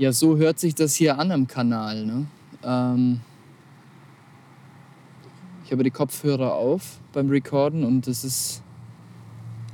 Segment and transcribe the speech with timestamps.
[0.00, 2.06] Ja, so hört sich das hier an am Kanal.
[2.06, 2.26] Ne?
[2.64, 3.20] Ähm
[5.62, 8.62] ich habe die Kopfhörer auf beim Recorden und das ist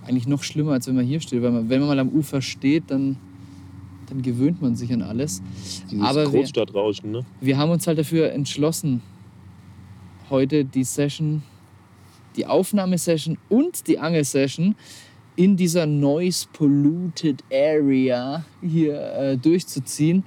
[0.04, 1.42] eigentlich noch schlimmer, als wenn man hier steht.
[1.42, 3.18] Weil man, wenn man mal am Ufer steht, dann,
[4.08, 5.42] dann gewöhnt man sich an alles.
[5.92, 7.24] Dieses Aber Großstadtrauschen, ne?
[7.40, 9.02] Wir haben uns halt dafür entschlossen,
[10.28, 11.44] heute die Session,
[12.34, 14.74] die Aufnahmesession und die Angelsession
[15.36, 20.24] in dieser noise polluted area hier äh, durchzuziehen.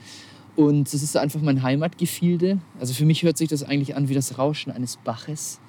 [0.55, 2.59] Und das ist einfach mein Heimatgefilde.
[2.79, 5.59] Also für mich hört sich das eigentlich an wie das Rauschen eines Baches.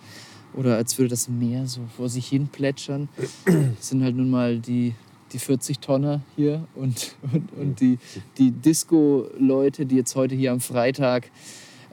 [0.52, 3.08] Oder als würde das Meer so vor sich hin plätschern.
[3.44, 4.94] Das sind halt nun mal die,
[5.32, 7.98] die 40 Tonner hier und, und, und die,
[8.36, 11.30] die Disco-Leute, die jetzt heute hier am Freitag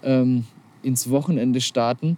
[0.01, 0.45] ähm,
[0.81, 2.17] ins Wochenende starten.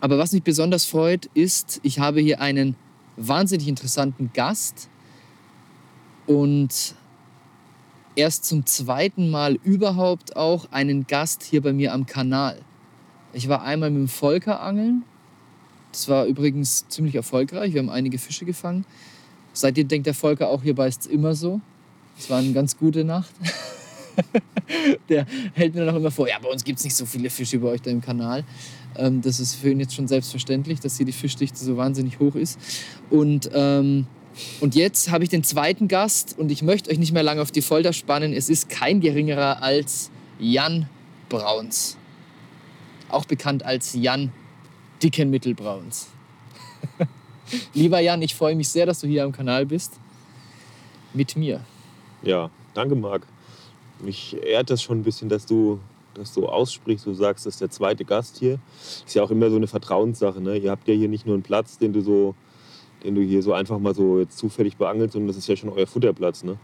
[0.00, 2.76] Aber was mich besonders freut, ist, ich habe hier einen
[3.16, 4.88] wahnsinnig interessanten Gast
[6.26, 6.94] und
[8.14, 12.60] erst zum zweiten Mal überhaupt auch einen Gast hier bei mir am Kanal.
[13.32, 15.04] Ich war einmal mit dem Volker angeln.
[15.92, 17.72] Das war übrigens ziemlich erfolgreich.
[17.72, 18.84] Wir haben einige Fische gefangen.
[19.52, 21.60] Seitdem denkt der Volker auch, hier beißt es immer so.
[22.18, 23.32] Es war eine ganz gute Nacht.
[25.08, 27.30] der hält mir dann auch immer vor, ja, bei uns gibt es nicht so viele
[27.30, 28.44] Fische bei euch da im Kanal.
[28.96, 32.34] Ähm, das ist für ihn jetzt schon selbstverständlich, dass hier die Fischdichte so wahnsinnig hoch
[32.34, 32.58] ist.
[33.10, 34.06] Und, ähm,
[34.60, 37.50] und jetzt habe ich den zweiten Gast und ich möchte euch nicht mehr lange auf
[37.50, 38.32] die Folter spannen.
[38.32, 40.88] Es ist kein geringerer als Jan
[41.28, 41.96] Brauns.
[43.08, 44.32] Auch bekannt als Jan
[45.02, 46.08] Dicken Mittelbrauns.
[47.74, 49.94] Lieber Jan, ich freue mich sehr, dass du hier am Kanal bist.
[51.14, 51.64] Mit mir.
[52.22, 53.26] Ja, danke, Marc
[54.00, 55.80] mich ehrt das schon ein bisschen, dass du
[56.14, 57.06] das so aussprichst.
[57.06, 58.58] Du sagst, das ist der zweite Gast hier.
[58.78, 60.40] Ist ja auch immer so eine Vertrauenssache.
[60.40, 60.56] Ne?
[60.56, 62.34] Ihr habt ja hier nicht nur einen Platz, den du so,
[63.04, 65.70] den du hier so einfach mal so jetzt zufällig beangelst, sondern das ist ja schon
[65.70, 66.44] euer Futterplatz.
[66.44, 66.56] Ne?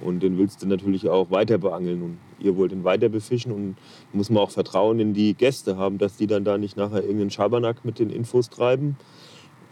[0.00, 2.02] Und den willst du natürlich auch weiter beangeln.
[2.02, 3.52] Und ihr wollt ihn weiter befischen.
[3.52, 3.76] Und
[4.12, 7.30] muss man auch Vertrauen in die Gäste haben, dass die dann da nicht nachher irgendeinen
[7.30, 8.96] Schabernack mit den Infos treiben.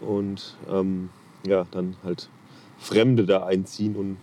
[0.01, 1.09] Und ähm,
[1.47, 2.29] ja, dann halt
[2.77, 4.17] Fremde da einziehen und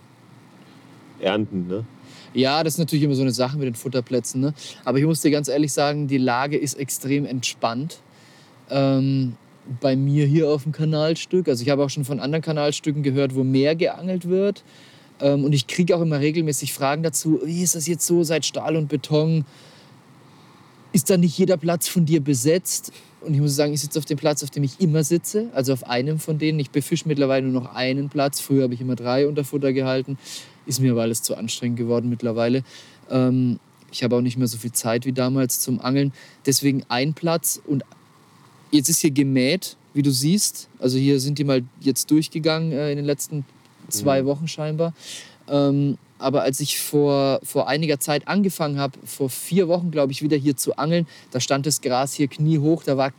[1.19, 1.67] ernten.
[1.67, 1.85] Ne?
[2.33, 4.41] Ja, das ist natürlich immer so eine Sache mit den Futterplätzen.
[4.41, 4.53] Ne?
[4.85, 7.99] Aber ich muss dir ganz ehrlich sagen, die Lage ist extrem entspannt.
[8.69, 9.35] Ähm,
[9.79, 11.47] bei mir hier auf dem Kanalstück.
[11.47, 14.63] Also ich habe auch schon von anderen Kanalstücken gehört, wo mehr geangelt wird.
[15.21, 18.45] Ähm, und ich kriege auch immer regelmäßig Fragen dazu, wie ist das jetzt so seit
[18.45, 19.45] Stahl und Beton?
[20.91, 22.91] Ist da nicht jeder Platz von dir besetzt?
[23.21, 25.71] Und ich muss sagen, ich sitze auf dem Platz, auf dem ich immer sitze, also
[25.73, 26.59] auf einem von denen.
[26.59, 28.41] Ich befische mittlerweile nur noch einen Platz.
[28.41, 30.17] Früher habe ich immer drei unter Futter gehalten.
[30.65, 32.63] Ist mir aber alles zu anstrengend geworden mittlerweile.
[33.09, 33.59] Ähm,
[33.91, 36.13] ich habe auch nicht mehr so viel Zeit wie damals zum Angeln.
[36.45, 37.83] Deswegen ein Platz und
[38.71, 40.67] jetzt ist hier gemäht, wie du siehst.
[40.79, 43.45] Also hier sind die mal jetzt durchgegangen äh, in den letzten
[43.89, 44.27] zwei mhm.
[44.27, 44.93] Wochen scheinbar.
[45.47, 50.21] Ähm, aber als ich vor, vor einiger Zeit angefangen habe, vor vier Wochen glaube ich,
[50.21, 53.11] wieder hier zu angeln, da stand das Gras hier kniehoch, da war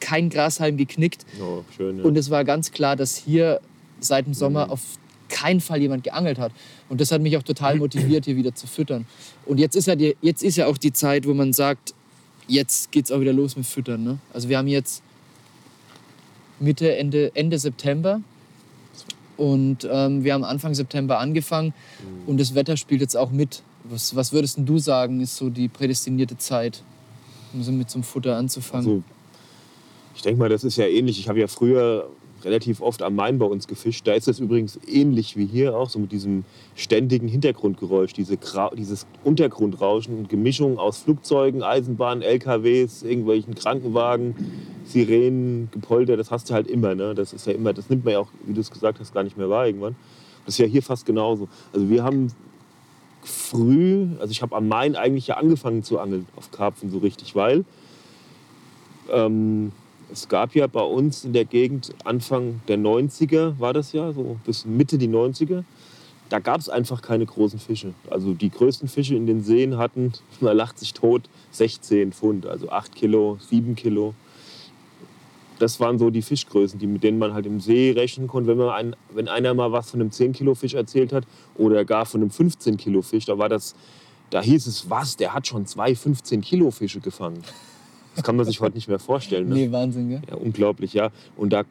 [0.00, 1.26] kein Grashalm geknickt.
[1.40, 2.04] Oh, schön, ja.
[2.04, 3.60] Und es war ganz klar, dass hier
[4.00, 4.72] seit dem Sommer mhm.
[4.72, 4.80] auf
[5.36, 6.52] keinen Fall jemand geangelt hat.
[6.88, 9.06] Und das hat mich auch total motiviert, hier wieder zu füttern.
[9.44, 11.92] Und jetzt ist ja, die, jetzt ist ja auch die Zeit, wo man sagt,
[12.48, 14.02] jetzt geht es auch wieder los mit Füttern.
[14.02, 14.18] Ne?
[14.32, 15.02] Also wir haben jetzt
[16.58, 18.22] Mitte, Ende, Ende September.
[19.36, 22.28] Und ähm, wir haben Anfang September angefangen mhm.
[22.28, 23.62] und das Wetter spielt jetzt auch mit.
[23.84, 26.82] Was, was würdest du sagen, ist so die prädestinierte Zeit,
[27.52, 28.86] um so mit zum Futter anzufangen?
[28.86, 29.02] Also,
[30.14, 31.18] ich denke mal, das ist ja ähnlich.
[31.18, 32.08] Ich habe ja früher
[32.44, 34.06] relativ oft am Main bei uns gefischt.
[34.06, 38.38] Da ist es übrigens ähnlich wie hier auch, so mit diesem ständigen Hintergrundgeräusch, diese
[38.76, 44.34] dieses Untergrundrauschen und Gemischung aus Flugzeugen, Eisenbahnen, LKWs, irgendwelchen Krankenwagen,
[44.84, 46.94] Sirenen, Gepolter, das hast du halt immer.
[46.94, 47.14] Ne?
[47.14, 49.22] Das ist ja immer, das nimmt man ja auch, wie du es gesagt hast, gar
[49.22, 49.96] nicht mehr wahr irgendwann.
[50.44, 51.48] Das ist ja hier fast genauso.
[51.72, 52.32] Also wir haben
[53.22, 57.34] früh, also ich habe am Main eigentlich ja angefangen zu angeln auf Karpfen so richtig,
[57.34, 57.64] weil
[59.10, 59.72] ähm,
[60.12, 64.36] es gab ja bei uns in der Gegend Anfang der 90er, war das ja, so
[64.44, 65.64] bis Mitte die 90er,
[66.28, 67.94] da gab es einfach keine großen Fische.
[68.10, 72.70] Also die größten Fische in den Seen hatten, man lacht sich tot, 16 Pfund, also
[72.70, 74.14] 8 Kilo, 7 Kilo.
[75.58, 78.50] Das waren so die Fischgrößen, die, mit denen man halt im See rechnen konnte.
[78.50, 81.24] Wenn, man ein, wenn einer mal was von einem 10-Kilo-Fisch erzählt hat
[81.56, 83.74] oder gar von einem 15-Kilo-Fisch, da, war das,
[84.28, 87.42] da hieß es, was, der hat schon zwei 15-Kilo-Fische gefangen.
[88.16, 89.48] Das kann man sich heute nicht mehr vorstellen.
[89.48, 89.54] Ne?
[89.54, 90.22] Nee, Wahnsinn, gell?
[90.28, 91.10] Ja, unglaublich, ja.
[91.36, 91.64] Und da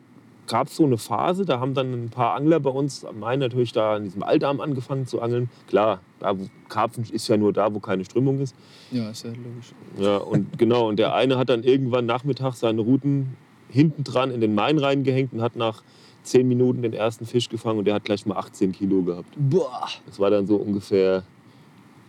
[0.47, 3.39] gab es so eine Phase, da haben dann ein paar Angler bei uns am Main
[3.39, 5.50] natürlich da in diesem Altarm angefangen zu angeln.
[5.68, 8.56] Klar, da wo Karpfen ist ja nur da, wo keine Strömung ist.
[8.92, 9.74] Ja, ist ja logisch.
[10.00, 13.36] Ja, und genau, und der eine hat dann irgendwann nachmittags seine Routen
[13.69, 15.81] hinten dran in den Main reingehängt und hat nach
[16.21, 19.30] zehn Minuten den ersten Fisch gefangen und der hat gleich mal 18 Kilo gehabt.
[19.38, 19.88] Boah.
[20.06, 21.24] Das war dann so ungefähr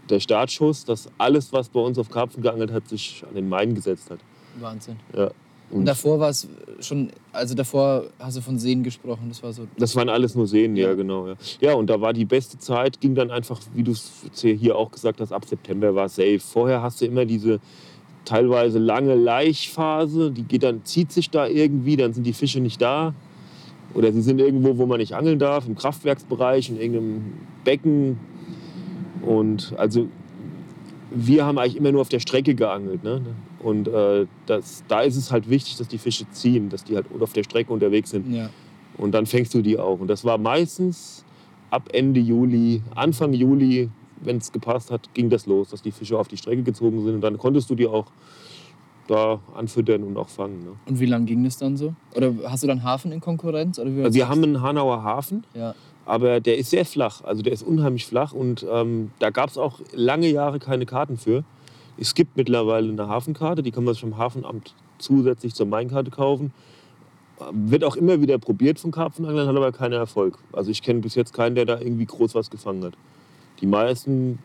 [0.08, 3.74] der Startschuss, dass alles, was bei uns auf Karpfen geangelt hat, sich an den Main
[3.74, 4.18] gesetzt hat.
[4.60, 4.96] Wahnsinn.
[5.16, 5.30] Ja.
[5.68, 6.46] Und davor war es
[6.80, 9.66] schon, also davor hast du von Seen gesprochen, das war so.
[9.76, 10.94] Das waren alles nur Seen, ja, Ja.
[10.94, 11.26] genau.
[11.26, 11.34] Ja.
[11.60, 14.92] ja, und da war die beste Zeit, ging dann einfach, wie du es hier auch
[14.92, 16.38] gesagt hast, ab September war safe.
[16.38, 17.58] Vorher hast du immer diese
[18.24, 22.80] teilweise lange Laichphase, die geht dann, zieht sich da irgendwie, dann sind die Fische nicht
[22.80, 23.14] da.
[23.94, 27.32] Oder sie sind irgendwo, wo man nicht angeln darf, im Kraftwerksbereich, in irgendeinem
[27.64, 28.18] Becken.
[29.22, 30.08] Und also
[31.10, 33.02] wir haben eigentlich immer nur auf der Strecke geangelt.
[33.02, 33.22] Ne?
[33.60, 37.06] Und äh, das, da ist es halt wichtig, dass die Fische ziehen, dass die halt
[37.18, 38.32] auf der Strecke unterwegs sind.
[38.32, 38.50] Ja.
[38.96, 40.00] Und dann fängst du die auch.
[40.00, 41.24] Und das war meistens
[41.70, 43.90] ab Ende Juli, Anfang Juli,
[44.20, 47.16] wenn es gepasst hat, ging das los, dass die Fische auf die Strecke gezogen sind.
[47.16, 48.06] Und dann konntest du die auch
[49.08, 50.60] da anfüttern und auch fangen.
[50.60, 50.72] Ne?
[50.86, 51.94] Und wie lange ging das dann so?
[52.14, 53.78] Oder hast du dann Hafen in Konkurrenz?
[53.78, 55.74] Oder wie Also wir haben einen Hanauer Hafen, Ja.
[56.06, 57.22] Aber der ist sehr flach.
[57.24, 61.18] Also der ist unheimlich flach und ähm, da gab es auch lange Jahre keine Karten
[61.18, 61.44] für.
[61.98, 66.52] Es gibt mittlerweile eine Hafenkarte, die kann man sich vom Hafenamt zusätzlich zur Mainkarte kaufen.
[67.50, 70.38] Wird auch immer wieder probiert von Karpfenanglern, hat aber keinen Erfolg.
[70.52, 72.94] Also ich kenne bis jetzt keinen, der da irgendwie groß was gefangen hat.
[73.60, 74.38] Die meisten,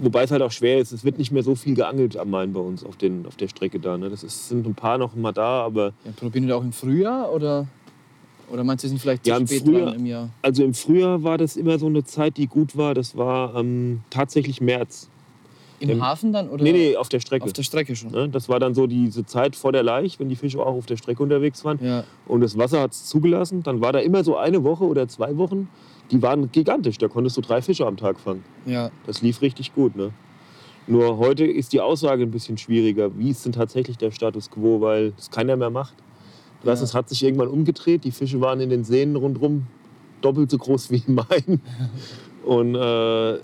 [0.00, 2.52] wobei es halt auch schwer ist, es wird nicht mehr so viel geangelt am Main
[2.52, 3.98] bei uns auf, den, auf der Strecke da.
[3.98, 4.08] Ne?
[4.08, 6.12] Das ist, sind ein paar noch mal da, aber ja.
[6.16, 7.66] Probieren die auch im Frühjahr oder,
[8.50, 10.28] oder meinst du, sind vielleicht zu Ja, im spät Frühjahr- im Jahr?
[10.42, 12.94] Also im Frühjahr war das immer so eine Zeit, die gut war.
[12.94, 15.08] Das war ähm, tatsächlich März.
[15.78, 16.48] Im Im- Hafen dann?
[16.48, 17.44] Oder Nee, nee, auf der Strecke.
[17.44, 18.10] Auf der Strecke schon.
[18.10, 20.86] Ne, Das war dann so diese Zeit vor der Laich, wenn die Fische auch auf
[20.86, 21.78] der Strecke unterwegs waren.
[21.84, 22.04] Ja.
[22.26, 23.62] Und das Wasser hat es zugelassen.
[23.62, 25.68] Dann war da immer so eine Woche oder zwei Wochen.
[26.10, 26.96] Die waren gigantisch.
[26.98, 28.42] Da konntest du drei Fische am Tag fangen.
[28.64, 28.90] ja.
[29.06, 29.96] Das lief richtig gut.
[29.96, 30.12] Ne?
[30.86, 33.10] Nur heute ist die Aussage ein bisschen schwieriger.
[33.18, 34.80] Wie ist denn tatsächlich der Status quo?
[34.80, 35.94] Weil es keiner mehr macht.
[36.62, 36.84] Weißt, Ja.
[36.84, 38.04] es hat sich irgendwann umgedreht.
[38.04, 39.66] Die Fische waren in den Seen rundherum
[40.20, 41.60] doppelt so groß wie im Main.
[42.44, 43.38] Und äh,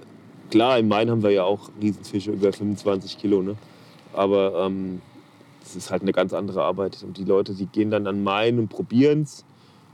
[0.50, 3.42] klar, im Main haben wir ja auch Riesenfische über 25 Kilo.
[3.42, 3.56] Ne?
[4.12, 5.00] Aber ähm,
[5.64, 7.02] es ist halt eine ganz andere Arbeit.
[7.04, 9.44] Und die Leute, die gehen dann an Main und probieren es,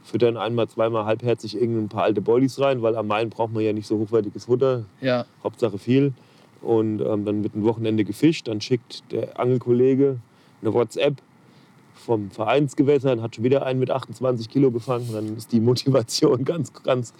[0.05, 3.73] füttern einmal, zweimal halbherzig irgendein paar alte Boilies rein, weil am Main braucht man ja
[3.73, 4.85] nicht so hochwertiges Futter.
[5.01, 5.27] Ja.
[5.43, 6.13] Hauptsache viel.
[6.63, 8.49] Und ähm, dann wird ein Wochenende gefischt.
[8.49, 10.19] Dann schickt der Angelkollege
[10.63, 11.17] eine WhatsApp
[12.09, 15.11] vom Vereinsgewässer und hat schon wieder einen mit 28 Kilo gefangen.
[15.13, 17.13] Dann ist die Motivation ganz, ganz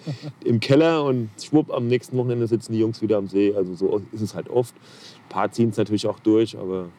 [0.43, 1.03] im Keller.
[1.03, 3.53] Und schwupp, am nächsten Wochenende sitzen die Jungs wieder am See.
[3.55, 4.73] Also so ist es halt oft.
[4.73, 6.89] Ein paar ziehen es natürlich auch durch, aber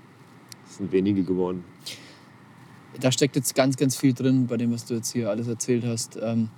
[0.69, 1.65] es sind wenige geworden.
[3.01, 5.85] Da steckt jetzt ganz, ganz viel drin bei dem, was du jetzt hier alles erzählt
[5.85, 6.17] hast.
[6.23, 6.49] Ähm,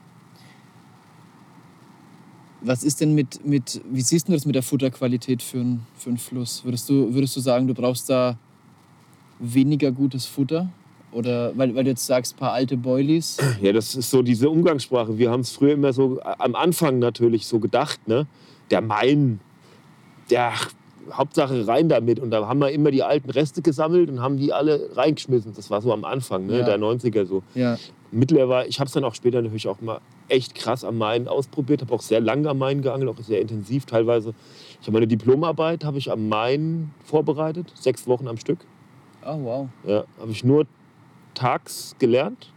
[2.60, 6.10] was ist denn mit, mit, wie siehst du das mit der Futterqualität für einen für
[6.10, 6.62] einen Fluss?
[6.62, 8.36] Würdest du, würdest du sagen, du brauchst da
[9.38, 10.70] weniger gutes Futter?
[11.12, 13.38] Oder weil, weil du jetzt sagst, ein paar alte Boilies?
[13.60, 15.18] Ja, das ist so diese Umgangssprache.
[15.18, 18.26] Wir haben es früher immer so äh, am Anfang natürlich so gedacht, ne?
[18.70, 19.40] Der Main,
[20.30, 20.52] der
[21.12, 22.18] Hauptsache rein damit.
[22.20, 25.52] Und da haben wir immer die alten Reste gesammelt und haben die alle reingeschmissen.
[25.54, 26.60] Das war so am Anfang, ne?
[26.60, 26.64] Ja.
[26.64, 27.42] der 90er so.
[27.54, 27.76] Ja,
[28.14, 31.80] Mittlerweile, ich habe es dann auch später natürlich auch mal echt krass am Main ausprobiert,
[31.80, 34.34] habe auch sehr lange am Main geangelt, auch sehr intensiv teilweise.
[34.80, 38.58] Ich habe meine Diplomarbeit habe ich am Main vorbereitet, sechs Wochen am Stück.
[39.26, 39.68] oh wow.
[39.86, 40.66] Ja, habe ich nur
[41.34, 42.52] tags gelernt,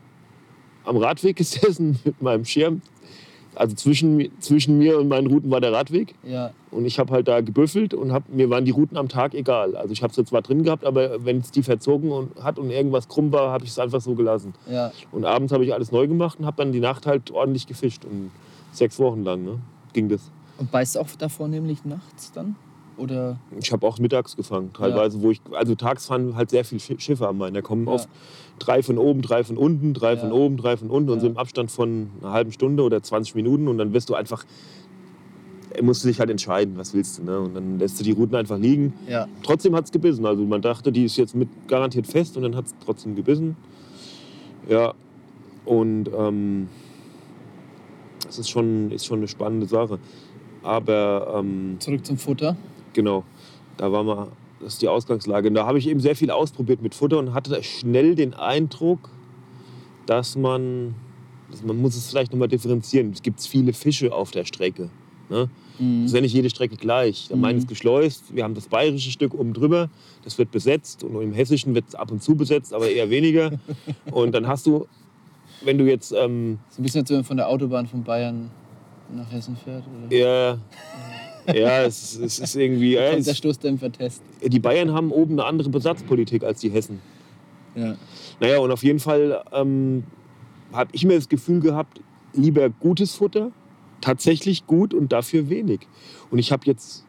[0.84, 2.82] am Radweg gesessen mit meinem Schirm.
[3.56, 6.14] Also zwischen, zwischen mir und meinen Routen war der Radweg.
[6.24, 9.34] Ja, Und ich habe halt da gebüffelt und hab, mir waren die Routen am Tag
[9.34, 9.78] egal.
[9.78, 12.70] Also ich habe sie zwar drin gehabt, aber wenn es die verzogen und, hat und
[12.70, 14.54] irgendwas krumm war, habe ich es einfach so gelassen.
[14.70, 14.92] ja.
[15.14, 18.04] Und abends habe ich alles neu gemacht und habe dann die Nacht halt ordentlich gefischt.
[18.04, 18.32] Und
[18.74, 19.60] sechs Wochen lang ne,
[19.94, 20.30] ging das.
[20.58, 22.58] Und beißt auch davor nämlich nachts dann?
[22.98, 23.38] Oder?
[23.60, 27.00] Ich habe auch mittags gefangen, teilweise, wo ich, also tags fahren halt sehr viele Schi-
[27.00, 27.54] Schiffe am Main.
[27.54, 27.94] Da kommen Ja.
[27.94, 28.10] oft
[28.60, 30.20] drei von oben, drei von unten, drei Ja.
[30.20, 31.32] von oben, drei von unten und so Ja.
[31.34, 34.46] im Abstand von einer halben Stunde oder 20 Minuten und dann wirst du einfach,
[35.84, 37.24] musst du dich halt entscheiden, was willst du.
[37.24, 37.38] Ne?
[37.38, 38.94] Und dann lässt du die Routen einfach liegen.
[39.10, 39.28] Ja.
[39.44, 40.26] Trotzdem hat es gebissen.
[40.26, 43.58] Also man dachte, die ist jetzt mit garantiert fest und dann hat es trotzdem gebissen.
[44.70, 44.94] Ja,
[45.66, 46.70] und ähm,
[48.26, 50.00] das ist schon, ist schon eine spannende Sache.
[50.64, 52.56] Aber ähm, Zurück zum Futter.
[52.96, 53.24] Genau,
[53.78, 54.28] da war mal,
[54.62, 55.50] das ist die Ausgangslage.
[55.50, 59.10] Und da habe ich eben sehr viel ausprobiert mit Futter und hatte schnell den Eindruck,
[60.06, 60.96] dass man,
[61.52, 63.12] dass man muss es vielleicht nochmal differenzieren.
[63.12, 64.90] Es gibt viele Fische auf der Strecke.
[65.30, 65.50] Ne?
[65.78, 66.04] Mhm.
[66.04, 67.28] Das ist ja nicht jede Strecke gleich.
[67.28, 67.60] Der Main Mhm.
[67.64, 69.90] ist geschleust, wir haben das bayerische Stück oben drüber,
[70.24, 73.52] das wird besetzt und im hessischen wird es ab und zu besetzt, aber eher weniger.
[74.12, 74.88] und dann hast du,
[75.66, 78.52] wenn du jetzt ähm, So ein bisschen, als wenn man von der Autobahn von Bayern
[79.14, 79.84] nach Hessen fährt.
[79.88, 80.16] Oder?
[80.16, 80.60] eher,
[81.54, 84.22] ja, es, es ist irgendwie, Kommt der es, Stoßdämpfer-Test.
[84.44, 87.00] die Bayern haben oben eine andere Besatzpolitik als die Hessen.
[87.76, 87.96] Ja.
[88.40, 90.04] Naja, und auf jeden Fall ähm,
[90.74, 92.02] habe ich mir das Gefühl gehabt,
[92.34, 93.52] lieber gutes Futter,
[94.02, 95.82] tatsächlich gut und dafür wenig.
[96.32, 97.06] Und ich habe jetzt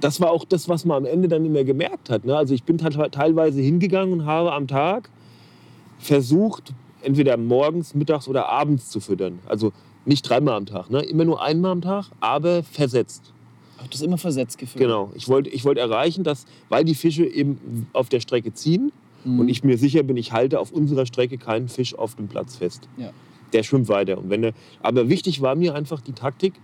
[0.00, 2.24] das war auch das, was man am Ende dann immer gemerkt hat.
[2.24, 2.36] Ne?
[2.36, 5.10] Also ich bin teilweise hingegangen und habe am Tag
[5.98, 9.38] versucht, entweder morgens, mittags oder abends zu füttern.
[9.46, 9.72] Also
[10.04, 11.00] nicht dreimal am Tag, ne?
[11.00, 13.32] immer nur einmal am Tag, aber versetzt.
[13.78, 14.86] Ach, das immer versetzt gefüttert?
[14.86, 15.10] Genau.
[15.14, 18.92] Ich wollte ich wollt erreichen, dass, weil die Fische eben auf der Strecke ziehen
[19.24, 19.40] mhm.
[19.40, 22.56] und ich mir sicher bin, ich halte auf unserer Strecke keinen Fisch auf dem Platz
[22.56, 22.88] fest.
[22.96, 23.10] Ja.
[23.52, 24.18] Der schwimmt weiter.
[24.18, 24.52] Und wenn er,
[24.82, 26.54] aber wichtig war mir einfach die Taktik,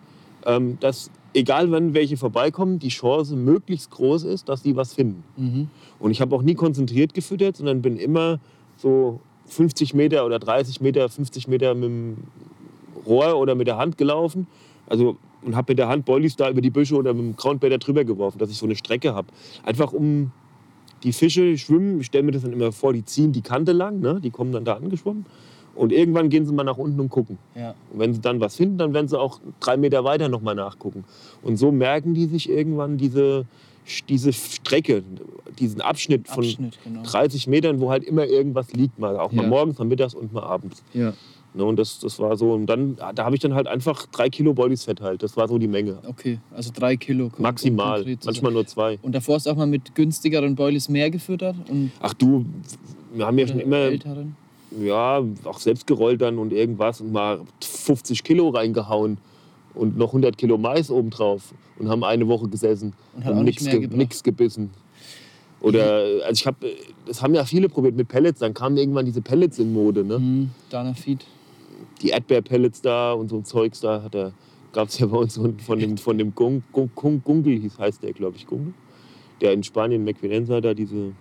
[0.47, 5.23] ähm, dass egal wann welche vorbeikommen, die Chance möglichst groß ist, dass sie was finden.
[5.37, 5.69] Mhm.
[5.99, 8.40] Und ich habe auch nie konzentriert gefüttert, sondern bin immer
[8.76, 12.17] so 50 Meter oder 30 Meter, 50 Meter mit dem
[13.07, 14.47] Rohr oder mit der Hand gelaufen.
[14.87, 17.78] Also und habe mit der Hand Boilies da über die Büsche oder mit dem Groundbäder
[17.78, 19.28] drüber geworfen, dass ich so eine Strecke habe.
[19.64, 20.32] Einfach um
[21.02, 24.00] die Fische schwimmen, ich stelle mir das dann immer vor, die ziehen die Kante lang,
[24.00, 24.20] ne?
[24.23, 25.25] die kommen dann da angeschwommen.
[25.75, 27.38] Und irgendwann gehen sie mal nach unten und gucken.
[27.54, 27.75] Ja.
[27.92, 31.04] Und wenn sie dann was finden, dann werden sie auch drei Meter weiter nochmal nachgucken.
[31.42, 33.47] Und so merken die sich irgendwann diese,
[34.09, 35.02] diese Strecke,
[35.59, 37.02] diesen Abschnitt von Abschnitt, genau.
[37.02, 39.49] 30 Metern, wo halt immer irgendwas liegt, mal auch mal Ja.
[39.49, 40.82] morgens, mal mittags und mal abends.
[40.92, 41.14] Ja.
[41.52, 44.30] Ne, und das, das war so, und dann, da habe ich dann halt einfach drei
[44.30, 45.23] Kilo Boilies verteilt.
[45.23, 45.99] Das war so die Menge.
[46.07, 47.30] Okay, also drei Kilo.
[47.38, 49.00] Maximal, manchmal nur zwei.
[49.02, 51.57] Und davor hast du auch mal mit günstigeren Boilies mehr gefüttert?
[51.69, 52.47] Und Ach du,
[53.12, 54.37] wir haben ja schon immer, älteren?
[54.80, 59.19] ja, auch selbst gerollt dann und irgendwas und mal 50 Kilo reingehauen
[59.75, 62.92] und noch 100 Kilo Mais obendrauf und haben eine Woche gesessen
[63.25, 63.61] Und nicht
[63.92, 64.71] nichts ge gebissen.
[65.61, 66.75] Oder, also ich habe,
[67.07, 70.19] das haben ja viele probiert mit Pellets, dann kamen irgendwann diese Pellets in Mode, ne?
[70.19, 71.25] Mhm, Dana Feed.
[72.02, 74.33] Die Erdbeerpellets da und so ein Zeugs da hat er,
[74.73, 77.78] gab es ja bei uns von von dem, von dem Gung, Gung, Gung, Gungel, hieß,
[77.78, 78.73] heißt der, glaube ich, Gungel,
[79.40, 81.12] der in Spanien, McVinenza, da diese,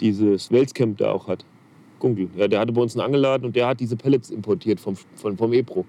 [0.00, 1.44] dieses Welscamp da auch hat.
[1.98, 2.28] Gungel.
[2.36, 5.36] Ja, der hatte bei uns einen angeladen und der hat diese Pellets importiert vom, vom,
[5.36, 5.86] vom Epro.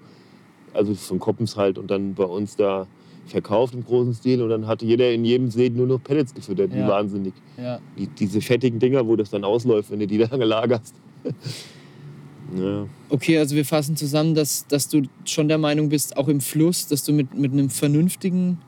[0.74, 2.88] Also von Koppens halt und dann bei uns da
[3.26, 6.72] verkauft im großen Stil und dann hatte jeder in jedem See nur noch Pellets gefüttert,
[6.74, 6.88] wie Ja.
[6.88, 7.34] wahnsinnig.
[7.58, 7.80] Ja.
[7.98, 10.96] Die, diese fettigen Dinger, wo das dann ausläuft, wenn du die da lagerst.
[12.56, 12.88] Ja.
[13.10, 16.88] Okay, also wir fassen zusammen, dass, dass du schon der Meinung bist, auch im Fluss,
[16.88, 18.60] dass du mit, mit einem vernünftigen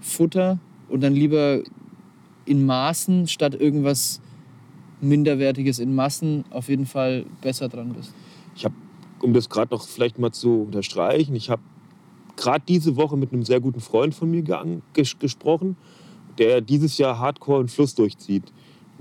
[0.00, 1.62] Futter und dann lieber
[2.44, 4.20] in Maßen statt irgendwas
[5.00, 8.12] Minderwertiges in Massen auf jeden Fall besser dran bist.
[8.54, 8.74] Ich habe,
[9.20, 11.62] um das gerade noch vielleicht mal zu unterstreichen, ich habe
[12.36, 14.42] gerade diese Woche mit einem sehr guten Freund von mir
[14.92, 15.76] gesprochen,
[16.38, 18.52] der dieses Jahr Hardcore einen Fluss durchzieht.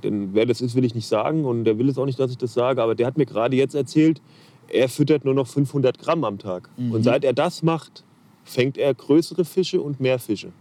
[0.05, 2.29] Denn wer das ist, will ich nicht sagen und der will es auch nicht, dass
[2.29, 4.21] ich das sage, aber der hat mir gerade jetzt erzählt,
[4.67, 6.69] er füttert nur noch 500 Gramm am Tag.
[6.77, 6.91] Mhm.
[6.91, 8.03] Und seit er das macht,
[8.43, 10.51] fängt er größere Fische und mehr Fische.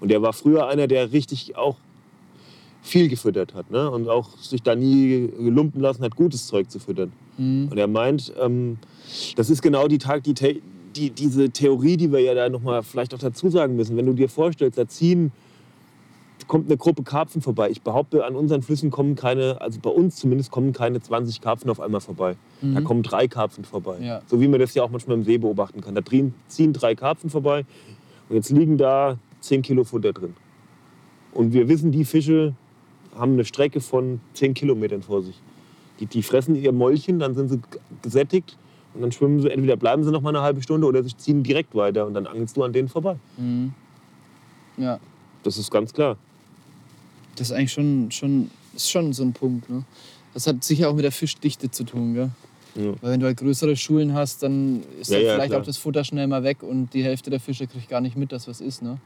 [0.00, 1.76] Und er war früher einer, der richtig auch
[2.80, 3.90] viel gefüttert hat ne?
[3.90, 7.12] und auch sich da nie lumpen lassen hat, gutes Zeug zu füttern.
[7.38, 7.68] Mhm.
[7.70, 8.78] Und er meint, ähm,
[9.36, 13.14] das ist genau die, Tag, die, die, diese Theorie, die wir ja da nochmal vielleicht
[13.14, 13.96] auch dazu sagen müssen.
[13.96, 15.32] Wenn du dir vorstellst, da ziehen,
[16.48, 17.70] kommt eine Gruppe Karpfen vorbei.
[17.70, 21.70] Ich behaupte, an unseren Flüssen kommen keine, also bei uns zumindest, kommen keine 20 Karpfen
[21.70, 22.36] auf einmal vorbei.
[22.60, 22.84] Da Mhm.
[22.84, 23.98] kommen drei Karpfen vorbei.
[24.00, 24.22] Ja.
[24.26, 25.94] So wie man das ja auch manchmal im See beobachten kann.
[25.94, 27.64] Da drin- ziehen drei Karpfen vorbei
[28.28, 30.34] und jetzt liegen da 10 Kilo Futter drin.
[31.32, 32.54] Und wir wissen, die Fische
[33.16, 35.40] haben eine Strecke von 10 Kilometern vor sich.
[36.00, 37.60] Die, die fressen ihr Mäulchen, dann sind sie
[38.02, 38.56] gesättigt
[38.94, 41.42] und dann schwimmen sie, entweder bleiben sie noch mal eine halbe Stunde oder sie ziehen
[41.42, 43.16] direkt weiter und dann angelst du an denen vorbei.
[43.36, 43.72] Mhm.
[44.78, 44.98] Ja,
[45.42, 46.16] Das ist ganz klar.
[47.36, 49.68] Das ist eigentlich schon, schon, ist schon so ein Punkt.
[49.70, 49.84] Ne?
[50.34, 52.14] Das hat sicher auch mit der Fischdichte zu tun.
[52.14, 52.30] Gell?
[52.74, 52.92] Ja.
[53.02, 55.60] Weil wenn du halt größere Schulen hast, dann ist Ja, halt vielleicht klar.
[55.60, 58.32] auch das Futter schnell mal weg und die Hälfte der Fische kriegt gar nicht mit,
[58.32, 58.82] dass was ist.
[58.82, 58.98] Ne?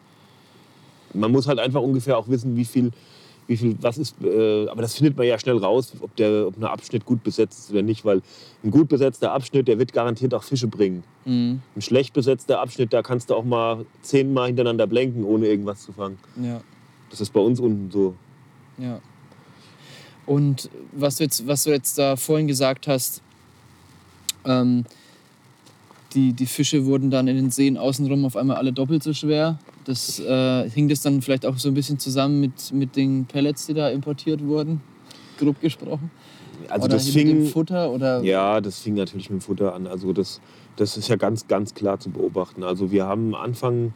[1.14, 2.92] Man muss halt einfach ungefähr auch wissen, wie viel,
[3.48, 4.14] wie viel was ist.
[4.22, 7.58] Äh, aber das findet man ja schnell raus, ob der ob ein Abschnitt gut besetzt
[7.58, 8.04] ist oder nicht.
[8.04, 8.22] Weil
[8.62, 11.02] ein gut besetzter Abschnitt, der wird garantiert auch Fische bringen.
[11.24, 11.60] Mhm.
[11.74, 15.92] Ein schlecht besetzter Abschnitt, da kannst du auch mal zehnmal hintereinander blenken, ohne irgendwas zu
[15.92, 16.18] fangen.
[16.40, 16.60] Ja,
[17.10, 18.14] Das ist bei uns unten so.
[18.78, 19.00] ja.
[20.26, 23.22] Und was du jetzt, was du jetzt da vorhin gesagt hast,
[24.44, 24.84] ähm,
[26.14, 29.58] die, die Fische wurden dann in den Seen außenrum auf einmal alle doppelt so schwer.
[29.84, 33.66] Das äh, hing das dann vielleicht auch so ein bisschen zusammen mit, mit den Pellets,
[33.66, 34.80] die da importiert wurden,
[35.38, 36.10] grob gesprochen.
[36.68, 39.74] Also oder das mit dem fing, Futter oder ja, das fing natürlich mit dem Futter
[39.74, 39.86] an.
[39.86, 40.40] Also das,
[40.76, 42.64] das ist ja ganz, ganz klar zu beobachten.
[42.64, 43.92] Also wir haben am Anfang,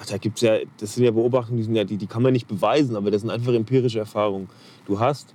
[0.00, 2.32] ach, da gibt's ja, das sind ja Beobachtungen, die, sind ja, die, die kann man
[2.32, 4.48] nicht beweisen, aber das sind einfach empirische Erfahrungen.
[4.86, 5.34] Du hast,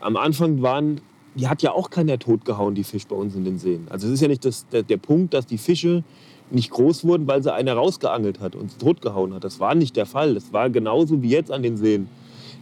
[0.00, 1.00] am Anfang waren,
[1.34, 3.86] die hat ja auch keiner totgehauen, die Fisch bei uns in den Seen.
[3.90, 6.04] Also es ist ja nicht das, der, der Punkt, dass die Fische
[6.50, 9.44] nicht groß wurden, weil sie einer rausgeangelt hat und sie totgehauen hat.
[9.44, 10.34] Das war nicht der Fall.
[10.34, 12.08] Das war genauso wie jetzt an den Seen.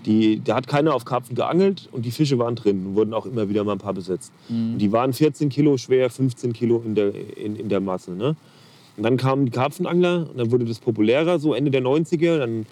[0.04, 3.26] Die, da hat keiner auf Karpfen geangelt und die Fische waren drin und wurden auch
[3.26, 4.32] immer wieder mal ein paar besetzt.
[4.72, 8.12] Und die waren 14 Kilo schwer, 15 Kilo in der, in, in der Masse.
[8.12, 8.36] Ne?
[8.96, 12.38] Und dann kamen die Karpfenangler und dann wurde das populärer, so Ende der 90er.
[12.38, 12.66] Dann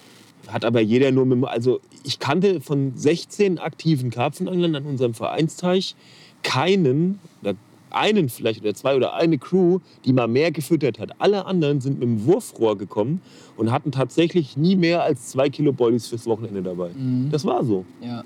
[0.47, 5.95] Hat aber jeder nur mit, also ich kannte von 16 aktiven Karpfenanglern an unserem Vereinsteich
[6.43, 7.55] keinen, oder
[7.91, 11.11] einen vielleicht oder zwei oder eine Crew, die mal mehr gefüttert hat.
[11.19, 13.21] Alle anderen sind mit dem Wurfrohr gekommen
[13.57, 16.89] und hatten tatsächlich nie mehr als zwei Kilo Bollies fürs Wochenende dabei.
[16.89, 17.29] Mhm.
[17.31, 17.85] Das war so.
[18.01, 18.23] Ja.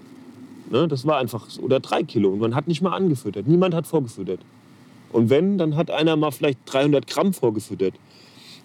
[0.71, 0.87] Ne?
[0.87, 1.61] Das war einfach so.
[1.61, 2.29] Oder drei Kilo.
[2.29, 3.47] Und man hat nicht mal angefüttert.
[3.47, 4.39] Niemand hat vorgefüttert.
[5.11, 7.93] Und wenn, dann hat einer mal vielleicht 300 Gramm vorgefüttert.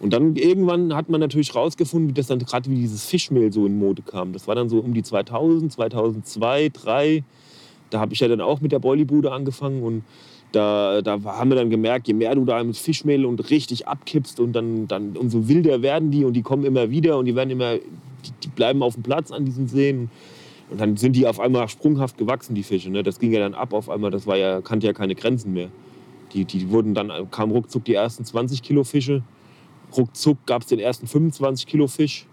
[0.01, 3.65] Und dann irgendwann hat man natürlich rausgefunden, wie das dann gerade wie dieses Fischmehl so
[3.65, 4.33] in Mode kam.
[4.33, 7.25] Das war dann so um die 2000, 2002, 2003.
[7.91, 10.03] Da habe ich ja dann auch mit der Boilybude angefangen und
[10.53, 14.41] da, da haben wir dann gemerkt, je mehr du da mit Fischmehl und richtig abkippst
[14.41, 17.51] und dann, dann umso wilder werden die und die kommen immer wieder und die werden
[17.51, 20.11] immer, die, die bleiben auf dem Platz an diesen Seen.
[20.71, 22.91] Und dann sind die auf einmal sprunghaft gewachsen, die Fische.
[22.91, 23.03] Ne?
[23.03, 25.69] Das ging ja dann ab auf einmal, das war ja, kannte ja keine Grenzen mehr.
[26.35, 29.23] Die, die wurden dann, kamen ruckzuck die ersten 20 Kilo Fische.
[29.97, 32.26] Ruckzuck gab es den ersten 25 Kilo Fisch.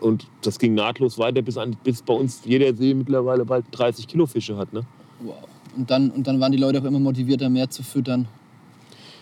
[0.00, 4.06] Und das ging nahtlos weiter, bis, an, bis bei uns jeder See mittlerweile bald 30
[4.06, 4.72] Kilo Fische hat.
[4.72, 4.82] Ne?
[5.20, 5.34] Wow.
[5.76, 8.26] Und dann, und dann waren die Leute auch immer motivierter, mehr zu füttern.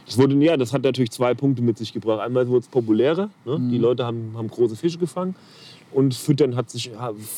[0.06, 2.20] Das, wurde, ja, das hat natürlich zwei Punkte mit sich gebracht.
[2.20, 3.30] Einmal wurde es populärer.
[3.44, 3.58] Ne?
[3.70, 5.34] Die Leute haben, haben große Fische gefangen.
[5.92, 6.90] Und Füttern hat sich,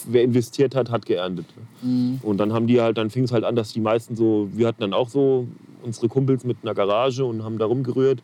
[0.06, 1.46] wer investiert hat, hat geerntet.
[1.82, 2.18] Mhm.
[2.22, 4.66] Und dann haben die halt, dann fing es halt an, dass die meisten so, wir
[4.66, 5.46] hatten dann auch so
[5.82, 8.22] unsere Kumpels mit einer Garage und haben da rumgerührt.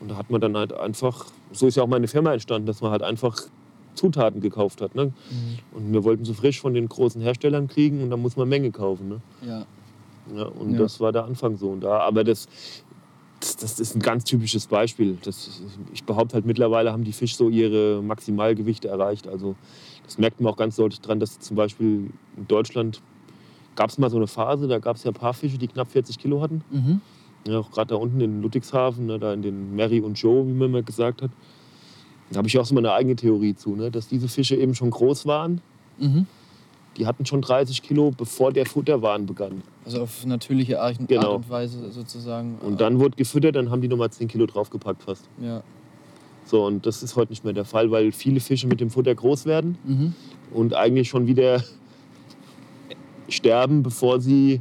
[0.00, 2.80] Und da hat man dann halt einfach, so ist ja auch meine Firma entstanden, dass
[2.80, 3.36] man halt einfach
[3.94, 4.94] Zutaten gekauft hat.
[4.94, 5.12] Ne?
[5.72, 8.70] Und wir wollten so frisch von den großen Herstellern kriegen und dann muss man Menge
[8.70, 9.08] kaufen.
[9.08, 9.20] Ne?
[9.46, 9.66] Ja.
[10.34, 10.78] Ja, und Ja.
[10.78, 11.70] das war der Anfang so.
[11.70, 12.48] Und da, aber das,
[13.40, 15.18] das, das ist ein ganz typisches Beispiel.
[15.22, 19.26] Das, ich behaupte halt, mittlerweile haben die Fische so ihre Maximalgewichte erreicht.
[19.26, 19.56] Also
[20.04, 23.02] das merkt man auch ganz deutlich dran, dass zum Beispiel in Deutschland
[23.76, 25.90] gab es mal so eine Phase, da gab es ja ein paar Fische, die knapp
[25.90, 26.62] 40 Kilo hatten.
[26.70, 27.00] Mhm.
[27.46, 30.52] Ja, auch gerade da unten in Ludwigshafen, ne, da in den Mary und Joe, wie
[30.52, 31.30] man mal gesagt hat.
[32.30, 34.90] Da habe ich auch so meine eigene Theorie zu, ne, dass diese Fische eben schon
[34.90, 35.60] groß waren.
[35.98, 36.26] Mhm.
[36.96, 39.62] Die hatten schon 30 Kilo, bevor der Futterwahn begann.
[39.86, 41.22] Also auf natürliche Art, Genau.
[41.34, 42.58] Art und Weise sozusagen.
[42.60, 45.28] Und dann wurde gefüttert, dann haben die nochmal 10 Kilo draufgepackt fast.
[45.40, 45.62] Ja.
[46.44, 49.14] So, und das ist heute nicht mehr der Fall, weil viele Fische mit dem Futter
[49.14, 50.14] groß werden Mhm.
[50.52, 51.62] und eigentlich schon wieder
[53.30, 54.60] sterben, bevor sie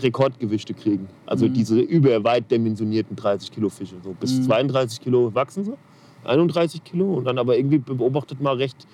[0.00, 1.08] Rekordgewichte kriegen.
[1.26, 1.54] Also Mhm.
[1.54, 3.96] diese überweit dimensionierten 30 Kilo Fische.
[4.02, 4.42] So bis Mhm.
[4.44, 5.72] 32 Kilo wachsen sie,
[6.24, 8.86] 31 Kilo und dann aber irgendwie beobachtet man recht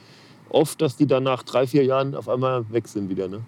[0.51, 3.29] oft, dass die dann nach drei, vier Jahren auf einmal weg sind wieder.
[3.29, 3.41] Ne?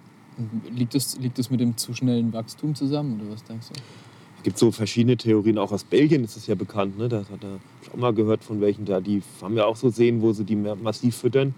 [0.74, 3.74] Liegt das, liegt das mit dem zu schnellen Wachstum zusammen oder was denkst du?
[4.38, 6.96] Es gibt so verschiedene Theorien, auch aus Belgien ist es ja bekannt.
[6.98, 7.08] Ne?
[7.08, 7.58] Da hat er
[7.92, 9.00] auch mal gehört von welchen da.
[9.00, 11.54] Die haben ja auch so Seen, wo sie die massiv füttern.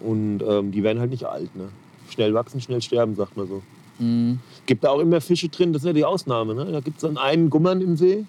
[0.00, 1.54] Und ähm, die werden halt nicht alt.
[1.56, 1.68] Ne?
[2.14, 3.62] Schnell wachsen, schnell sterben, sagt man so.
[3.98, 4.38] Mhm.
[4.66, 6.54] Gibt da auch immer Fische drin, das ist ja die Ausnahme.
[6.54, 6.64] Ne?
[6.70, 8.24] Da gibt es dann einen Gummern im See,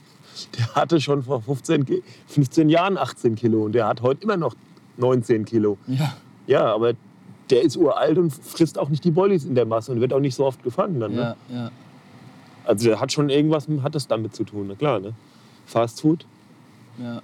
[0.57, 4.37] der hatte schon vor 15, Ki- 15 Jahren 18 Kilo und der hat heute immer
[4.37, 4.55] noch
[4.97, 5.77] 19 Kilo.
[5.87, 6.15] Ja.
[6.47, 6.93] Ja, aber
[7.51, 10.19] der ist uralt und frisst auch nicht die Bollies in der Masse und wird auch
[10.19, 11.13] nicht so oft gefangen dann.
[11.13, 11.35] Ne?
[11.49, 11.71] Ja, ja.
[12.65, 14.99] Also der hat schon irgendwas hat das damit zu tun, na klar.
[14.99, 15.13] Ne?
[15.67, 16.25] Fast Food,
[16.99, 17.21] ja.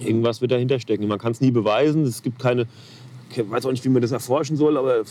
[0.00, 1.06] irgendwas wird dahinter stecken.
[1.08, 2.66] Man kann es nie beweisen, es gibt keine,
[3.30, 5.02] ich weiß auch nicht, wie man das erforschen soll, aber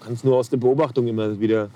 [0.00, 1.70] kann es nur aus der Beobachtung immer wieder.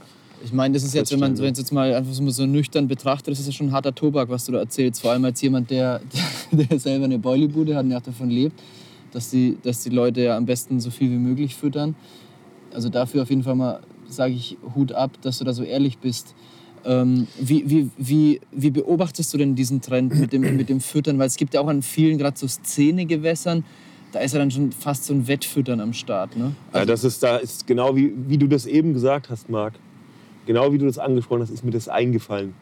[0.44, 3.40] Ich meine, das ist jetzt, wenn man es jetzt mal einfach so, nüchtern betrachtet, das
[3.40, 5.00] ist ja schon harter Tobak, was du da erzählst.
[5.00, 6.00] Vor allem als jemand, der,
[6.50, 8.60] der, selber eine Boilybude hat und ja auch davon lebt,
[9.12, 11.94] dass die, dass die Leute ja am besten so viel wie möglich füttern.
[12.74, 15.98] Also dafür auf jeden Fall mal, sage ich, Hut ab, dass du da so ehrlich
[15.98, 16.34] bist.
[16.84, 21.18] Ähm, wie, wie, wie, wie beobachtest du denn diesen Trend mit dem, mit dem Füttern?
[21.18, 23.64] Weil es gibt ja auch an vielen, gerade so Szenegewässern,
[24.12, 26.36] da ist ja dann schon fast so ein Wettfüttern am Start.
[26.36, 26.54] Ne?
[26.74, 29.74] Ja, das ist, da ist genau wie, wie du das eben gesagt hast, Marc.
[30.46, 32.54] Genau wie du das angesprochen hast, ist mir das eingefallen.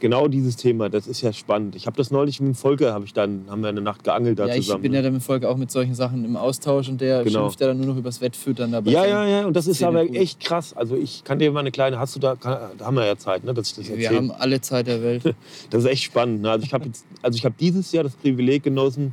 [0.00, 1.76] Genau dieses Thema, das ist ja spannend.
[1.76, 4.38] Ich habe das neulich mit dem Volker, hab ich dann, haben wir eine Nacht geangelt
[4.38, 4.82] da ja, ich zusammen.
[4.82, 4.96] bin ne?
[4.98, 7.40] ja dann mit Volker auch mit solchen Sachen im Austausch und der Genau.
[7.42, 8.90] schimpft ja dann nur noch übers Wettfüttern dabei.
[8.92, 10.16] ja, ja, ja, und das ist aber gut.
[10.16, 10.72] echt krass.
[10.74, 13.16] Also ich kann dir mal eine kleine, hast du da, kann, da haben wir ja
[13.18, 14.16] Zeit, ne, dass ich das Wir erzähle.
[14.16, 15.22] haben alle Zeit der Welt.
[15.70, 16.42] Das ist echt spannend.
[16.42, 16.50] Ne?
[16.50, 16.90] Also ich habe
[17.22, 19.12] also ich habe dieses Jahr das Privileg genossen,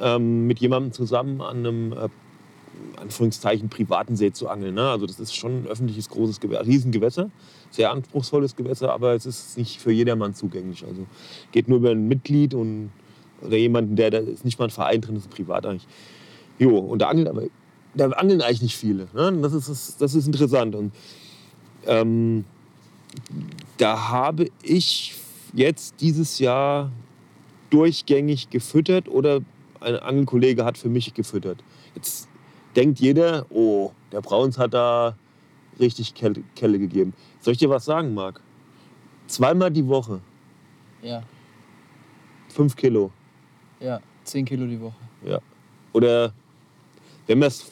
[0.00, 2.08] ähm, mit jemandem zusammen an einem äh,
[3.00, 4.74] Anführungszeichen privaten See zu angeln.
[4.74, 4.88] Ne?
[4.88, 7.30] Also das ist schon ein öffentliches großes Gewässer, Riesengewässer,
[7.70, 10.84] sehr anspruchsvolles Gewässer, aber es ist nicht für jedermann zugänglich.
[10.86, 11.06] Also
[11.52, 12.90] geht nur über ein Mitglied und
[13.42, 15.86] oder jemanden, der da ist nicht mal ein Verein drin, ist privat eigentlich.
[16.58, 17.42] Jo, und da angeln aber
[17.94, 19.08] da angeln eigentlich nicht viele.
[19.14, 19.38] Ne?
[19.42, 20.74] Das, ist, das ist interessant.
[20.74, 20.92] Und
[21.86, 22.44] ähm,
[23.78, 25.14] da habe ich
[25.52, 26.90] jetzt dieses Jahr
[27.70, 29.40] durchgängig gefüttert oder
[29.86, 31.62] ein Angelkollege hat für mich gefüttert.
[31.94, 32.28] Jetzt
[32.74, 35.16] denkt jeder, oh, der Brauns hat da
[35.78, 37.14] richtig Kelle, Kelle gegeben.
[37.40, 38.40] Soll ich dir was sagen, Marc?
[39.28, 40.20] Zweimal die Woche,
[41.02, 41.22] Ja,
[42.48, 43.10] fünf Kilo.
[43.80, 44.96] ja, 10 Kilo die Woche.
[45.24, 45.40] Ja.
[45.92, 46.32] Oder
[47.26, 47.66] wenn wir es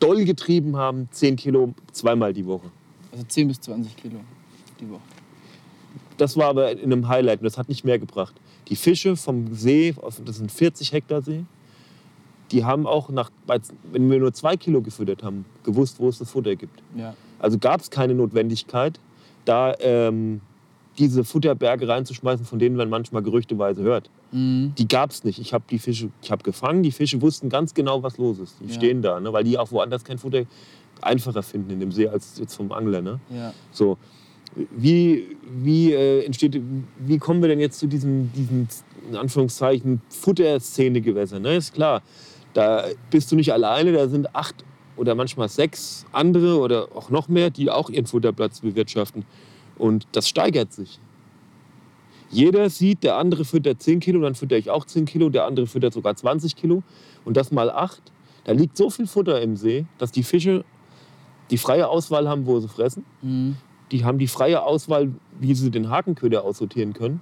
[0.00, 2.70] doll getrieben haben, 10 Kilo zweimal die Woche.
[3.12, 4.20] Also 10 bis 20 Kilo
[4.80, 5.00] die Woche.
[6.18, 8.34] Das war aber in einem Highlight und das hat nicht mehr gebracht.
[8.68, 11.44] Die Fische vom See, das sind 40 Hektar See,
[12.52, 13.30] die haben auch nach,
[13.92, 16.82] wenn wir nur zwei Kilo gefüttert haben, gewusst, wo es das Futter gibt.
[16.96, 17.14] Ja.
[17.38, 19.00] Also gab es keine Notwendigkeit,
[19.44, 20.40] da ähm,
[20.98, 24.10] diese Futterberge reinzuschmeißen, von denen man manchmal gerüchteweise hört.
[24.32, 24.72] Mhm.
[24.78, 25.38] Die gab es nicht.
[25.38, 28.56] Ich habe die Fische, ich habe gefangen, die Fische wussten ganz genau, was los ist.
[28.60, 28.72] Die Ja.
[28.74, 29.32] stehen da, ne?
[29.32, 30.44] weil die auch woanders kein Futter
[31.02, 33.02] einfacher finden in dem See als jetzt vom Angler.
[33.02, 33.20] Ne?
[33.28, 33.52] Ja.
[33.72, 33.98] So,
[34.70, 36.60] wie, wie äh, entsteht,
[36.98, 38.66] wie kommen wir denn jetzt zu diesem, diesem
[39.08, 41.38] in Anführungszeichen, Futterszene-Gewässer?
[41.38, 41.56] Ne?
[41.56, 42.02] Ist klar,
[42.54, 44.64] da bist du nicht alleine, da sind acht
[44.96, 49.24] oder manchmal sechs andere oder auch noch mehr, die auch ihren Futterplatz bewirtschaften.
[49.76, 50.98] Und das steigert sich.
[52.30, 55.66] Jeder sieht, der andere füttert 10 Kilo, dann fütter ich auch 10 Kilo, der andere
[55.66, 56.82] füttert sogar 20 Kilo.
[57.24, 58.02] Und das mal acht.
[58.44, 60.64] Da liegt so viel Futter im See, dass die Fische
[61.50, 63.56] die freie Auswahl haben, wo sie fressen Mhm.
[63.92, 67.20] Die haben die freie Auswahl, wie sie den Hakenköder aussortieren können.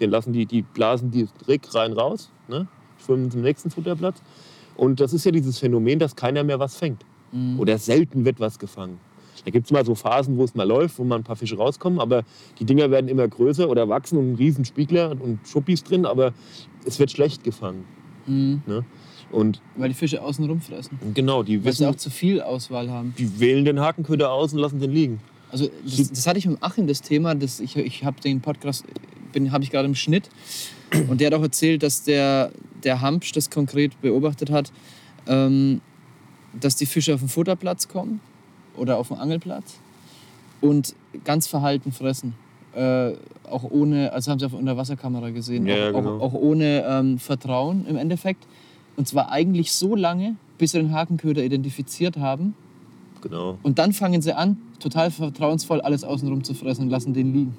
[0.00, 2.66] Den lassen die, die blasen die direkt rein raus, ne?
[3.04, 4.22] schwimmen zum nächsten Futterplatz.
[4.76, 7.04] Und das ist ja dieses Phänomen, dass keiner mehr was fängt.
[7.32, 7.60] Mhm.
[7.60, 8.98] Oder selten wird was gefangen.
[9.44, 11.56] Da gibt es mal so Phasen, wo es mal läuft, wo mal ein paar Fische
[11.56, 12.22] rauskommen, aber
[12.58, 16.32] die Dinger werden immer größer oder wachsen und riesen Spiegler und Schuppis drin, aber
[16.86, 17.84] es wird schlecht gefangen.
[18.26, 18.62] Mhm.
[18.66, 18.84] Ne?
[19.30, 20.98] Und Weil die Fische außen rumfressen.
[21.12, 23.14] genau, die, Weil sie wissen, auch zu viel Auswahl haben.
[23.18, 25.20] die wählen den Hakenköder aus und lassen den liegen.
[25.54, 28.84] Also das, das hatte ich mit Achim das Thema, das, ich, ich habe den Podcast,
[29.32, 30.28] bin habe ich gerade im Schnitt
[31.08, 32.50] und der hat auch erzählt, dass der,
[32.82, 34.72] der Hampsch das konkret beobachtet hat,
[35.28, 35.80] ähm,
[36.60, 38.18] dass die Fische auf den Futterplatz kommen
[38.76, 39.78] oder auf den Angelplatz
[40.60, 42.34] und ganz verhalten fressen.
[42.74, 43.12] Äh,
[43.48, 46.16] auch ohne, also haben sie auf der Unterwasserkamera gesehen, Ja, ja, auch, genau.
[46.16, 48.44] auch, auch ohne ähm, Vertrauen im Endeffekt.
[48.96, 52.56] Und zwar eigentlich so lange, bis sie den Hakenköder identifiziert haben.
[53.24, 53.58] Genau.
[53.62, 57.56] Und dann fangen sie an, total vertrauensvoll alles außenrum zu fressen und lassen den liegen.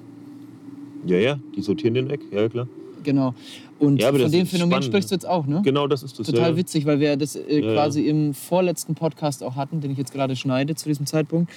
[1.06, 2.66] Ja, ja, die sortieren den weg, ja klar.
[3.02, 3.34] Genau.
[3.78, 5.60] Und Ja, von dem Phänomen spannend, sprichst du jetzt auch, ne?
[5.64, 6.26] Genau, das ist das.
[6.26, 6.56] Total ja.
[6.56, 10.12] witzig, weil wir das äh, Ja, quasi im vorletzten Podcast auch hatten, den ich jetzt
[10.12, 11.52] gerade schneide zu diesem Zeitpunkt.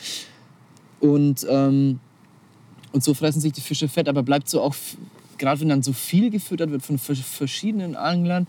[0.99, 1.99] Und, ähm,
[2.91, 4.75] und so fressen sich die Fische fett, aber bleibt so auch,
[5.37, 8.47] gerade wenn dann so viel gefüttert wird von vers- verschiedenen Anglern,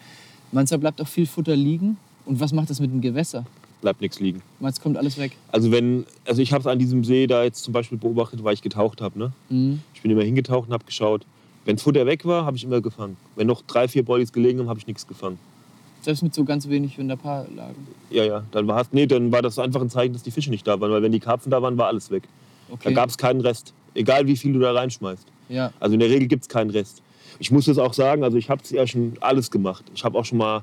[0.53, 1.97] da bleibt auch viel Futter liegen?
[2.27, 3.47] Und was macht das mit dem Gewässer?
[3.81, 4.43] Bleibt nichts liegen.
[4.61, 5.33] Du, kommt alles weg?
[5.53, 8.53] Also wenn, also ich habe es an diesem See da jetzt zum Beispiel beobachtet, weil
[8.55, 9.19] ich getaucht habe.
[9.19, 9.33] Ne?
[9.49, 9.81] Mhm.
[9.95, 11.25] Ich bin immer hingetaucht und habe geschaut.
[11.65, 13.17] Wenn Futter weg war, habe ich immer gefangen.
[13.37, 15.39] Wenn noch drei, vier Bollies gelegen haben, habe ich nichts gefangen.
[16.03, 17.87] Selbst mit so ganz wenig, wenn da ein paar lagen.
[18.11, 18.43] Ja, ja.
[18.53, 20.91] Dann war, nee, dann war das einfach ein Zeichen, dass die Fische nicht da waren.
[20.91, 22.25] Weil wenn die Karpfen da waren, war alles weg.
[22.69, 22.95] Da Okay.
[22.95, 23.73] gab es keinen Rest.
[23.95, 25.27] Egal wie viel du da reinschmeißt.
[25.49, 25.73] ja.
[25.81, 27.03] Also in der Regel gibt es keinen Rest.
[27.39, 29.85] Ich muss das auch sagen, also ich habe ja schon alles gemacht.
[29.95, 30.63] Ich habe auch schon mal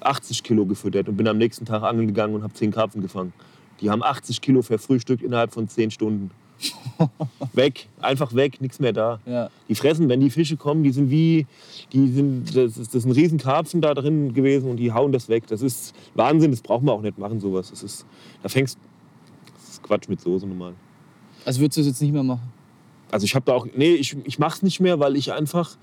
[0.00, 3.32] 80 Kilo gefüttert und bin am nächsten Tag angeln gegangen und habe 10 Karpfen gefangen.
[3.80, 6.30] Die haben 80 Kilo verfrühstückt innerhalb von 10 Stunden.
[7.52, 9.20] weg, einfach weg, nichts mehr da.
[9.26, 9.48] ja.
[9.68, 11.46] Die fressen, wenn die Fische kommen, die sind wie,
[11.92, 15.12] die sind, das ist, das ist ein riesen Karpfen da drin gewesen und die hauen
[15.12, 15.46] das weg.
[15.46, 17.70] Das ist Wahnsinn, das braucht man auch nicht machen, sowas.
[17.70, 18.06] Das ist,
[18.42, 18.76] da fängst,
[19.54, 20.74] das ist Quatsch mit Soße normal.
[21.44, 22.52] Also würdest du es jetzt nicht mehr machen?
[23.10, 25.76] Also ich habe da auch, nee, ich, ich mache es nicht mehr, weil ich einfach,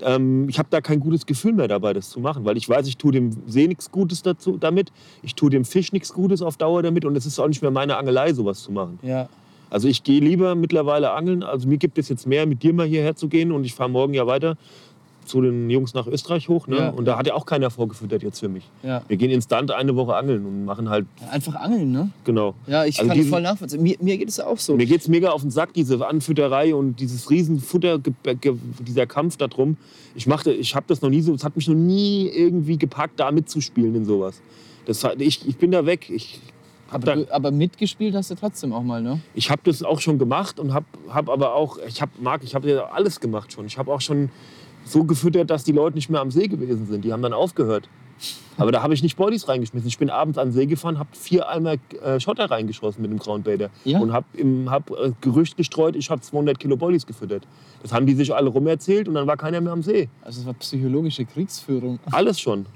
[0.00, 2.44] ähm, ich habe da kein gutes Gefühl mehr dabei, das zu machen.
[2.44, 5.92] Weil ich weiß, ich tue dem See nichts Gutes dazu, damit, ich tue dem Fisch
[5.92, 8.72] nichts Gutes auf Dauer damit und es ist auch nicht mehr meine Angelei, sowas zu
[8.72, 8.98] machen.
[9.02, 9.28] Ja.
[9.70, 12.86] Also ich gehe lieber mittlerweile angeln, also mir gibt es jetzt mehr, mit dir mal
[12.86, 14.56] hierher zu gehen und ich fahre morgen ja weiter
[15.24, 16.66] zu den Jungs nach Österreich hoch.
[16.66, 16.76] Ne?
[16.76, 16.88] Ja.
[16.90, 18.64] Und da hat ja auch keiner vorgefüttert jetzt für mich.
[18.82, 19.02] ja.
[19.08, 22.10] Wir gehen instant eine Woche angeln und machen halt, Einfach angeln, ne?
[22.24, 22.54] genau.
[22.66, 23.82] Ja, ich Also kann diesen- voll nachvollziehen.
[23.82, 24.76] Mir, mir geht es auch so.
[24.76, 27.98] Mir geht es mega auf den Sack, diese Anfütterei und dieses Riesenfutter,
[28.80, 29.76] dieser Kampf darum.
[30.14, 33.18] Ich, machte- ich habe das noch nie so, es hat mich noch nie irgendwie gepackt,
[33.20, 34.40] da mitzuspielen in sowas.
[34.86, 36.10] Das, ich, ich bin da weg.
[36.10, 36.40] Ich
[36.90, 39.20] habe Aber, da, du, aber mitgespielt hast du trotzdem auch mal, ne?
[39.34, 42.54] ich hab das auch schon gemacht und habe hab aber auch, ich habe, Marc, ich
[42.54, 43.66] habe ja alles gemacht schon.
[43.66, 44.28] Ich habe auch schon
[44.84, 47.04] so gefüttert, dass die Leute nicht mehr am See gewesen sind.
[47.04, 47.88] Die haben dann aufgehört.
[48.56, 49.88] Aber da habe ich nicht Bodies reingeschmissen.
[49.88, 53.18] Ich bin abends an den See gefahren, habe vier Eimer äh, Schotter reingeschossen mit dem
[53.18, 53.70] Groundbaiter.
[53.84, 53.98] Ja?
[53.98, 54.26] Und habe
[54.70, 57.42] hab, äh, Gerücht gestreut, ich habe 200 Kilo Bodies gefüttert.
[57.82, 60.08] Das haben die sich alle rumerzählt und dann war keiner mehr am See.
[60.22, 61.98] Also es war psychologische Kriegsführung.
[62.12, 62.66] Alles schon.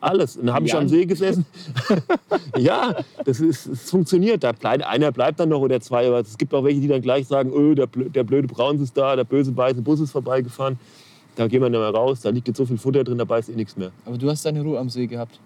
[0.00, 0.36] Alles.
[0.36, 0.80] Und dann habe ich Ja.
[0.80, 1.46] am See gesessen.
[2.56, 4.42] ja, das, ist, es funktioniert.
[4.42, 6.08] Da bleibt, einer bleibt dann noch oder zwei.
[6.08, 8.80] Aber es gibt auch welche, die dann gleich sagen, öh, der, blö- der blöde Brauns
[8.80, 10.78] ist da, der böse weiße Bus ist vorbeigefahren.
[11.38, 13.48] Da gehen wir nicht mehr raus, da liegt jetzt so viel Futter drin, da beißt
[13.48, 13.92] eh nichts mehr.
[14.04, 15.38] Aber du hast deine Ruhe am See gehabt.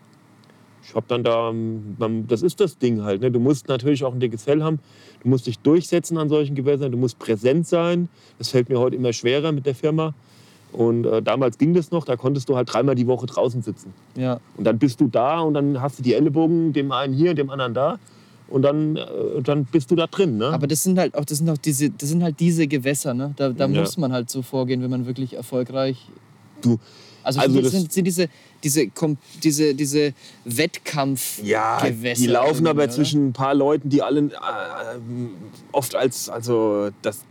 [0.82, 3.20] Ich hab dann da, ähm, das ist das Ding halt.
[3.20, 3.30] Ne?
[3.30, 4.78] Du musst natürlich auch ein dickes Fell haben.
[5.22, 6.92] Du musst dich durchsetzen an solchen Gewässern.
[6.92, 8.08] Du musst präsent sein.
[8.38, 10.14] Das fällt mir heute immer schwerer mit der Firma.
[10.72, 13.92] Und äh, damals ging das noch, da konntest du halt dreimal die Woche draußen sitzen.
[14.16, 14.40] Ja.
[14.56, 17.50] Und dann bist du da und dann hast du die Ellenbogen, dem einen hier, dem
[17.50, 17.98] anderen da.
[18.52, 19.06] Und dann, äh,
[19.42, 20.36] dann bist du da drin.
[20.36, 20.46] Ne?
[20.48, 23.32] Aber das sind halt auch, das sind auch diese, das sind halt diese Gewässer, ne?
[23.36, 23.80] Da, da Ja.
[23.80, 25.96] muss man halt so vorgehen, wenn man wirklich erfolgreich.
[26.60, 26.78] Du,
[27.24, 28.28] Also, Also das sind, sind diese,
[28.62, 28.88] diese,
[29.42, 30.12] diese, diese
[30.44, 31.44] Wettkampfgewässer.
[31.44, 32.92] Ja, die laufen aber oder?
[32.92, 34.30] zwischen ein paar Leuten, die alle äh,
[35.72, 37.24] oft als, also das,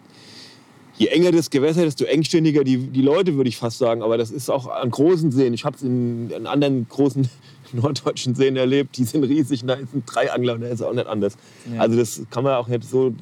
[0.98, 4.02] je enger das Gewässer, desto engstirniger die, die Leute, würde ich fast sagen.
[4.02, 5.54] Aber das ist auch an großen Seen.
[5.54, 7.30] Ich habe es in, in anderen großen
[7.74, 11.08] norddeutschen Seen erlebt, die sind riesig, da sind drei Angler und da ist auch nicht
[11.08, 11.34] anders.
[11.74, 11.82] Ja.
[11.82, 13.14] Also das kann man auch nicht so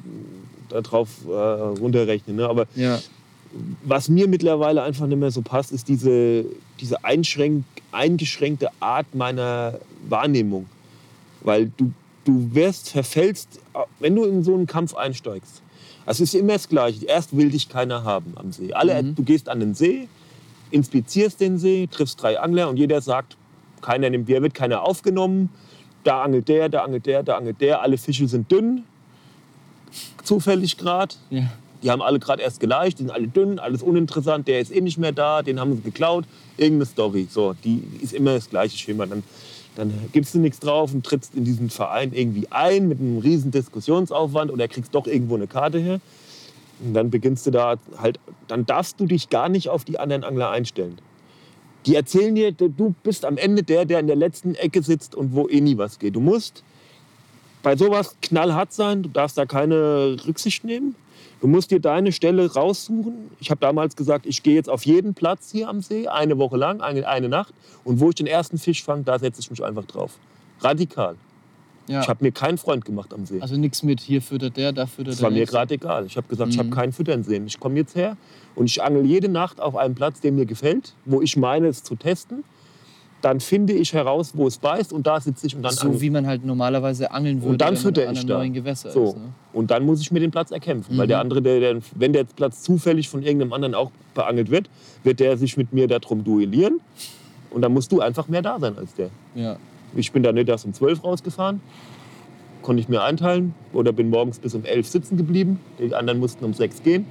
[0.68, 2.36] darauf äh, runterrechnen.
[2.36, 2.48] Ne?
[2.48, 2.98] Aber Ja,
[3.82, 6.44] was mir mittlerweile einfach nicht mehr so passt, ist diese,
[6.80, 10.66] diese einschränk, eingeschränkte Art meiner Wahrnehmung.
[11.42, 11.92] Weil du,
[12.24, 13.58] du wirst, verfällst,
[13.98, 15.62] wenn du in so einen Kampf einsteigst.
[16.06, 17.04] Es ist immer das Gleiche.
[17.06, 18.72] Erst will dich keiner haben am See.
[18.72, 19.14] Alle, Mhm.
[19.16, 20.08] Du gehst an den See,
[20.70, 23.36] inspizierst den See, triffst drei Angler und jeder sagt,
[23.80, 25.50] keiner nimmt, wird keiner aufgenommen.
[26.04, 27.82] Da angelt der, da angelt der, da angelt der.
[27.82, 28.84] Alle Fische sind dünn,
[30.24, 31.14] zufällig gerade.
[31.30, 31.50] ja.
[31.82, 34.82] Die haben alle gerade erst geleicht, die sind alle dünn, alles uninteressant, der ist eh
[34.82, 36.26] nicht mehr da, den haben sie geklaut.
[36.58, 37.26] Irgendeine Story.
[37.30, 39.06] So, die ist immer das gleiche Schema.
[39.06, 39.22] Dann,
[39.76, 43.50] dann gibst du nichts drauf und trittst in diesen Verein irgendwie ein mit einem riesen
[43.50, 46.00] Diskussionsaufwand oder kriegst doch irgendwo eine Karte her.
[46.84, 50.24] Und dann beginnst du da halt, dann darfst du dich gar nicht auf die anderen
[50.24, 50.98] Angler einstellen.
[51.86, 55.34] Die erzählen dir, du bist am Ende der, der in der letzten Ecke sitzt und
[55.34, 56.14] wo eh nie was geht.
[56.14, 56.62] Du musst
[57.62, 60.94] bei sowas knallhart sein, du darfst da keine Rücksicht nehmen.
[61.40, 63.30] Du musst dir deine Stelle raussuchen.
[63.40, 66.58] Ich habe damals gesagt, ich gehe jetzt auf jeden Platz hier am See, eine Woche
[66.58, 67.54] lang, eine, eine Nacht.
[67.82, 70.18] Und wo ich den ersten Fisch fange, da setze ich mich einfach drauf.
[70.60, 71.16] Radikal.
[71.88, 72.00] Ja.
[72.02, 73.40] Ich habe mir keinen Freund gemacht am See.
[73.40, 75.24] also nichts mit hier füttert der, da füttert Das der.
[75.24, 76.06] war mir gerade egal.
[76.06, 76.74] Ich habe gesagt, ich habe Mhm.
[76.74, 77.46] keinen Füttern sehen.
[77.46, 78.16] Ich komme jetzt her
[78.54, 81.82] und ich angel jede Nacht auf einem Platz, der mir gefällt, wo ich meine, es
[81.82, 82.44] zu testen.
[83.22, 86.00] Dann finde ich heraus, wo es beißt und da sitze ich und dann So angel-
[86.00, 88.38] wie man halt normalerweise angeln würde, Und dann wenn man fütter an ich einem da.
[88.38, 89.04] neuen Gewässer So.
[89.08, 89.16] ist.
[89.16, 89.22] Ne?
[89.52, 90.96] Und dann muss ich mir den Platz erkämpfen.
[90.96, 91.08] Weil Mhm.
[91.08, 94.70] der andere, der, der, wenn der Platz zufällig von irgendeinem anderen auch beangelt wird,
[95.04, 96.80] wird der sich mit mir darum duellieren.
[97.50, 99.10] Und dann musst du einfach mehr da sein als der.
[99.34, 99.58] Ja.
[99.94, 101.60] Ich bin da nicht erst um 12 rausgefahren,
[102.62, 103.54] konnte ich mir einteilen.
[103.72, 105.60] Oder bin morgens bis um 11 sitzen geblieben.
[105.78, 107.06] Die anderen mussten um 6 gehen.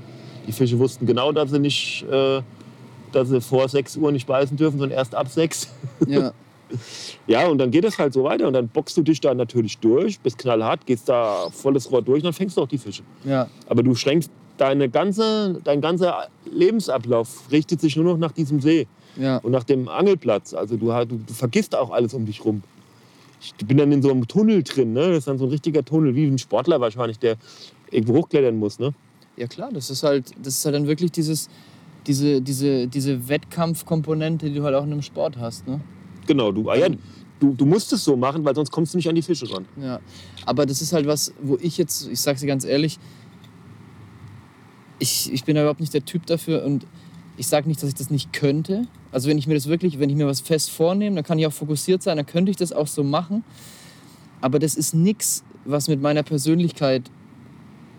[0.47, 2.41] Die Fische wussten genau, dass sie nicht, äh,
[3.11, 5.69] dass sie vor 6 Uhr nicht beißen dürfen, sondern erst ab 6.
[6.07, 6.31] ja.
[7.25, 8.47] Ja, und dann geht es halt so weiter.
[8.47, 12.17] Und dann boxst du dich da natürlich durch, bist knallhart, gehst da volles Rohr durch
[12.17, 13.01] und dann fängst du auch die Fische.
[13.23, 13.47] ja.
[13.67, 18.87] Aber du schränkst deine ganze, dein ganzer Lebensablauf richtet sich nur noch nach diesem See
[19.15, 19.37] ja.
[19.37, 20.53] und nach dem Angelplatz.
[20.53, 22.63] Also du, du, du vergisst auch alles um dich rum.
[23.41, 25.09] Ich bin dann in so einem Tunnel drin, ne?
[25.09, 27.37] Das ist dann so ein richtiger Tunnel, wie ein Sportler wahrscheinlich, der
[27.89, 28.93] irgendwo hochklettern muss, ne?
[29.37, 31.49] Ja klar, das ist halt, das ist halt dann wirklich dieses,
[32.05, 35.67] diese, diese, diese Wettkampfkomponente, die du halt auch in einem Sport hast.
[35.67, 35.79] Ne?
[36.27, 36.89] Genau, du, ah ja,
[37.39, 39.65] du, du musst es so machen, weil sonst kommst du nicht an die Fische ran.
[39.81, 39.99] Ja.
[40.45, 42.99] Aber das ist halt was, wo ich jetzt, ich sag's dir ganz ehrlich,
[44.99, 46.85] ich, ich bin da überhaupt nicht der Typ dafür und
[47.37, 48.87] ich sage nicht, dass ich das nicht könnte.
[49.11, 51.47] Also wenn ich mir das wirklich, wenn ich mir was fest vornehme, dann kann ich
[51.47, 53.43] auch fokussiert sein, dann könnte ich das auch so machen.
[54.41, 57.03] Aber das ist nichts, was mit meiner Persönlichkeit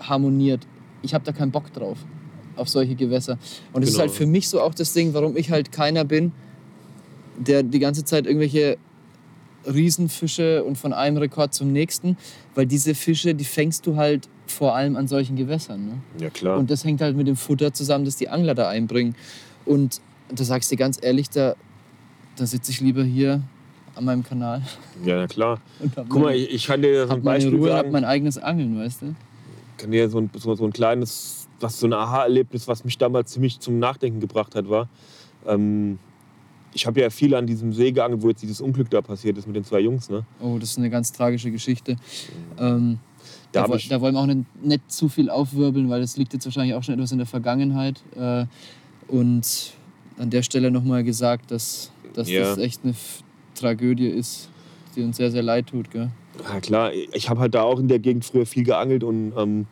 [0.00, 0.66] harmoniert.
[1.02, 1.98] Ich habe da keinen Bock drauf,
[2.56, 3.38] auf solche Gewässer.
[3.72, 4.06] Und das ist Genau.
[4.08, 6.32] halt für mich so auch das Ding, warum ich halt keiner bin,
[7.38, 8.78] der die ganze Zeit irgendwelche
[9.66, 12.16] Riesenfische und von einem Rekord zum nächsten,
[12.54, 15.86] weil diese Fische, die fängst du halt vor allem an solchen Gewässern.
[15.86, 15.92] Ne?
[16.18, 16.58] Ja, klar.
[16.58, 19.14] Und das hängt halt mit dem Futter zusammen, das die Angler da einbringen.
[19.66, 20.00] Und
[20.32, 21.54] da sagst du dir ganz ehrlich, da,
[22.36, 23.42] da sitze ich lieber hier
[23.94, 24.62] an meinem Kanal.
[25.04, 25.60] ja, na klar.
[25.80, 27.90] Und Guck mal, ich, ich kann dir so ein Beispiel Ruhe, sagen.
[27.90, 29.14] mein eigenes Angeln, weißt du?
[29.76, 33.32] kann dir so ein, so, so ein kleines, was so ein Aha-Erlebnis, was mich damals
[33.32, 34.88] ziemlich zum Nachdenken gebracht hat, war.
[35.46, 35.98] Ähm,
[36.74, 39.46] ich habe ja viel an diesem See geangelt, wo jetzt dieses Unglück da passiert ist
[39.46, 40.08] mit den zwei Jungs.
[40.10, 40.24] Ne?
[40.40, 41.96] Oh, das ist eine ganz tragische Geschichte.
[42.58, 42.98] Ähm,
[43.52, 46.32] Da da, ich- da wollen wir auch nicht, nicht zu viel aufwirbeln, weil das liegt
[46.34, 48.02] jetzt wahrscheinlich auch schon etwas in der Vergangenheit.
[48.16, 48.44] Äh,
[49.08, 49.72] und
[50.20, 52.40] an der Stelle nochmal gesagt, dass, dass Ja.
[52.42, 52.94] das echt eine
[53.54, 54.48] Tragödie ist,
[54.94, 55.90] die uns sehr, sehr leid tut.
[55.90, 56.10] Gell?
[56.44, 59.66] Ja, klar, ich habe halt da auch in der Gegend früher viel geangelt und ähm,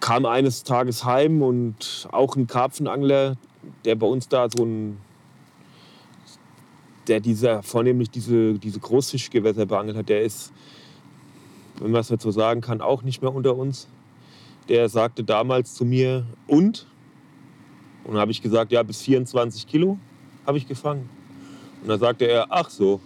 [0.00, 3.36] kam eines Tages heim und auch ein Karpfenangler,
[3.84, 4.96] der bei uns da so ein,
[7.06, 10.52] der dieser vornehmlich diese, diese Großfischgewässer beangelt hat, der ist,
[11.80, 13.88] wenn man es jetzt so sagen kann, auch nicht mehr unter uns.
[14.68, 16.86] Der sagte damals zu mir, und?
[18.08, 19.98] Und dann habe ich gesagt, ja, bis 24 Kilo
[20.46, 21.10] habe ich gefangen.
[21.82, 23.00] Und dann sagte er, ach so.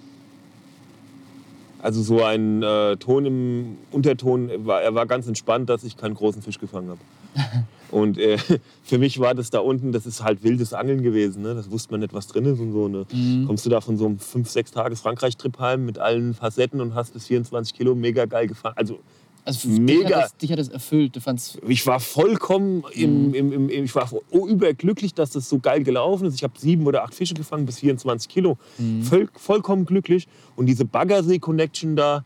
[1.81, 6.15] Also so ein äh, Ton im Unterton, war, er war ganz entspannt, dass ich keinen
[6.15, 7.01] großen Fisch gefangen habe.
[7.91, 8.39] Und äh,
[8.85, 11.43] für mich war das da unten, das ist halt wildes Angeln gewesen.
[11.43, 11.57] Ne?
[11.57, 12.87] Das wusste man nicht, was drin ist und so.
[12.87, 13.05] Ne?
[13.13, 13.47] Mhm.
[13.49, 16.95] Kommst du da von so einem 5, 6 Tages Frankreich-Trip heim mit allen Facetten und
[16.95, 18.77] hast bis 24 Kilo mega geil gefangen.
[18.77, 19.01] Also
[19.45, 20.07] Also Mega.
[20.07, 21.17] Dich hat, das, dich hat das erfüllt.
[21.17, 25.59] Du fandst, ich war vollkommen im, im, im, im, ich war überglücklich, dass das so
[25.59, 26.35] geil gelaufen ist.
[26.35, 28.57] Ich habe sieben oder acht Fische gefangen bis 24 Kilo.
[29.03, 30.29] Voll, vollkommen glücklich.
[30.55, 32.25] Und diese Baggersee-Connection da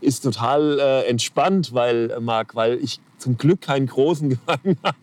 [0.00, 4.96] ist total äh, entspannt, weil, äh, Marc, weil ich zum Glück keinen großen gefangen habe.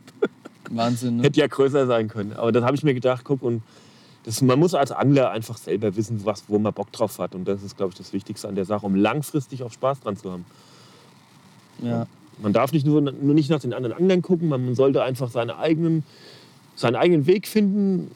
[0.70, 1.24] Wahnsinn, ne?
[1.24, 2.34] Hätte ja größer sein können.
[2.34, 3.62] Aber das habe ich mir gedacht, guck, und
[4.24, 7.36] das, man muss als Angler einfach selber wissen, was, wo man Bock drauf hat.
[7.36, 10.18] Und das ist, glaube ich, das Wichtigste an der Sache, um langfristig auch Spaß dran
[10.18, 10.46] zu haben.
[11.82, 12.08] Ja.
[12.40, 15.58] Man darf nicht nur, nur nicht nach den anderen Anglern gucken, man sollte einfach seine
[15.58, 16.04] eigenen,
[16.76, 18.12] seinen eigenen Weg finden.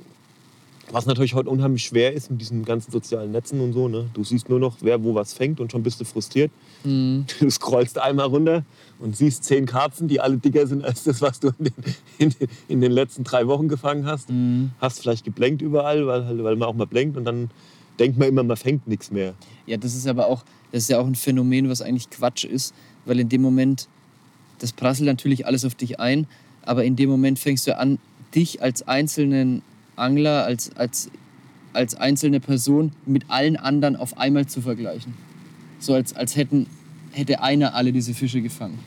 [0.91, 3.87] Was natürlich heute unheimlich schwer ist mit diesen ganzen sozialen Netzen und so.
[3.87, 4.09] Ne?
[4.13, 6.51] Du siehst nur noch, wer wo was fängt und schon bist du frustriert.
[6.83, 7.25] Mhm.
[7.39, 8.63] Du scrollst einmal runter
[8.99, 11.73] und siehst zehn Karpfen, die alle dicker sind als das, was du in den,
[12.17, 14.29] in den, in den letzten drei Wochen gefangen hast.
[14.29, 14.71] Mhm.
[14.81, 17.49] Hast vielleicht geblenkt überall, weil, weil man auch mal blenkt und dann
[18.01, 19.33] denkt man immer, man fängt nichts mehr.
[19.67, 22.73] Ja, das ist aber auch, das ist ja auch ein Phänomen, was eigentlich Quatsch ist,
[23.05, 23.87] weil in dem Moment,
[24.59, 26.27] das prasselt natürlich alles auf dich ein,
[26.63, 27.99] aber in dem Moment fängst du an,
[28.35, 29.61] dich als einzelnen
[29.95, 31.09] Angler, als, als,
[31.73, 35.13] als einzelne Person mit allen anderen auf einmal zu vergleichen.
[35.79, 36.67] So als, als hätten,
[37.11, 38.79] hätte einer alle diese Fische gefangen.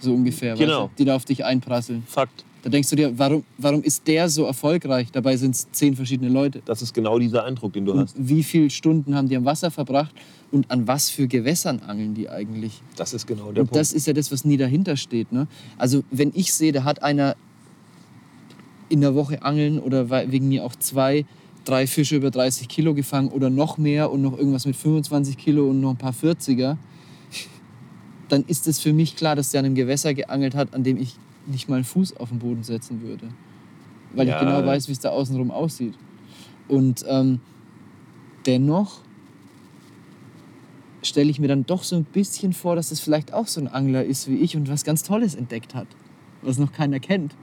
[0.00, 0.84] So ungefähr, Genau.
[0.84, 2.02] weißt du, die da auf dich einprasseln.
[2.06, 2.44] Fakt.
[2.64, 5.12] Da denkst du dir, warum, warum ist der so erfolgreich?
[5.12, 6.62] Dabei sind es zehn verschiedene Leute.
[6.64, 8.16] Das ist genau dieser Eindruck, den du Und hast.
[8.18, 10.14] wie viele Stunden haben die am Wasser verbracht
[10.50, 12.80] und an was für Gewässern angeln die eigentlich?
[12.96, 13.76] Das ist genau der und Punkt.
[13.76, 15.30] das ist ja das, was nie dahinter steht.
[15.30, 15.46] Ne?
[15.76, 17.36] Also wenn ich sehe, da hat einer
[18.88, 21.26] in der Woche angeln oder we- wegen mir auch zwei,
[21.66, 25.68] drei Fische über 30 Kilo gefangen oder noch mehr und noch irgendwas mit 25 Kilo
[25.68, 26.78] und noch ein paar 40er,
[28.30, 30.96] dann ist es für mich klar, dass der an einem Gewässer geangelt hat, an dem
[30.96, 33.28] ich nicht mal einen Fuß auf den Boden setzen würde.
[34.14, 34.34] Weil Ja.
[34.34, 35.94] ich genau weiß, wie es da außenrum aussieht.
[36.68, 37.40] Und ähm,
[38.46, 39.00] dennoch
[41.02, 43.68] stelle ich mir dann doch so ein bisschen vor, dass es vielleicht auch so ein
[43.68, 45.86] Angler ist wie ich und was ganz Tolles entdeckt hat,
[46.42, 47.34] was noch keiner kennt.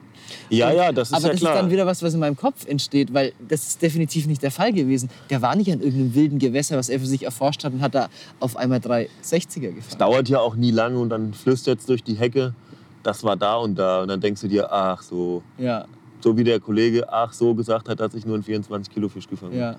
[0.50, 1.54] ja, ja, das ist Aber ja das klar.
[1.56, 4.50] ist dann wieder was, was in meinem Kopf entsteht, weil das ist definitiv nicht der
[4.52, 5.10] Fall gewesen.
[5.30, 7.94] Der war nicht an irgendeinem wilden Gewässer, was er für sich erforscht hat und hat
[7.94, 8.10] da
[8.40, 10.00] auf einmal drei 60er gefangen.
[10.00, 12.56] dauert ja auch nie lange und dann flüstert es durch die Hecke,
[13.04, 14.02] das war da und da.
[14.02, 15.86] Und dann denkst du dir, ach so, Ja,
[16.24, 19.28] so wie der Kollege, ach so gesagt hat, dass ich nur einen 24 Kilo Fisch
[19.28, 19.76] gefangen ja.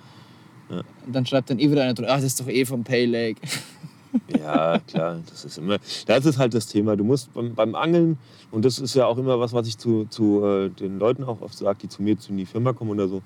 [0.70, 0.80] Ja.
[1.06, 3.06] Und dann schreibt dann eh wieder einer drunter, ach, das ist doch eh vom Pay
[3.06, 3.40] Lake.
[4.38, 6.96] Ja, klar, das ist immer, das ist halt das Thema.
[6.96, 8.18] Du musst beim, beim Angeln,
[8.50, 11.40] und das ist ja auch immer was, was ich zu, zu äh, den Leuten auch
[11.40, 13.22] oft sage, die zu mir zu in die Firma kommen oder so.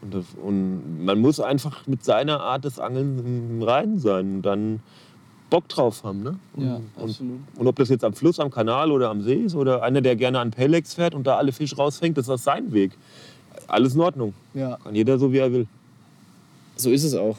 [0.00, 4.42] Und, das, und man muss einfach mit seiner Art des Angelns im Reinen sein und
[4.42, 4.78] dann
[5.50, 6.22] Bock drauf haben.
[6.22, 6.38] Ne?
[6.54, 7.40] Und, Ja, und, absolut.
[7.56, 10.16] und ob das jetzt am Fluss, am Kanal oder am See ist oder einer, der
[10.16, 12.92] gerne an Pelex fährt und da alle Fische rausfängt, das ist sein Weg.
[13.66, 14.34] Alles in Ordnung.
[14.54, 14.76] Ja.
[14.76, 15.66] Kann jeder so, wie er will.
[16.76, 17.38] So ist es auch.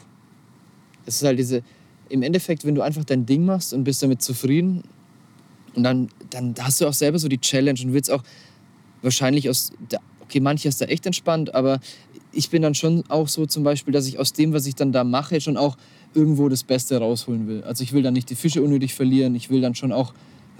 [1.06, 1.62] Es ist halt diese,
[2.08, 4.82] im Endeffekt, wenn du einfach dein Ding machst und bist damit zufrieden,
[5.74, 8.22] und dann, dann hast du auch selber so die Challenge und willst auch
[9.02, 11.80] wahrscheinlich aus, der, okay, manche ist da echt entspannt, aber
[12.32, 14.92] ich bin dann schon auch so zum Beispiel, dass ich aus dem, was ich dann
[14.92, 15.76] da mache, schon auch
[16.14, 17.62] irgendwo das Beste rausholen will.
[17.62, 20.12] Also ich will dann nicht die Fische unnötig verlieren, ich will dann schon auch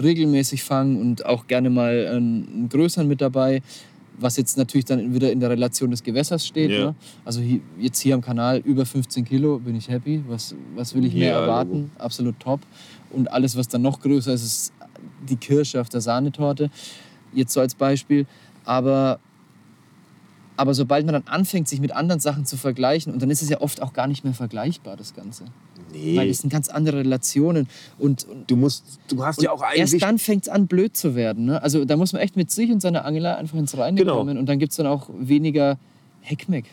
[0.03, 3.63] regelmäßig fangen und auch gerne mal einen, größeren mit dabei,
[4.19, 6.71] was jetzt natürlich dann wieder in der Relation des Gewässers steht.
[6.71, 6.87] Ja.
[6.87, 6.95] Ne?
[7.25, 10.23] Also hier, jetzt hier am Kanal über 15 Kilo bin ich happy.
[10.29, 11.91] Was, was will ich mehr Ja, erwarten?
[11.99, 12.61] Absolut top.
[13.11, 14.73] Und alles, was dann noch größer ist, ist
[15.29, 16.71] die Kirsche auf der Sahnetorte.
[17.33, 18.27] Jetzt so als Beispiel.
[18.65, 19.21] Aber,
[20.61, 23.49] aber sobald man dann anfängt, sich mit anderen Sachen zu vergleichen, und dann ist es
[23.49, 25.45] ja oft auch gar nicht mehr vergleichbar, das Ganze.
[25.91, 26.19] Nee.
[26.19, 27.67] Weil es sind ganz andere Relationen.
[27.99, 29.95] Und, und du musst, du hast ja auch eigentlich.
[29.95, 31.47] Erst dann fängt es an, blöd zu werden.
[31.47, 31.63] Ne?
[31.63, 34.19] Also da muss man echt mit sich und seiner Angler einfach ins Reine Genau.
[34.19, 34.37] kommen.
[34.37, 35.79] Und dann gibt es dann auch weniger
[36.21, 36.67] Heckmeck.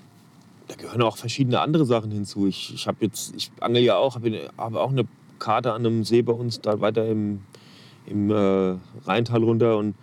[0.67, 2.45] Da gehören auch verschiedene andere Sachen hinzu.
[2.45, 5.05] Ich, ich habe jetzt, ich angel ja auch, habe habe auch eine
[5.39, 7.39] Karte an einem See bei uns, da weiter im,
[8.05, 9.95] im äh, Rheintal runter und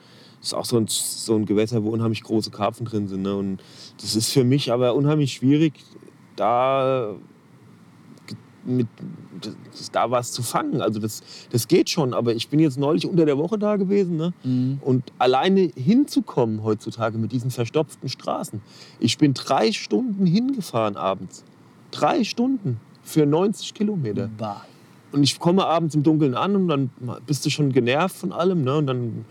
[0.45, 3.23] das ist auch so ein, so ein Gewässer, wo unheimlich große Karpfen drin sind.
[3.23, 3.35] Ne?
[3.35, 3.63] Und
[3.99, 5.73] das ist für mich aber unheimlich schwierig,
[6.37, 7.15] da,
[8.67, 8.87] mit,
[9.41, 10.83] das, da was zu fangen.
[10.83, 14.19] Also das, das geht schon, aber ich bin jetzt neulich unter der Woche da gewesen.
[14.19, 14.35] Ne?
[14.43, 14.81] Mhm.
[14.83, 18.61] Und alleine hinzukommen heutzutage mit diesen verstopften Straßen.
[19.01, 21.43] Ich bin drei Stunden hingefahren abends.
[21.91, 24.29] Drei Stunden für 90 Kilometer.
[24.37, 24.63] Bah.
[25.11, 26.91] Und ich komme abends im Dunkeln an und dann
[27.25, 28.63] bist du schon genervt von allem.
[28.63, 28.77] Ne?
[28.77, 29.25] Und dann,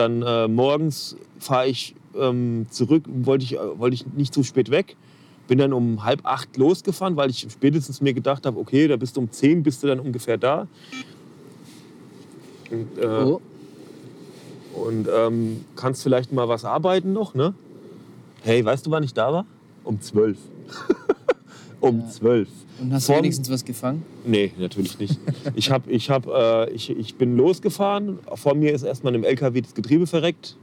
[0.00, 4.70] dann äh, morgens fahre ich ähm, zurück, wollte ich, äh, wollte ich nicht zu spät
[4.70, 4.96] weg.
[5.46, 9.16] Bin dann um halb acht losgefahren, weil ich spätestens mir gedacht habe, okay, da bist
[9.16, 10.66] du um zehn, bist du dann ungefähr da.
[12.70, 13.40] Und, äh, Oh,
[14.74, 17.54] und ähm, kannst vielleicht mal was arbeiten noch, ne?
[18.42, 19.44] Hey, weißt du, wann ich da war?
[19.84, 20.38] Um zwölf.
[21.80, 22.48] um zwölf.
[22.80, 24.02] und hast du wenigstens was gefangen?
[24.26, 25.18] Nee, natürlich nicht.
[25.54, 28.18] Ich, hab, ich, hab, äh, ich, ich bin losgefahren.
[28.34, 30.56] Vor mir ist erstmal im LKW das Getriebe verreckt.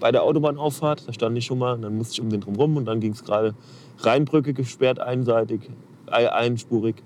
[0.00, 1.78] Bei der Autobahnauffahrt, da stand ich schon mal.
[1.78, 3.54] Dann musste ich um den drum rum und dann ging es gerade
[3.98, 5.60] Rheinbrücke gesperrt, einseitig,
[6.06, 6.96] ei- einspurig,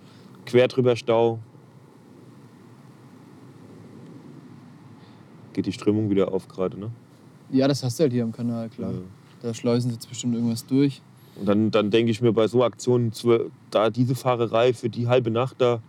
[0.46, 1.38] quer drüber Stau.
[5.52, 6.90] Geht die Strömung wieder auf gerade, ne?
[7.50, 8.92] Ja, das hast du halt hier am Kanal, klar.
[8.92, 8.98] Ja.
[9.42, 11.00] Da schleusen sie jetzt bestimmt irgendwas durch.
[11.38, 13.12] Und dann, dann denke ich mir bei so Aktionen,
[13.70, 15.82] da diese Fahrerei für die halbe Nacht da,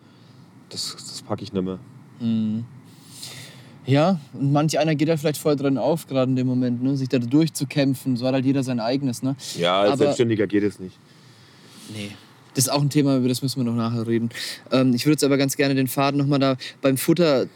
[0.70, 1.80] das, das packe ich nicht mehr.
[2.20, 2.66] Mhm.
[3.86, 6.98] Ja, und manch einer geht da vielleicht voll drin auf, gerade in dem Moment, ne?
[6.98, 8.18] sich da durchzukämpfen.
[8.18, 9.24] So hat halt jeder sein eigenes.
[9.24, 9.38] Ne?
[9.58, 10.98] Ja, als Aber- Selbstständiger geht es nicht.
[11.96, 12.12] Nee.
[12.54, 14.30] Das ist auch ein Thema, über das müssen wir noch nachher reden.
[14.72, 17.48] Ähm, ich würde jetzt aber ganz gerne den Faden nochmal da beim Futter äh,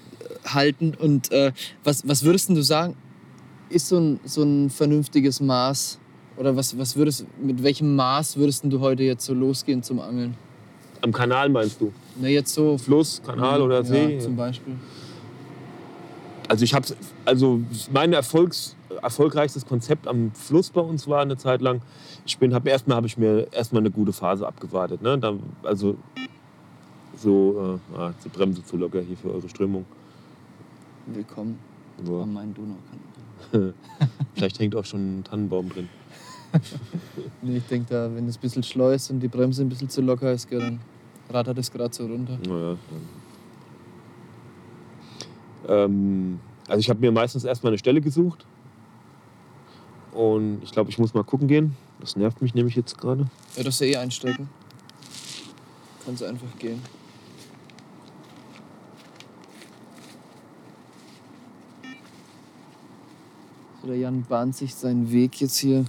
[0.46, 0.94] halten.
[0.94, 1.52] Und äh,
[1.84, 2.96] was, was würdest denn du sagen,
[3.70, 5.98] ist so ein, so ein vernünftiges Maß?
[6.42, 10.36] Oder was, was würdest, mit welchem Maß würdest du heute jetzt so losgehen zum Angeln?
[11.02, 11.94] Am Kanal meinst du?
[12.20, 12.80] Na, jetzt so.
[12.80, 14.16] Fluss, Kanal oder See?
[14.16, 14.74] Ja, zum Beispiel.
[16.48, 16.88] Also ich habe
[17.26, 17.62] also
[17.94, 21.84] mein Erfolgs, erfolgreichstes Konzept am Fluss bei uns war eine Zeit lang.
[22.26, 25.20] Ich bin habe erstmal habe ich mir erstmal eine gute Phase abgewartet, ne?
[25.20, 25.96] Dann, also
[27.18, 29.86] so äh, ah, die Bremse zu locker hier für eure Strömung.
[31.06, 31.60] Willkommen
[32.04, 32.22] Ja.
[32.24, 33.76] am Main Donaukanal.
[34.34, 35.88] Vielleicht hängt auch schon ein Tannenbaum drin.
[37.42, 40.02] Nee, ich denke, da, wenn es ein bisschen schleust und die Bremse ein bisschen zu
[40.02, 40.80] locker ist, dann
[41.30, 42.38] rattert es gerade so runter.
[42.48, 42.78] Naja,
[45.68, 45.82] dann.
[45.92, 48.46] Ähm, also ich habe mir meistens erstmal eine Stelle gesucht.
[50.12, 51.76] Und ich glaube, ich muss mal gucken gehen.
[52.00, 53.26] Das nervt mich nämlich jetzt gerade.
[53.56, 54.50] Ja, das ist ja eh einstecken.
[56.06, 56.82] Kannst du einfach gehen.
[63.82, 65.86] So, der Jan bahnt sich seinen Weg jetzt hier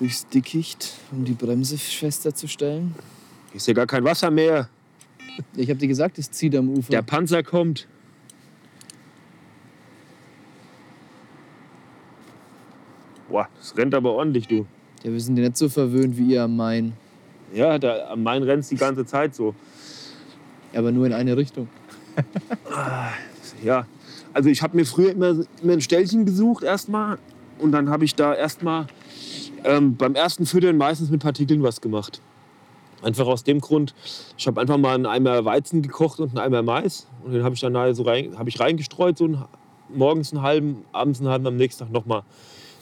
[0.00, 2.94] durchs Dickicht, um die Bremse fester zu stellen.
[3.52, 4.68] Ist ja gar kein Wasser mehr.
[5.54, 6.90] Ich habe dir gesagt, es zieht am Ufer.
[6.90, 7.86] Der Panzer kommt.
[13.28, 14.66] Boah, das rennt aber ordentlich, du.
[15.04, 16.94] ja, wir sind ja nicht so verwöhnt wie ihr am Main.
[17.54, 19.54] Ja, da, am Main rennt die ganze Zeit so.
[20.74, 21.68] Aber nur in eine Richtung.
[23.62, 23.86] Ja,
[24.32, 27.18] also ich habe mir früher immer, immer ein Ställchen gesucht erstmal.
[27.58, 28.86] Und dann habe ich da erstmal
[29.64, 32.20] ähm, beim ersten Füttern meistens mit Partikeln was gemacht.
[33.02, 33.94] Einfach aus dem Grund,
[34.36, 37.06] ich habe einfach mal einen Eimer Weizen gekocht und einen Eimer Mais.
[37.24, 39.44] Und den habe ich dann da so rein, hab ich reingestreut, so einen,
[39.88, 42.22] morgens einen halben, abends einen halben, am nächsten Tag nochmal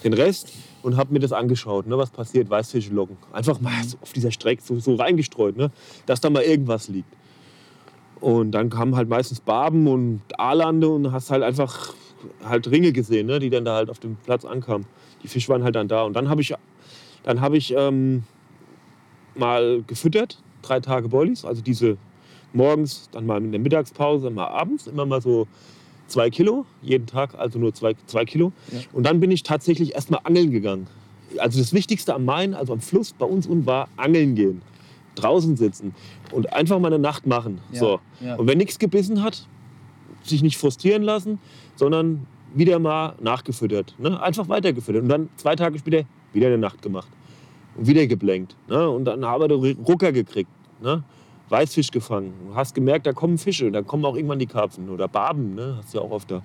[0.03, 0.53] den Rest.
[0.83, 3.17] Und habe mir das angeschaut, ne, was passiert, Weißfische locken.
[3.33, 5.71] Einfach mal so auf dieser Strecke so, so reingestreut, ne,
[6.07, 7.13] dass da mal irgendwas liegt.
[8.21, 11.95] Und dann kamen halt meistens Barben und Aalande und hast halt einfach
[12.45, 14.87] halt Ringe gesehen, ne, die dann da halt auf dem Platz ankamen.
[15.23, 16.03] Die Fische waren halt dann da.
[16.05, 16.55] Und dann habe ich,
[17.25, 18.25] dann hab ich ähm,
[19.35, 21.97] mal gefüttert, drei Tage Bollies, also diese
[22.53, 25.47] morgens, dann mal in der Mittagspause, mal abends, immer mal so
[26.07, 28.53] zwei Kilo, jeden Tag, also nur zwei, zwei Kilo.
[28.73, 28.81] Ja.
[28.93, 30.87] Und dann bin ich tatsächlich erstmal angeln gegangen.
[31.39, 34.63] Also das Wichtigste am Main, also am Fluss bei uns unten war angeln gehen.
[35.15, 35.95] Draußen sitzen
[36.33, 37.61] und einfach mal eine Nacht machen.
[37.73, 38.01] Ja, So.
[38.21, 38.37] ja.
[38.37, 39.47] Und wenn nichts gebissen hat,
[40.23, 41.39] sich nicht frustrieren lassen,
[41.77, 42.27] sondern
[42.59, 43.95] wieder mal nachgefüttert.
[43.99, 44.21] Ne?
[44.21, 45.03] Einfach weitergefüttert.
[45.03, 47.09] Und dann zwei Tage später wieder eine Nacht gemacht.
[47.77, 48.57] Und wieder geblenkt.
[48.69, 48.89] Ne?
[48.89, 50.51] Und dann habe ich Rucker gekriegt.
[50.81, 51.03] Ne?
[51.49, 52.35] Weißfisch gefangen.
[52.49, 53.71] Du hast gemerkt, da kommen Fische.
[53.71, 54.91] Da kommen auch irgendwann die Karpfen.
[54.91, 55.55] Oder Barben.
[55.55, 55.77] Ne?
[55.79, 56.43] Hast du ja auch oft da.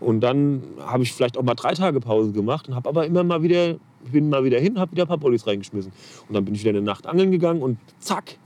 [0.00, 3.22] Und dann habe ich vielleicht auch mal drei Tage Pause gemacht und habe aber immer
[3.22, 3.76] mal wieder,
[4.10, 5.92] bin mal wieder hin, habe wieder ein paar Bollis reingeschmissen.
[6.28, 8.36] Und dann bin ich wieder eine Nacht angeln gegangen und zack,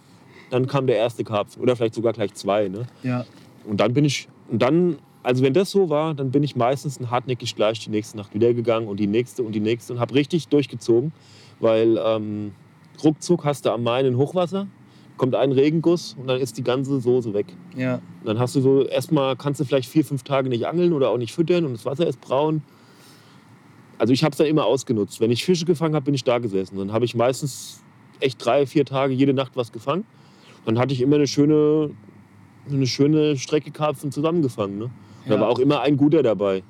[0.50, 1.62] dann kam der erste Karpfen.
[1.62, 2.68] Oder vielleicht sogar gleich zwei.
[2.68, 2.86] Ne?
[3.02, 3.24] Ja.
[3.66, 6.98] Und dann bin ich, und dann, also wenn das so war, dann bin ich meistens
[7.10, 10.14] hartnäckig gleich die nächste Nacht wieder gegangen und die nächste und die nächste und habe
[10.14, 11.12] richtig durchgezogen,
[11.60, 12.52] weil ähm,
[13.02, 14.68] ruckzuck hast du am Main ein Hochwasser,
[15.16, 17.46] kommt ein Regenguss und dann ist die ganze Soße weg.
[17.76, 17.94] Ja.
[17.94, 21.10] Und dann hast du so, erstmal kannst du vielleicht vier, fünf Tage nicht angeln oder
[21.10, 22.62] auch nicht füttern und das Wasser ist braun.
[23.98, 25.20] Also ich habe es dann immer ausgenutzt.
[25.20, 26.78] Wenn ich Fische gefangen habe, bin ich da gesessen.
[26.78, 27.82] Dann habe ich meistens
[28.20, 30.04] echt drei, vier Tage jede Nacht was gefangen.
[30.64, 31.90] Dann hatte ich immer eine schöne,
[32.70, 34.78] eine schöne Strecke Karpfen zusammengefangen.
[34.78, 34.90] Ne?
[35.28, 35.40] Und Da Ja.
[35.42, 36.62] war auch immer ein guter dabei.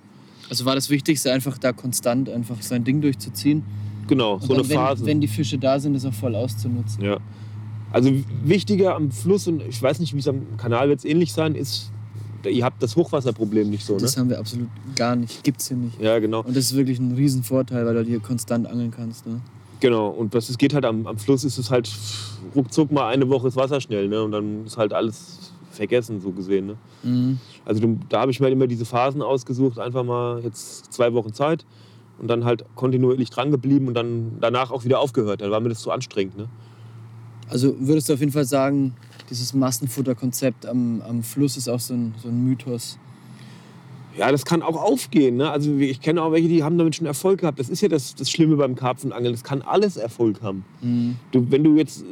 [0.51, 3.63] Also war das Wichtigste einfach da konstant einfach sein Ding durchzuziehen.
[4.07, 5.07] Genau, Und so eine dann, wenn, Phase.
[5.07, 7.03] Wenn die Fische da sind, das auch voll auszunutzen.
[7.05, 7.19] ja.
[7.91, 8.11] Also
[8.45, 11.91] wichtiger am Fluss, und ich weiß nicht, wie es am Kanal wird ähnlich sein, ist,
[12.47, 13.95] ihr habt das Hochwasserproblem nicht so.
[13.95, 14.01] Ne?
[14.03, 15.43] Das haben wir absolut gar nicht.
[15.43, 15.99] Gibt's hier nicht.
[15.99, 16.41] Ja, genau.
[16.41, 19.27] Und das ist wirklich ein Riesenvorteil, weil du hier konstant angeln kannst.
[19.27, 19.41] Ne?
[19.81, 21.91] Genau, und das, es geht halt am, am Fluss, ist es halt
[22.55, 24.23] ruckzuck mal eine Woche ist Wasser schnell, ne?
[24.23, 25.48] Und dann ist halt alles
[25.79, 26.67] vergessen, so gesehen.
[26.67, 26.77] Ne?
[27.03, 27.39] Mhm.
[27.65, 31.33] Also da habe ich mir halt immer diese Phasen ausgesucht, einfach mal jetzt zwei Wochen
[31.33, 31.65] Zeit
[32.19, 35.41] und dann halt kontinuierlich dran geblieben und dann danach auch wieder aufgehört.
[35.41, 36.37] Dann war mir das zu anstrengend.
[36.37, 36.49] Ne?
[37.49, 38.95] Also würdest du auf jeden Fall sagen,
[39.31, 42.99] dieses Massenfutterkonzept am, am Fluss ist auch so ein, so ein Mythos.
[44.17, 45.37] Ja, das kann auch aufgehen.
[45.37, 45.49] Ne?
[45.49, 47.61] Also ich kenne auch welche, die haben damit schon Erfolg gehabt.
[47.61, 49.33] Das ist ja das, das Schlimme beim Karpfenangeln.
[49.33, 50.65] Das kann alles Erfolg haben.
[51.31, 52.05] Du, wenn du jetzt äh,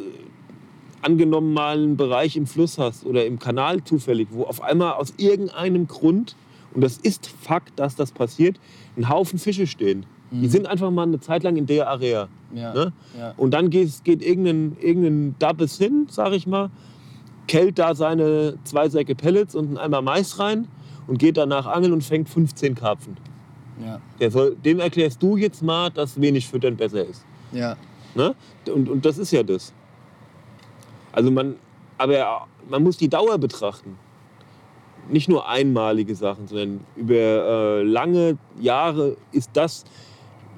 [1.06, 5.14] angenommen mal einen Bereich im Fluss hast oder im Kanal zufällig, wo auf einmal aus
[5.16, 6.36] irgendeinem Grund,
[6.74, 8.58] und das ist Fakt, dass das passiert,
[8.96, 10.04] ein Haufen Fische stehen.
[10.32, 12.28] Die sind einfach mal eine Zeit lang in der Area.
[12.52, 12.74] Ja.
[12.74, 12.92] Ne?
[13.16, 13.32] ja.
[13.36, 16.70] Und dann geht, geht irgendein, irgendein Dabbes hin, sag ich mal,
[17.46, 20.66] kellt da seine zwei Säcke Pellets und einen Eimer Mais rein
[21.06, 23.16] und geht danach angeln und fängt 15 Karpfen.
[23.84, 24.00] ja.
[24.18, 27.24] Der soll, dem erklärst du jetzt mal, dass wenig Füttern besser ist.
[27.52, 27.76] ja.
[28.16, 28.34] Ne?
[28.74, 29.74] Und, und das ist ja das.
[31.16, 31.56] Also man,
[31.96, 33.98] aber man muss die Dauer betrachten.
[35.08, 39.84] Nicht nur einmalige Sachen, sondern über äh, lange Jahre ist das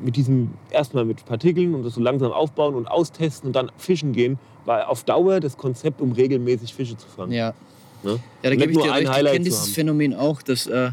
[0.01, 4.13] mit diesem erstmal mit Partikeln und das so langsam aufbauen und austesten und dann fischen
[4.13, 7.33] gehen, war auf Dauer das Konzept, um regelmäßig Fische zu fangen.
[7.33, 7.55] Ja.
[8.03, 8.19] Ne?
[8.43, 9.03] Ja, da gebe ich dir recht.
[9.03, 9.69] Ich Highlight kenne zu dieses.
[9.71, 10.91] Phänomen auch, dass, äh,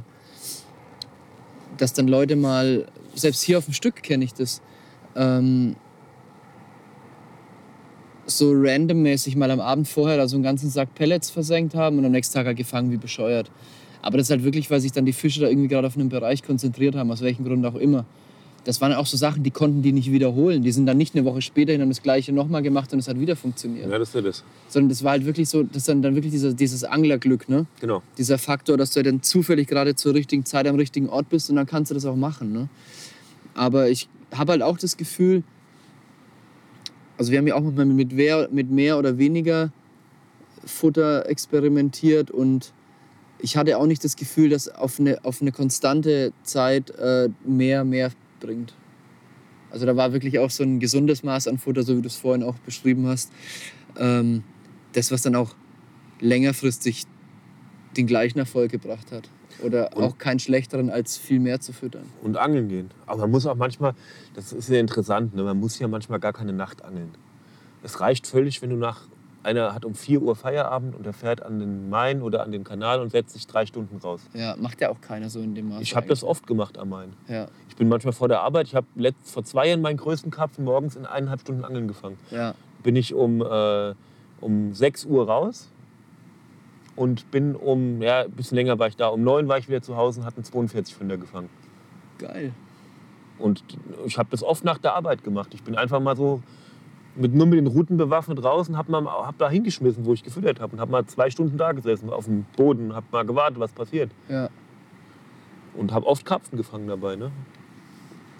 [1.78, 2.86] dass dann Leute mal,
[3.16, 4.62] selbst hier auf dem Stück kenne ich das,
[5.16, 5.76] ähm,
[8.28, 12.06] so randommäßig mal am Abend vorher da so einen ganzen Sack Pellets versenkt haben und
[12.06, 13.52] am nächsten Tag halt gefangen wie bescheuert.
[14.02, 16.10] Aber das ist halt wirklich, weil sich dann die Fische da irgendwie gerade auf einen
[16.10, 18.06] Bereich konzentriert haben, aus welchem Grund auch immer.
[18.66, 20.64] Das waren auch so Sachen, die konnten die nicht wiederholen.
[20.64, 23.08] Die sind dann nicht eine Woche später hin und das Gleiche nochmal gemacht und es
[23.08, 23.90] hat wieder funktioniert.
[23.90, 24.44] Ja, das ist ja das.
[24.70, 27.68] Sondern das war halt wirklich so, das ist dann, dann wirklich dieser, dieses Anglerglück, ne?
[27.80, 28.02] Genau.
[28.18, 31.58] dieser Faktor, dass du dann zufällig gerade zur richtigen Zeit am richtigen Ort bist und
[31.58, 32.54] dann kannst du das auch machen.
[32.54, 32.68] Ne?
[33.54, 35.44] Aber ich habe halt auch das Gefühl,
[37.18, 39.72] also wir haben ja auch manchmal mit mehr, mit mehr oder weniger
[40.66, 42.74] Futter experimentiert und
[43.40, 47.84] ich hatte auch nicht das Gefühl, dass auf eine, auf eine konstante Zeit äh, mehr,
[47.84, 48.74] mehr bringt.
[49.70, 52.16] Also da war wirklich auch so ein gesundes Maß an Futter, so wie du es
[52.16, 53.32] vorhin auch beschrieben hast.
[53.98, 54.44] Ähm,
[54.94, 55.56] das, was dann auch
[56.22, 57.04] längerfristig
[57.98, 59.30] den gleichen Erfolg gebracht hat.
[59.64, 62.06] Oder Und- auch keinen schlechteren, als viel mehr zu füttern.
[62.24, 62.92] Und angeln gehen.
[63.06, 63.94] Aber man muss auch manchmal,
[64.36, 65.44] das ist ja interessant, ne?
[65.44, 67.12] man muss ja manchmal gar keine Nacht angeln.
[67.84, 69.02] Es reicht völlig, wenn du nach,
[69.44, 72.64] einer hat um 4 Uhr Feierabend und er fährt an den Main oder an den
[72.64, 74.22] Kanal und setzt sich drei Stunden raus.
[74.34, 75.82] Ja, macht ja auch keiner so in dem Maß.
[75.82, 77.14] Ich habe das oft gemacht am Main.
[77.28, 78.88] Ja, Ich bin manchmal vor der Arbeit, ich habe
[79.24, 82.18] vor zwei Jahren meinen größten Karpfen morgens in eineinhalb Stunden Angeln gefangen.
[82.32, 83.94] ja, Bin ich um, äh,
[84.42, 85.70] um 6 Uhr raus
[86.96, 89.08] und bin um, ja, ein bisschen länger war ich da.
[89.08, 91.50] Um 9 war ich wieder zu Hause und hatte einen 42 Pfünder gefangen.
[92.18, 92.54] geil.
[93.38, 93.64] Und
[94.06, 95.54] ich habe das oft nach der Arbeit gemacht.
[95.54, 96.42] Ich bin einfach mal so
[97.18, 100.62] mit, nur mit den Routen bewaffnet raus und habe hab da hingeschmissen, wo ich gefüttert
[100.62, 100.74] habe.
[100.74, 103.74] Und habe mal zwei Stunden da gesessen auf dem Boden und habe mal gewartet, was
[103.74, 104.10] passiert.
[104.30, 104.50] Ja,
[105.74, 107.18] Und habe oft Karpfen gefangen dabei.
[107.18, 107.32] Ne?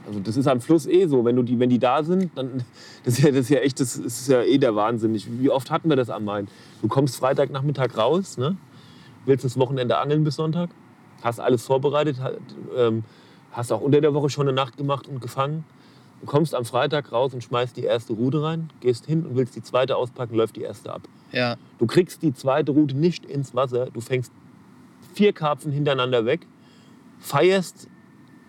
[0.08, 1.26] Also das ist am Fluss eh so.
[1.26, 2.64] Wenn, du die, wenn die da sind, dann
[3.04, 5.16] das ist ja, das ist ja echt, das ist ja eh der Wahnsinn.
[5.16, 6.48] Ich, wie oft hatten wir das am Main?
[6.82, 8.58] Du kommst Freitagnachmittag raus, ne?
[9.26, 10.70] willst das Wochenende angeln bis Sonntag,
[11.24, 12.18] hast alles vorbereitet,
[12.78, 13.04] ähm,
[13.52, 15.64] hast auch unter der Woche schon eine Nacht gemacht und gefangen.
[16.22, 19.56] Du kommst am Freitag raus und schmeißt die erste Rute rein, gehst hin und willst
[19.56, 21.02] die zweite auspacken, läuft die erste ab.
[21.32, 23.88] ja, Du kriegst die zweite Route nicht ins Wasser.
[23.92, 24.32] Du fängst
[25.14, 26.46] vier Karpfen hintereinander weg,
[27.20, 27.88] feierst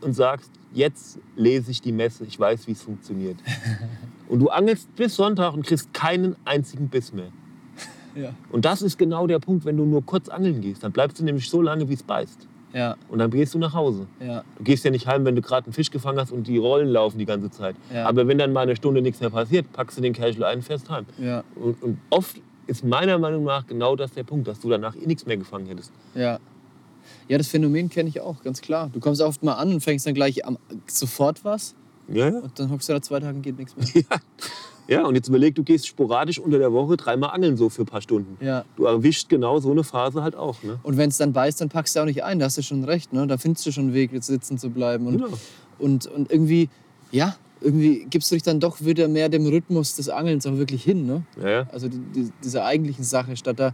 [0.02, 3.36] und sagst, jetzt lese ich die Messe, ich weiß, wie es funktioniert.
[4.28, 7.28] Und du angelst bis Sonntag und kriegst keinen einzigen Biss mehr.
[8.16, 10.82] ja, Und das ist genau der Punkt, wenn du nur kurz angeln gehst.
[10.82, 12.48] Dann bleibst du nämlich so lange, wie es beißt.
[12.72, 14.08] ja, Und dann gehst du nach Hause.
[14.20, 16.58] ja, Du gehst ja nicht heim, wenn du gerade einen Fisch gefangen hast und die
[16.58, 17.76] Rollen laufen die ganze Zeit.
[17.94, 18.06] Ja.
[18.08, 20.62] Aber wenn dann mal eine Stunde nichts mehr passiert, packst du den Kerchel ein und
[20.62, 21.06] fährst heim.
[21.18, 24.96] ja, Und, und oft ist meiner Meinung nach genau das der Punkt, dass du danach
[24.96, 25.92] eh nichts mehr gefangen hättest.
[26.16, 26.40] ja.
[27.28, 28.90] Ja, das Phänomen kenne ich auch, ganz klar.
[28.92, 31.74] Du kommst oft mal an und fängst dann gleich am, sofort was
[32.08, 32.38] Ja, ja.
[32.38, 34.04] und dann hockst du da zwei Tage und geht nichts mehr.
[34.88, 37.86] Ja, und jetzt überleg, du gehst sporadisch unter der Woche dreimal angeln so für ein
[37.86, 38.36] paar Stunden.
[38.44, 38.64] Ja.
[38.76, 40.62] Du erwischst genau so eine Phase halt auch.
[40.62, 40.78] Ne?
[40.84, 42.38] Und wenn es dann beißt, dann packst du auch nicht ein.
[42.38, 43.12] Da hast du schon recht.
[43.12, 43.26] Ne?
[43.26, 45.08] Da findest du schon einen Weg, jetzt sitzen zu bleiben.
[45.08, 45.36] Und, Genau.
[45.80, 46.68] und, und irgendwie,
[47.10, 50.84] ja, irgendwie gibst du dich dann doch wieder mehr dem Rhythmus des Angelns auch wirklich
[50.84, 51.04] hin.
[51.04, 51.24] Ne?
[51.42, 51.68] Ja, ja.
[51.72, 53.72] Also die, die, dieser eigentlichen Sache, statt da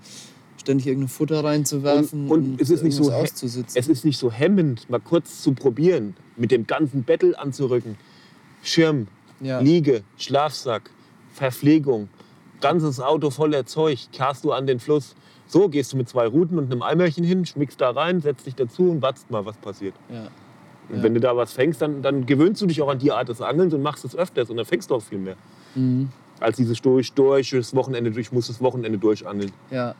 [0.62, 3.78] ständig irgendein Futter reinzuwerfen Und- und es ist nicht so auszusitzen.
[3.78, 7.96] Es ist nicht so hemmend, mal kurz zu probieren, mit dem ganzen Bettel anzurücken.
[8.62, 9.08] Schirm,
[9.40, 9.60] ja.
[9.60, 10.90] Liege, Schlafsack,
[11.32, 12.08] Verpflegung,
[12.60, 15.14] ganzes Auto voller Zeug, karst du an den Fluss.
[15.46, 18.54] So gehst du mit zwei Ruten und einem Eimerchen hin, schmickst da rein, setzt dich
[18.54, 19.94] dazu und wartest mal, was passiert.
[20.10, 20.28] ja.
[20.88, 21.02] Und Ja.
[21.04, 23.40] wenn du da was fängst, dann, dann gewöhnst du dich auch an die Art des
[23.40, 25.36] Angelns und machst es öfters und dann fängst du auch viel mehr.
[25.76, 26.08] Mhm.
[26.40, 29.52] Als dieses durch, durch, das Wochenende durch, muss das Wochenende durchangeln.
[29.70, 29.94] Ja.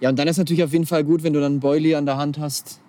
[0.00, 2.06] Ja, und dann ist natürlich auf jeden Fall gut, wenn du dann einen Boilie an
[2.06, 2.80] der Hand hast,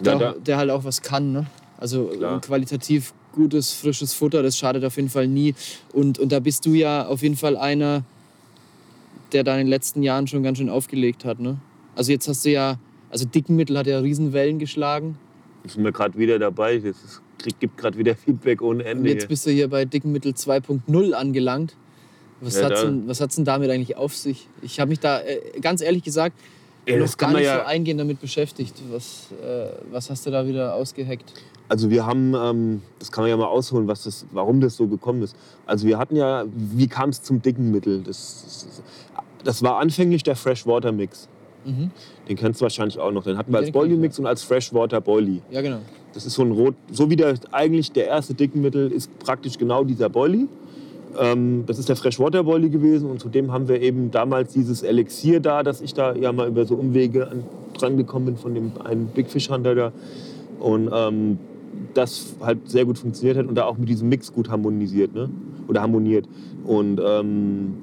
[0.00, 1.32] der, Ja, da, der halt auch was kann.
[1.32, 1.46] Ne?
[1.78, 5.54] Also ein qualitativ gutes, frisches Futter, das schadet auf jeden Fall nie.
[5.92, 8.04] Und, und da bist du ja auf jeden Fall einer,
[9.32, 11.40] der da in den letzten Jahren schon ganz schön aufgelegt hat.
[11.40, 11.56] Ne?
[11.94, 12.78] Also jetzt hast du ja,
[13.10, 15.16] also Dickenmittel hat ja Riesenwellen geschlagen.
[15.66, 16.76] sind wir gerade wieder dabei.
[16.76, 17.20] Es
[17.58, 19.10] gibt gerade wieder Feedback ohne Und Ende.
[19.10, 19.28] jetzt hier.
[19.28, 21.74] bist du hier bei Dickenmittel 2.0 angelangt.
[22.44, 24.48] Was Ja, hat's da- denn, was hat's denn damit eigentlich auf sich?
[24.62, 26.36] Ich habe mich da äh, ganz ehrlich gesagt
[26.86, 28.74] Ja, noch gar nicht ja- so eingehend damit beschäftigt.
[28.90, 31.32] Was, äh, was hast du da wieder ausgeheckt?
[31.68, 34.88] Also wir haben, ähm, das kann man ja mal ausholen, was das, warum das so
[34.88, 35.36] gekommen ist.
[35.64, 38.02] Also wir hatten ja, wie kam es zum Dickenmittel?
[38.02, 38.82] Das, das,
[39.44, 41.28] das war anfänglich der Freshwater Mix.
[41.64, 41.92] Mhm.
[42.28, 43.22] Den kennst du wahrscheinlich auch noch.
[43.22, 45.40] Den hatten wir als Boilie Mix und als Freshwater Boilie.
[45.50, 45.78] Ja, genau.
[46.12, 49.84] Das ist so ein Rot, so wie der eigentlich der erste Dickenmittel ist praktisch genau
[49.84, 50.48] dieser Boilie.
[51.18, 55.40] Ähm, das ist der Freshwater Boilie gewesen und zudem haben wir eben damals dieses Elixier
[55.40, 57.44] da, dass ich da ja mal über so Umwege an,
[57.74, 59.92] dran gekommen bin von dem einen Big Fish Hunter da
[60.58, 61.38] und ähm,
[61.94, 65.28] das halt sehr gut funktioniert hat und da auch mit diesem Mix gut harmonisiert, ne?
[65.68, 66.26] Oder harmoniert.
[66.64, 67.74] Und ähm,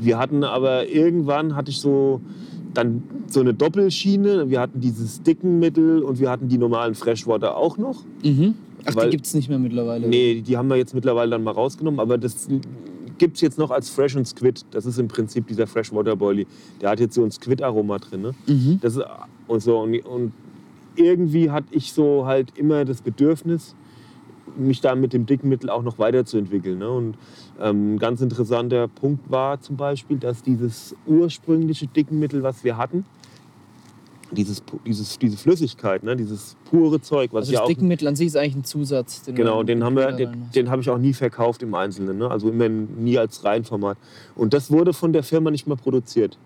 [0.00, 2.20] wir hatten aber irgendwann hatte ich so
[2.74, 4.50] dann so eine Doppelschiene.
[4.50, 8.04] Wir hatten dieses Dickenmittel und wir hatten die normalen Freshwater auch noch.
[8.22, 8.54] Mhm.
[8.86, 10.06] Ach, Weil- die gibt es nicht mehr mittlerweile.
[10.08, 12.48] Nee, die haben wir jetzt mittlerweile dann mal rausgenommen, aber das
[13.18, 14.64] gibt es jetzt noch als Fresh und Squid.
[14.70, 16.46] Das ist im Prinzip dieser Freshwater Boilie.
[16.80, 18.22] Der hat jetzt so ein Squid-Aroma drin.
[18.22, 18.34] Ne?
[18.46, 18.78] Mhm.
[18.80, 19.04] Das ist,
[19.46, 20.32] und, so, und, und
[20.96, 23.74] irgendwie hatte ich so halt immer das Bedürfnis,
[24.56, 26.78] mich da mit dem Dickenmittel auch noch weiterzuentwickeln.
[26.78, 26.90] Ne?
[26.90, 27.16] Und
[27.60, 33.04] ähm, ein ganz interessanter Punkt war zum Beispiel, dass dieses ursprüngliche Dickenmittel, was wir hatten,
[34.30, 36.16] dieses, dieses, diese Flüssigkeit, ne?
[36.16, 39.22] dieses pure Zeug, was Also das Dickenmittel an sich ist eigentlich ein Zusatz.
[39.22, 42.30] Den Genau, den haben wir, den, den habe ich auch nie verkauft im Einzelnen, ne?
[42.30, 43.98] also immer nie als Reihenformat.
[44.34, 46.38] Und das wurde von der Firma nicht mehr produziert.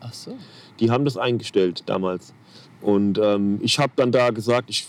[0.00, 0.36] Ach so.
[0.80, 2.34] Die haben das eingestellt damals.
[2.80, 4.86] Und ähm, ich habe dann da gesagt, ich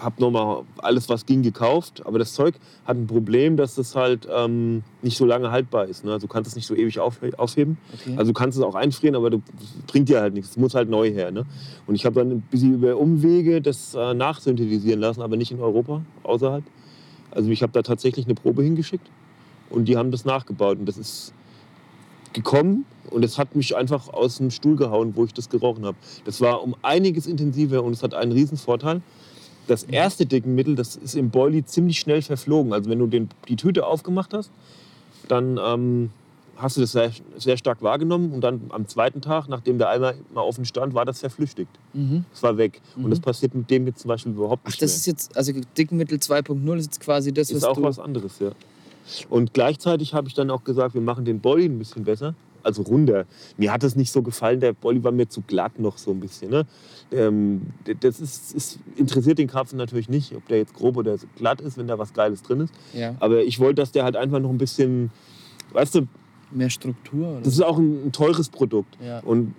[0.00, 2.02] habe nochmal alles, was ging, gekauft.
[2.04, 6.04] Aber das Zeug hat ein Problem, dass es halt ähm, nicht so lange haltbar ist.
[6.04, 6.12] Ne?
[6.12, 7.78] Also du kannst es nicht so ewig auf, aufheben.
[7.94, 8.14] Okay.
[8.16, 10.50] Also du kannst es auch einfrieren, aber du, das bringt dir halt nichts.
[10.50, 11.30] Es muss halt neu her.
[11.30, 11.44] Ne?
[11.86, 15.60] Und ich habe dann ein bisschen über Umwege das äh, nachsynthetisieren lassen, aber nicht in
[15.60, 16.64] Europa, außerhalb.
[17.30, 19.08] Also ich habe da tatsächlich eine Probe hingeschickt
[19.70, 20.78] und die haben das nachgebaut.
[20.78, 21.32] Und das ist
[22.32, 25.96] gekommen und es hat mich einfach aus dem Stuhl gehauen, wo ich das gerochen habe.
[26.24, 29.00] Das war um einiges intensiver und es hat einen riesen Vorteil.
[29.66, 32.72] Das erste Dickenmittel, das ist im Boilie ziemlich schnell verflogen.
[32.72, 34.50] Also wenn du den, die Tüte aufgemacht hast,
[35.28, 36.10] dann ähm,
[36.56, 40.14] hast du das sehr, sehr stark wahrgenommen und dann am zweiten Tag, nachdem der Eimer
[40.32, 41.70] mal offen stand, war das verflüchtigt.
[41.92, 42.24] Mhm.
[42.32, 42.80] Es war weg.
[42.96, 43.06] Mhm.
[43.06, 44.96] Und das passiert mit dem jetzt zum Beispiel überhaupt Ach, nicht das mehr.
[44.96, 48.50] ist jetzt, also Dickenmittel 2.0 ist jetzt quasi das, was ist auch was anderes, ja.
[49.28, 52.34] Und gleichzeitig habe ich dann auch gesagt, wir machen den Bolli ein bisschen besser,
[52.64, 53.26] also runder.
[53.56, 56.20] Mir hat es nicht so gefallen, der Bolli war mir zu glatt noch so ein
[56.20, 56.50] bisschen.
[56.50, 56.66] Ne?
[57.12, 57.62] Ähm,
[58.00, 61.78] das ist, ist, interessiert den Karpfen natürlich nicht, ob der jetzt grob oder glatt ist,
[61.78, 62.74] wenn da was Geiles drin ist.
[62.92, 65.10] Ja, Aber ich wollte, dass der halt einfach noch ein bisschen,
[65.72, 66.08] weißt du,
[66.54, 67.28] mehr Struktur.
[67.30, 67.40] Oder?
[67.40, 68.96] das ist auch ein, ein teures Produkt.
[69.04, 69.20] ja.
[69.20, 69.54] Und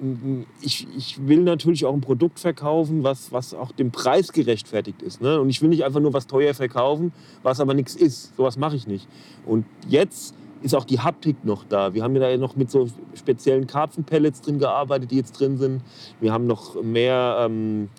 [0.61, 5.21] ich, ich will natürlich auch ein Produkt verkaufen, was, was auch dem Preis gerechtfertigt ist.
[5.21, 5.39] Ne?
[5.39, 7.11] Und ich will nicht einfach nur was teuer verkaufen,
[7.43, 8.35] was aber nichts ist.
[8.37, 9.07] Sowas mache ich nicht.
[9.45, 10.33] Und jetzt
[10.65, 11.93] ist auch die Haptik noch da.
[11.93, 15.83] Wir haben ja da noch mit so speziellen Karpfenpellets drin gearbeitet, die jetzt drin sind.
[16.19, 17.37] Wir haben noch mehr.
[17.41, 17.89] Ähm,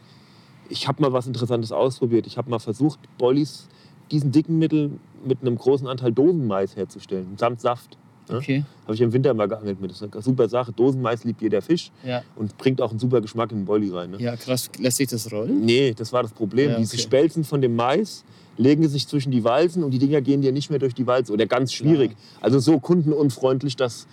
[0.68, 2.26] ich habe mal was Interessantes ausprobiert.
[2.26, 3.68] Ich habe mal versucht, Bollis,
[4.10, 4.90] diesen dicken Mittel
[5.24, 7.96] mit einem großen Anteil Dosenmais herzustellen, samt Saft.
[8.28, 8.38] Ne?
[8.38, 9.92] Okay, Habe ich im Winter mal geangelt mit.
[9.92, 10.72] Das ist eine super Sache.
[10.72, 12.24] Dosenmais liebt jeder Fisch ja.
[12.34, 14.10] und bringt auch einen super Geschmack in den Bolli rein.
[14.10, 14.20] Ne?
[14.20, 14.68] Ja, krass.
[14.80, 15.64] Lässt sich das rollen?
[15.64, 16.70] Nee, das war das Problem.
[16.70, 17.02] Ja, Diese okay.
[17.02, 18.24] Spelzen von dem Mais
[18.56, 21.32] legen sich zwischen die Walzen und die Dinger gehen dir nicht mehr durch die Walze.
[21.32, 22.10] Oder ganz schwierig.
[22.12, 22.42] Klar.
[22.42, 24.06] Also so kundenunfreundlich, dass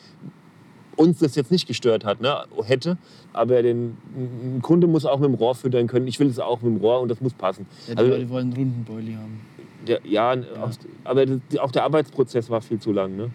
[0.96, 2.44] uns das jetzt nicht gestört hat, ne?
[2.66, 2.98] hätte.
[3.32, 6.08] Aber den, ein Kunde muss auch mit dem Rohr füttern können.
[6.08, 7.66] Ich will es auch mit dem Rohr und das muss passen.
[7.88, 9.39] Ja, die Also- Leute wollen einen runden Boilie haben.
[9.88, 10.32] Der, ja,
[10.62, 10.72] Auch,
[11.04, 11.26] aber
[11.60, 13.18] auch der Arbeitsprozess war viel zu lang.
[13.18, 13.32] Ne?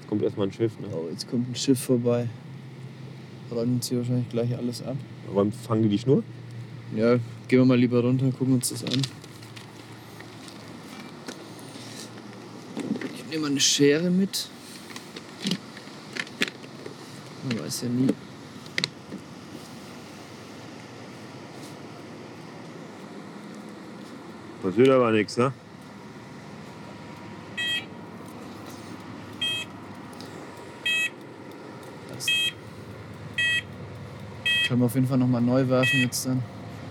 [0.00, 0.78] Jetzt kommt erstmal ein Schiff.
[0.80, 0.86] Ne?
[0.92, 2.28] Oh, jetzt kommt ein Schiff vorbei.
[3.50, 4.96] Räumen hier wahrscheinlich gleich alles ab.
[5.32, 6.22] Warum fangen die die Schnur?
[6.94, 7.14] Ja,
[7.48, 9.00] gehen wir mal lieber runter, gucken uns das an.
[13.14, 14.48] Ich nehme mal eine Schere mit.
[17.48, 18.06] Man weiß ja nie.
[24.62, 25.52] Passiert aber nichts, ne?
[32.14, 32.26] Das
[34.68, 36.40] können wir auf jeden Fall nochmal neu werfen jetzt dann.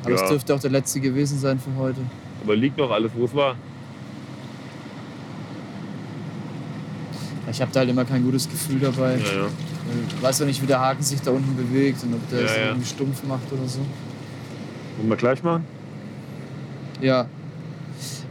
[0.04, 0.28] Aber es Ja.
[0.28, 2.02] dürfte auch der letzte gewesen sein für heute.
[2.44, 3.56] Aber liegt noch alles, wo es war.
[7.54, 9.18] Ich habe da halt immer kein gutes Gefühl dabei.
[9.18, 9.48] Ja, ja.
[10.08, 12.46] Ich weiß ja nicht, wie der Haken sich da unten bewegt und ob der Ja,
[12.46, 13.80] es irgendwie stumpf macht oder so.
[14.98, 15.64] Wollen wir gleich machen?
[17.00, 17.28] Ja.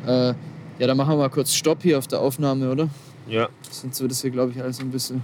[0.05, 0.35] Äh,
[0.79, 2.89] ja, dann machen wir mal kurz Stopp hier auf der Aufnahme, oder?
[3.29, 3.49] Ja.
[3.71, 5.19] Sonst wird es hier, glaube ich, alles ein bisschen,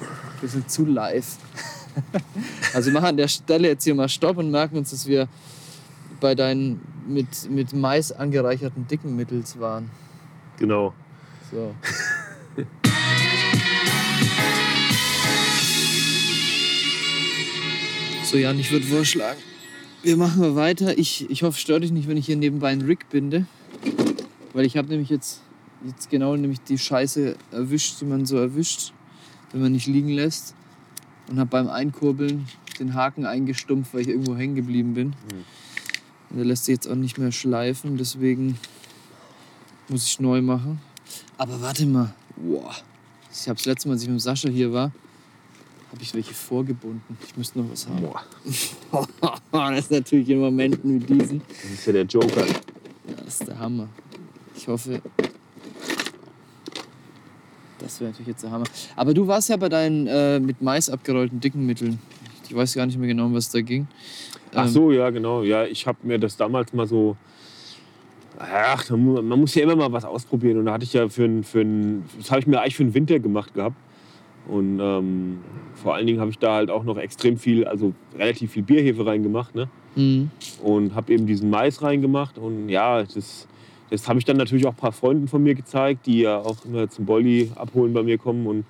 [0.00, 1.38] ein bisschen zu live.
[2.74, 5.26] also wir machen an der Stelle jetzt hier mal Stopp und merken uns, dass wir
[6.20, 9.90] bei deinen mit, mit Mais angereicherten dicken Mittels waren.
[10.58, 10.92] Genau.
[11.54, 11.74] So.
[18.24, 19.38] So, Jan, ich würde vorschlagen,
[20.02, 20.98] wir machen mal weiter.
[20.98, 23.46] Ich, ich hoffe, es stört dich nicht, wenn ich hier nebenbei einen Rig binde.
[24.52, 25.40] Weil ich habe nämlich jetzt,
[25.86, 28.92] jetzt genau nämlich die Scheiße erwischt, die man so erwischt,
[29.52, 30.56] wenn man nicht liegen lässt.
[31.28, 32.48] Und habe beim Einkurbeln
[32.80, 35.14] den Haken eingestumpft, weil ich irgendwo hängen geblieben bin.
[36.30, 38.58] Und der lässt sich jetzt auch nicht mehr schleifen, deswegen
[39.88, 40.80] muss ich neu machen.
[41.38, 42.12] Aber warte mal.
[42.36, 42.74] Boah.
[43.32, 44.92] Ich habe das letzte Mal, als ich mit Sascha hier war,
[45.90, 47.18] habe ich welche vorgebunden.
[47.26, 48.00] Ich müsste noch was haben.
[48.00, 49.08] Boah.
[49.70, 51.42] das ist natürlich in Momenten wie diesen.
[51.48, 52.46] Das ist ja der Joker.
[52.46, 53.88] Ja, das ist der Hammer.
[54.56, 55.00] Ich hoffe,
[57.84, 58.64] das wäre natürlich jetzt der Hammer.
[58.96, 61.98] Aber du warst ja bei deinen äh, mit Mais abgerollten dicken Mitteln.
[62.48, 63.86] Ich weiß gar nicht mehr genau, was da ging.
[64.54, 65.42] Ach Ähm, so, ja, genau.
[65.42, 67.16] Ja, ich habe mir das damals mal so.
[68.38, 70.58] Ach, man muss ja immer mal was ausprobieren.
[70.58, 72.84] Und da hatte ich ja für ein, für ein, das habe ich mir eigentlich für
[72.84, 73.76] den Winter gemacht gehabt.
[74.48, 75.38] Und ähm,
[75.74, 79.06] vor allen Dingen habe ich da halt auch noch extrem viel, also relativ viel Bierhefe
[79.06, 79.54] reingemacht.
[79.54, 79.68] Ne?
[79.96, 80.30] Mhm.
[80.62, 82.38] und habe eben diesen Mais reingemacht.
[82.38, 83.46] Und ja, das,
[83.90, 86.64] das habe ich dann natürlich auch ein paar Freunden von mir gezeigt, die ja auch
[86.64, 88.64] immer zum Bolli abholen bei mir kommen und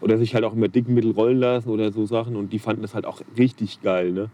[0.00, 2.36] oder sich halt auch immer Dickenmittel rollen lassen oder so Sachen.
[2.36, 4.12] Und die fanden das halt auch richtig geil.
[4.12, 4.30] Ne?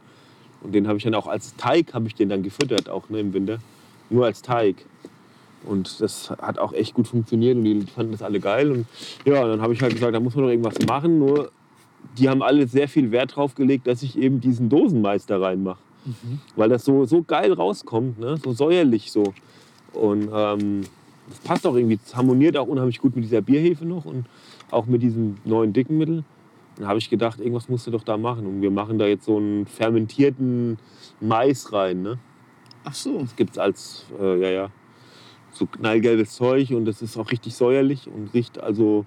[0.62, 3.20] Und den habe ich dann auch als Teig habe ich den dann gefüttert auch ne,
[3.20, 3.59] im Winter,
[4.11, 4.76] nur als Teig.
[5.64, 8.70] Und das hat auch echt gut funktioniert und die fanden das alle geil.
[8.70, 8.86] Und
[9.24, 11.18] ja, dann habe ich halt gesagt, da muss man doch irgendwas machen.
[11.18, 11.50] Nur
[12.18, 15.78] die haben alle sehr viel Wert drauf gelegt, dass ich eben diesen Dosenmais da reinmache
[16.57, 18.36] weil das so, so geil rauskommt, ne?
[18.42, 19.32] so säuerlich so.
[19.92, 20.82] Und ähm,
[21.28, 24.26] das passt auch irgendwie, das harmoniert auch unheimlich gut mit dieser Bierhefe noch und
[24.70, 26.24] auch mit diesem neuen dicken Mittel.
[26.76, 28.46] Dann habe ich gedacht, irgendwas musst du doch da machen.
[28.46, 30.78] Und wir machen da jetzt so einen fermentierten
[31.20, 32.02] Mais rein.
[32.02, 32.18] Ne?
[32.85, 33.20] Ach so.
[33.20, 34.70] Das gibt es als, äh, ja, ja,
[35.53, 39.07] so knallgelbes Zeug und das ist auch richtig säuerlich und riecht also,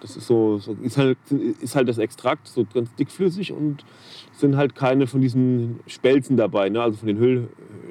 [0.00, 1.18] das ist so, so ist, halt,
[1.60, 3.84] ist halt das Extrakt, so ganz dickflüssig und
[4.32, 6.82] sind halt keine von diesen Spelzen dabei, ne?
[6.82, 7.48] also von den Hüll,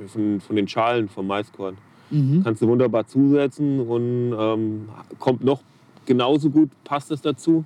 [0.07, 1.77] von, von den Schalen vom Maiskorn.
[2.11, 2.43] Mhm.
[2.43, 4.89] Kannst du wunderbar zusetzen und ähm,
[5.19, 5.61] kommt noch
[6.05, 7.65] genauso gut, passt es dazu.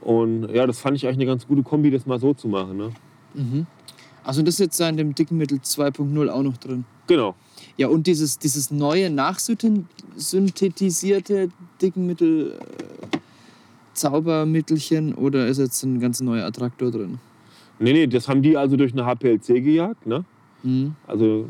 [0.00, 2.76] Und ja, das fand ich eigentlich eine ganz gute Kombi, das mal so zu machen.
[2.76, 2.90] Ne?
[3.34, 3.66] Mhm.
[4.28, 6.84] Also das ist jetzt in dem dicken Mittel 2.0 auch noch drin.
[7.06, 7.34] Genau.
[7.78, 11.48] Ja, und dieses, dieses neue nachsynthetisierte
[11.80, 13.16] Dickenmittel, äh,
[13.94, 17.18] Zaubermittelchen oder ist jetzt ein ganz neuer Attraktor drin?
[17.78, 20.06] Nee, nee, das haben die also durch eine HPLC gejagt.
[20.06, 20.26] Ne?
[20.62, 20.94] Mhm.
[21.06, 21.48] Also,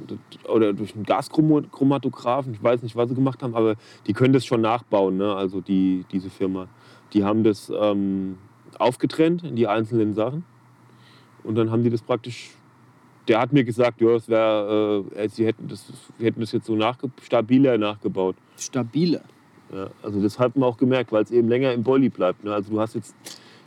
[0.49, 3.74] oder durch einen Gaschromatographen, ich weiß nicht, was sie gemacht haben, aber
[4.07, 5.35] die können das schon nachbauen, ne?
[5.35, 6.68] also die, diese Firma.
[7.12, 8.39] Die haben das ähm,
[8.79, 10.45] aufgetrennt in die einzelnen Sachen
[11.43, 12.51] und dann haben die das praktisch,
[13.29, 15.85] der hat mir gesagt, ja, es wäre, äh, sie hätten das,
[16.18, 18.37] hätten das jetzt so nachge stabiler nachgebaut.
[18.57, 19.20] Stabiler.
[19.72, 22.43] Ja, also das hat man auch gemerkt, weil es eben länger im Bolli bleibt.
[22.43, 22.55] Ne?
[22.55, 23.14] Also du hast jetzt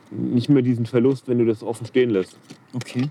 [0.10, 2.38] nicht mehr diesen Verlust, wenn du das offen stehen lässt.
[2.74, 3.10] Okay.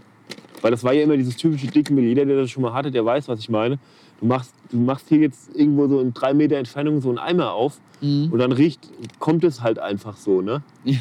[0.61, 2.05] Weil das war ja immer dieses typische Dickmehl.
[2.05, 3.79] Jeder, der das schon mal hatte, der weiß, was ich meine.
[4.21, 7.53] Du machst, du machst hier jetzt irgendwo so in drei Meter Entfernung so einen Eimer
[7.53, 8.33] auf Mhm.
[8.33, 8.89] und dann riecht,
[9.19, 10.63] kommt es halt einfach so, ne?
[10.85, 10.97] Ja.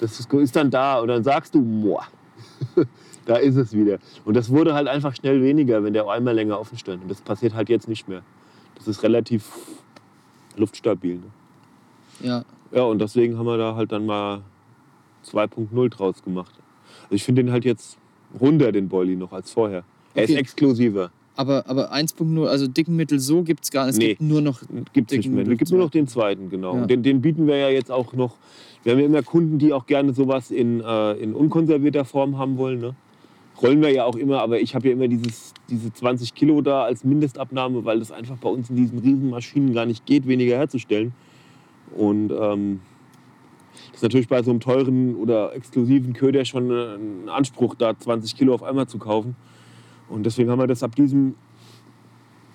[0.00, 2.04] Das ist, ist dann da und dann sagst du, boah,
[3.26, 3.98] da ist es wieder.
[4.24, 7.02] Und das wurde halt einfach schnell weniger, wenn der Eimer länger offen stand.
[7.02, 8.22] Und das passiert halt jetzt nicht mehr.
[8.76, 9.44] Das ist relativ
[10.56, 11.16] luftstabil.
[11.16, 11.22] Ne?
[12.22, 12.44] Ja.
[12.72, 14.40] Ja, und deswegen haben wir da halt dann mal
[15.26, 16.52] 2.0 draus gemacht.
[17.04, 17.96] Also ich finde den halt jetzt
[18.40, 19.84] runder, den Bolli, noch als vorher.
[20.14, 21.10] Er ist exklusiver.
[21.36, 23.94] Aber, aber 1.0, also Dickenmittel so gibt es gar nicht.
[23.94, 24.08] Es Nee.
[24.08, 24.60] gibt nur noch.
[24.94, 25.46] Gibt es nicht mehr.
[25.46, 26.76] Es gibt nur noch den zweiten, genau.
[26.76, 26.86] Ja.
[26.86, 28.36] Den, den bieten wir ja jetzt auch noch.
[28.82, 32.56] Wir haben ja immer Kunden, die auch gerne sowas in, äh, in unkonservierter Form haben
[32.56, 32.80] wollen.
[32.80, 32.94] Ne?
[33.62, 36.84] Rollen wir ja auch immer, aber ich habe ja immer dieses, diese 20 Kilo da
[36.84, 40.56] als Mindestabnahme, weil das einfach bei uns in diesen riesen Maschinen gar nicht geht, weniger
[40.56, 41.14] herzustellen.
[41.94, 42.80] Und ähm,
[43.72, 47.98] das ist natürlich bei so einem teuren oder exklusiven Köder schon äh, ein Anspruch, da
[47.98, 49.36] 20 Kilo auf einmal zu kaufen.
[50.08, 51.34] Und deswegen haben wir das ab diesem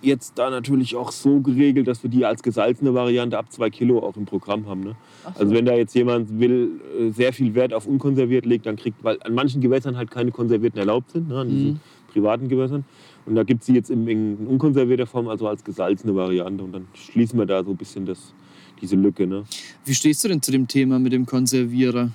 [0.02, 4.00] jetzt da natürlich auch so geregelt, dass wir die als gesalzene Variante ab 2 Kilo
[4.00, 4.82] auch im Programm haben.
[4.82, 4.96] Ne?
[5.24, 5.40] So.
[5.40, 9.04] Also wenn da jetzt jemand will, äh, sehr viel Wert auf unkonserviert legt, dann kriegt,
[9.04, 11.40] weil an manchen Gewässern halt keine konservierten erlaubt sind, ne?
[11.40, 11.80] an diesen Mhm.
[12.12, 12.86] privaten Gewässern.
[13.26, 16.64] Und da gibt es sie jetzt in, in unkonservierter Form, also als gesalzene Variante.
[16.64, 18.34] Und dann schließen wir da so ein bisschen das,
[18.82, 19.28] diese Lücke.
[19.28, 19.44] Ne?
[19.86, 22.10] Wie stehst du denn zu dem Thema mit dem Konservierer?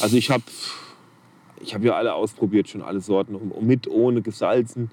[0.00, 0.44] Also ich habe
[1.62, 4.90] ich hab ja alle ausprobiert, schon alle Sorten, mit, ohne, gesalzen.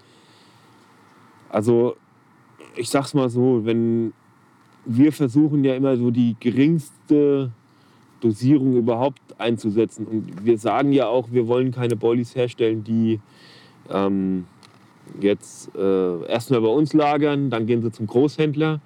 [1.49, 1.95] Also
[2.75, 4.13] ich sag's mal so, wenn
[4.85, 7.51] wir versuchen ja immer so die geringste
[8.21, 10.05] Dosierung überhaupt einzusetzen.
[10.05, 13.19] Und wir sagen ja auch, wir wollen keine Boilies herstellen, die
[13.89, 14.45] ähm,
[15.19, 18.81] jetzt äh, erstmal bei uns lagern, dann gehen sie zum Großhändler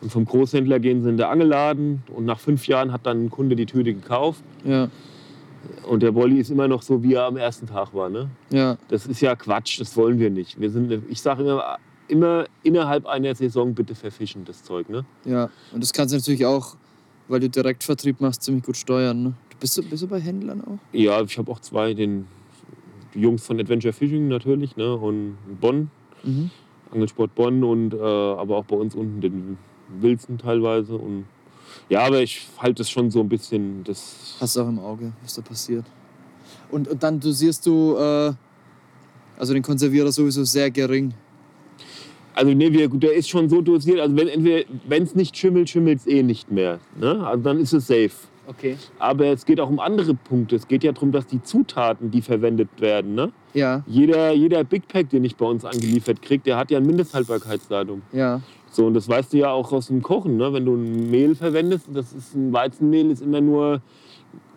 [0.00, 3.30] und vom Großhändler gehen sie in den Angelladen und nach fünf Jahren hat dann ein
[3.30, 4.42] Kunde die Tüte gekauft.
[4.64, 4.88] Ja.
[5.86, 8.08] Und der Bolli ist immer noch so, wie er am ersten Tag war.
[8.08, 8.30] Ne?
[8.50, 8.78] Ja.
[8.88, 10.58] Das ist ja Quatsch, das wollen wir nicht.
[10.58, 11.78] Wir sind, ich sage immer,
[12.10, 14.88] immer innerhalb einer Saison bitte verfischen, das Zeug.
[14.88, 15.04] Ne?
[15.24, 16.76] Ja, und das kannst du natürlich auch,
[17.28, 19.22] weil du Direktvertrieb machst, ziemlich gut steuern.
[19.22, 19.34] Ne?
[19.60, 20.78] Bist, du, bist du bei Händlern auch?
[20.92, 22.26] Ja, ich habe auch zwei, den
[23.14, 24.94] die Jungs von Adventure Fishing natürlich ne?
[24.94, 25.90] und Bonn,
[26.22, 26.50] Mhm.
[26.92, 29.58] Angelsport Bonn und äh, aber auch bei uns unten den
[30.00, 30.96] Wilson teilweise.
[30.96, 31.24] Und
[31.88, 33.84] ja, aber ich halte das schon so ein bisschen.
[33.84, 35.86] Das Hast du auch im Auge, was da passiert.
[36.70, 38.32] Und, und dann dosierst du äh,
[39.38, 41.14] also den Konservierer sowieso sehr gering.
[42.34, 44.00] Also nee, wir, der ist schon so dosiert.
[44.00, 46.78] Also wenn es nicht schimmelt, schimmelt es eh nicht mehr.
[46.98, 47.26] Ne?
[47.26, 48.10] Also dann ist es safe.
[48.46, 48.76] Okay.
[48.98, 50.56] Aber es geht auch um andere Punkte.
[50.56, 53.30] Es geht ja darum, dass die Zutaten, die verwendet werden, ne?
[53.54, 56.86] Ja, jeder, jeder Big Pack, den ich bei uns angeliefert kriege, der hat ja ein
[56.86, 58.02] Mindesthaltbarkeitsdatum.
[58.12, 58.40] ja,
[58.72, 60.36] So, und das weißt du ja auch aus dem Kochen.
[60.36, 60.52] Ne?
[60.52, 63.82] Wenn du ein Mehl verwendest, das ist ein Weizenmehl, ist immer nur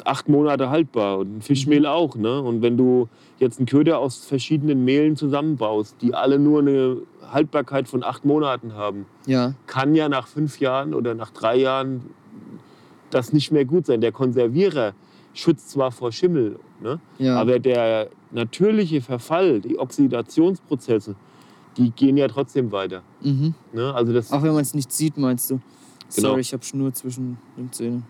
[0.06, 2.16] acht Monate haltbar und ein Fischmehl auch.
[2.16, 2.42] Ne?
[2.42, 3.08] Und wenn du
[3.40, 6.98] jetzt einen Köder aus verschiedenen Mehlen zusammenbaust, die alle nur eine
[7.32, 12.02] Haltbarkeit von acht Monaten haben, ja, kann ja nach fünf Jahren oder nach drei Jahren
[13.10, 14.02] das nicht mehr gut sein.
[14.02, 14.94] Der Konservierer
[15.34, 17.00] schützt zwar vor Schimmel, ne?
[17.18, 17.40] ja.
[17.40, 21.16] aber der natürliche Verfall, die Oxidationsprozesse,
[21.78, 23.02] die gehen ja trotzdem weiter.
[23.22, 23.54] mhm.
[23.74, 23.94] Ne?
[23.94, 25.60] Also das, Auch wenn man es nicht sieht, meinst du?
[26.16, 26.30] Genau.
[26.30, 28.04] Sorry, ich habe Schnur zwischen den Zähnen.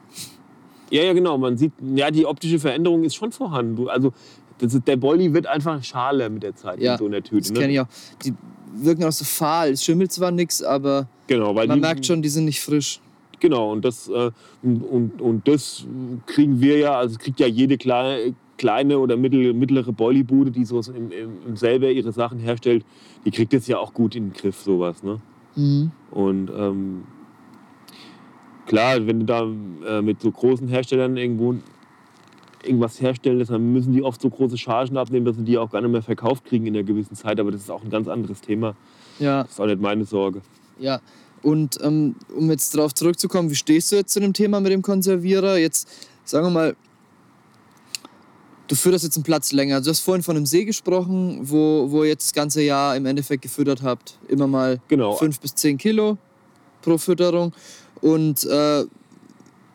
[0.90, 1.38] Ja, ja, genau.
[1.38, 3.76] Man sieht, ja, die optische Veränderung ist schon vorhanden.
[3.76, 4.14] Du, also
[4.60, 7.30] das ist, der Bolli wird einfach schaler mit der Zeit Ja, in so einer Das
[7.30, 7.54] Tüte.
[7.54, 7.74] kenne Ne?
[7.74, 7.88] ich auch.
[8.24, 8.34] Die
[8.76, 9.72] wirken auch so fahl.
[9.72, 13.00] Es schimmelt zwar nichts, aber Genau, man die, merkt schon, die sind nicht frisch.
[13.40, 14.32] Genau, und das, äh,
[14.62, 15.86] und, und, und das
[16.28, 21.12] kriegen wir ja, also kriegt ja jede kleine, kleine oder mittlere Boilie-Bude, die so im,
[21.12, 22.86] im, selber ihre Sachen herstellt,
[23.26, 25.04] die kriegt es ja auch gut in den Griff, sowas.
[25.04, 25.20] Ne?
[25.56, 25.92] Mhm.
[26.12, 27.04] Und ähm,
[28.68, 29.44] klar, wenn du da
[29.88, 31.56] äh, mit so großen Herstellern irgendwo
[32.64, 35.82] irgendwas herstellen dann müssen die oft so große Chargen abnehmen, dass sie die auch gar
[35.82, 37.38] nicht mehr verkauft kriegen in einer gewissen Zeit.
[37.40, 38.74] Aber das ist auch ein ganz anderes Thema.
[39.20, 40.42] Ja, Das ist auch nicht meine Sorge.
[40.80, 41.00] ja.
[41.42, 44.82] Und ähm, um jetzt darauf zurückzukommen, wie stehst du jetzt zu dem Thema mit dem
[44.82, 45.58] Konservierer?
[45.58, 46.76] Jetzt sagen wir mal,
[48.70, 49.82] du fütterst jetzt einen Platz länger.
[49.82, 53.06] Du hast vorhin von einem See gesprochen, wo, wo ihr jetzt das ganze Jahr im
[53.06, 54.18] Endeffekt gefüttert habt.
[54.30, 55.16] Immer mal Genau.
[55.18, 56.18] fünf bis zehn Kilo
[56.82, 57.52] pro Fütterung.
[58.04, 58.84] Und äh,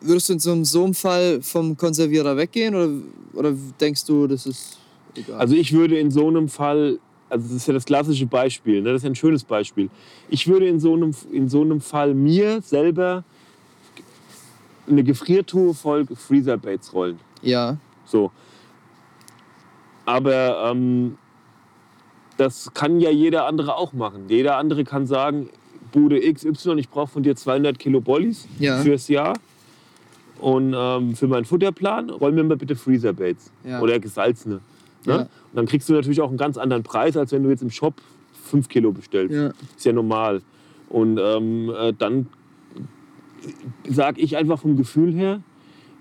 [0.01, 2.89] würdest du in so einem, so einem Fall vom Konservierer weggehen oder,
[3.33, 4.77] oder denkst du, das ist
[5.15, 5.39] egal?
[5.39, 8.89] Also ich würde in so einem Fall, also das ist ja das klassische Beispiel, ne?
[8.93, 9.89] das ist ja ein schönes Beispiel.
[10.29, 13.23] Ich würde in so einem, in so einem Fall mir selber
[14.87, 17.19] eine Gefriertruhe voll Freezer-Baits rollen.
[17.41, 18.31] ja, So.
[20.05, 21.17] Aber ähm,
[22.37, 24.25] das kann ja jeder andere auch machen.
[24.29, 25.49] Jeder andere kann sagen,
[25.91, 28.81] Bude XY, ich brauche von dir 200 Kilo Bollies Ja.
[28.81, 29.33] fürs Jahr.
[30.39, 33.51] Und ähm, für meinen Futterplan roll mir mal bitte Freezer-Baits.
[33.65, 33.81] Ja.
[33.81, 34.61] Oder gesalzene.
[35.05, 35.17] Ja.
[35.17, 35.21] Ne?
[35.23, 37.69] Und dann kriegst du natürlich auch einen ganz anderen Preis, als wenn du jetzt im
[37.71, 37.95] Shop
[38.45, 39.33] 5 Kilo bestellst.
[39.35, 40.41] ja, Ist ja normal.
[40.89, 42.27] Und ähm, äh, dann
[43.87, 45.41] sage ich einfach vom Gefühl her,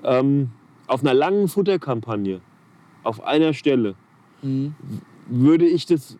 [0.05, 0.51] ähm,
[0.86, 2.41] auf einer langen Futterkampagne,
[3.03, 3.95] auf einer Stelle,
[4.43, 4.74] mhm.
[5.26, 6.16] würde ich das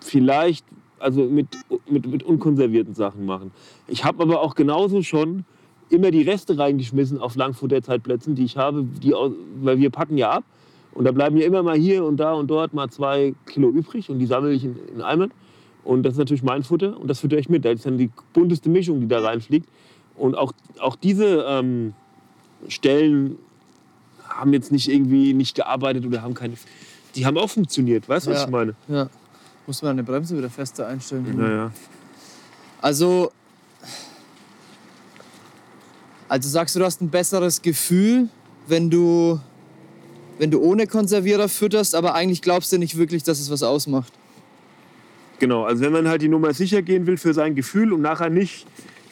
[0.00, 0.64] vielleicht
[1.04, 1.46] also mit,
[1.86, 3.50] mit, mit unkonservierten Sachen machen.
[3.86, 5.44] Ich habe aber auch genauso schon
[5.90, 9.12] immer die Reste reingeschmissen auf Langfutterzeitplätzen, die ich habe, die,
[9.60, 10.44] weil wir packen ja ab.
[10.92, 14.08] Und da bleiben ja immer mal hier und da und dort mal zwei Kilo übrig
[14.10, 15.30] und die sammle ich in, in Eimern.
[15.82, 17.64] Und das ist natürlich mein Futter und das fütter ich mit.
[17.64, 19.68] Das ist dann die bunteste Mischung, die da reinfliegt.
[20.16, 21.92] Und auch, auch diese ähm,
[22.68, 23.36] Stellen
[24.26, 26.54] haben jetzt nicht irgendwie nicht gearbeitet oder haben keine.
[27.14, 28.44] Die haben auch funktioniert, weißt du, was Ja.
[28.46, 28.74] ich meine?
[28.88, 29.08] ja.
[29.66, 31.34] Muss man eine Bremse wieder fester einstellen.
[31.36, 31.70] Naja.
[32.80, 33.32] Also,
[36.28, 38.28] also sagst du, du hast ein besseres Gefühl,
[38.66, 39.40] wenn du,
[40.38, 44.12] wenn du ohne Konservierer fütterst, aber eigentlich glaubst du nicht wirklich, dass es was ausmacht.
[45.38, 48.30] Genau, also wenn man halt die Nummer sicher gehen will für sein Gefühl und nachher
[48.30, 48.66] nicht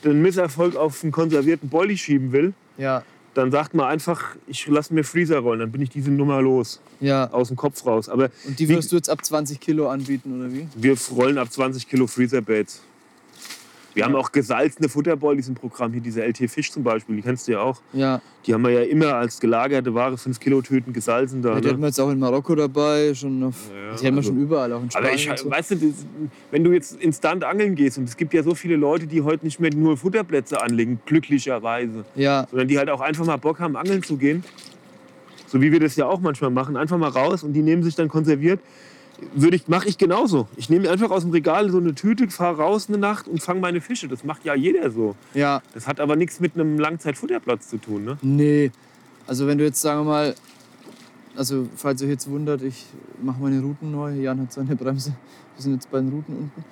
[0.04, 3.02] den Misserfolg auf einen konservierten Bolli schieben will, Ja.
[3.34, 6.80] Dann sagt man einfach, ich lasse mir Freezer rollen, dann bin ich diese Nummer los,
[7.00, 7.30] Ja.
[7.32, 8.08] aus dem Kopf raus.
[8.08, 10.66] Aber Und die wie- wirst du jetzt ab 20 Kilo anbieten, oder wie?
[10.74, 12.82] wir rollen ab 20 Kilo Freezer Baits.
[13.94, 17.46] Wir haben auch gesalzene Futterballs im Programm, hier diese LT Fisch zum Beispiel, die kennst
[17.48, 17.80] du ja auch.
[17.92, 18.20] Ja.
[18.46, 21.50] Die haben wir ja immer als gelagerte Ware, 5 Kilo Tüten gesalzen da.
[21.50, 21.70] ja die ne?
[21.72, 24.40] hatten wir jetzt auch in Marokko dabei, schon auf, Ja, die haben wir also- schon
[24.40, 25.08] überall, auch in Spanien.
[25.10, 25.50] Aber ich, so.
[25.50, 26.06] weißt du, das,
[26.50, 29.44] wenn du jetzt instant angeln gehst, und es gibt ja so viele Leute, die heute
[29.44, 33.76] nicht mehr nur Futterplätze anlegen, glücklicherweise, Ja, sondern die halt auch einfach mal Bock haben,
[33.76, 34.42] angeln zu gehen,
[35.46, 37.94] so wie wir das ja auch manchmal machen, einfach mal raus und die nehmen sich
[37.94, 38.60] dann konserviert,
[39.34, 40.48] würde ich, mache ich genauso.
[40.56, 43.60] Ich nehme einfach aus dem Regal so eine Tüte, fahre raus eine Nacht und fange
[43.60, 44.08] meine Fische.
[44.08, 45.14] Das macht ja jeder so.
[45.34, 48.04] ja, Das hat aber nichts mit einem Langzeitfutterplatz zu tun.
[48.04, 48.18] Ne?
[48.22, 48.70] nee.
[49.26, 50.34] Also wenn du jetzt, sagen wir mal,
[51.36, 52.86] also falls euch jetzt wundert, ich
[53.22, 54.12] mache meine Routen neu.
[54.14, 55.14] Jan hat seine Bremse.
[55.56, 56.64] Wir sind jetzt bei den Routen unten.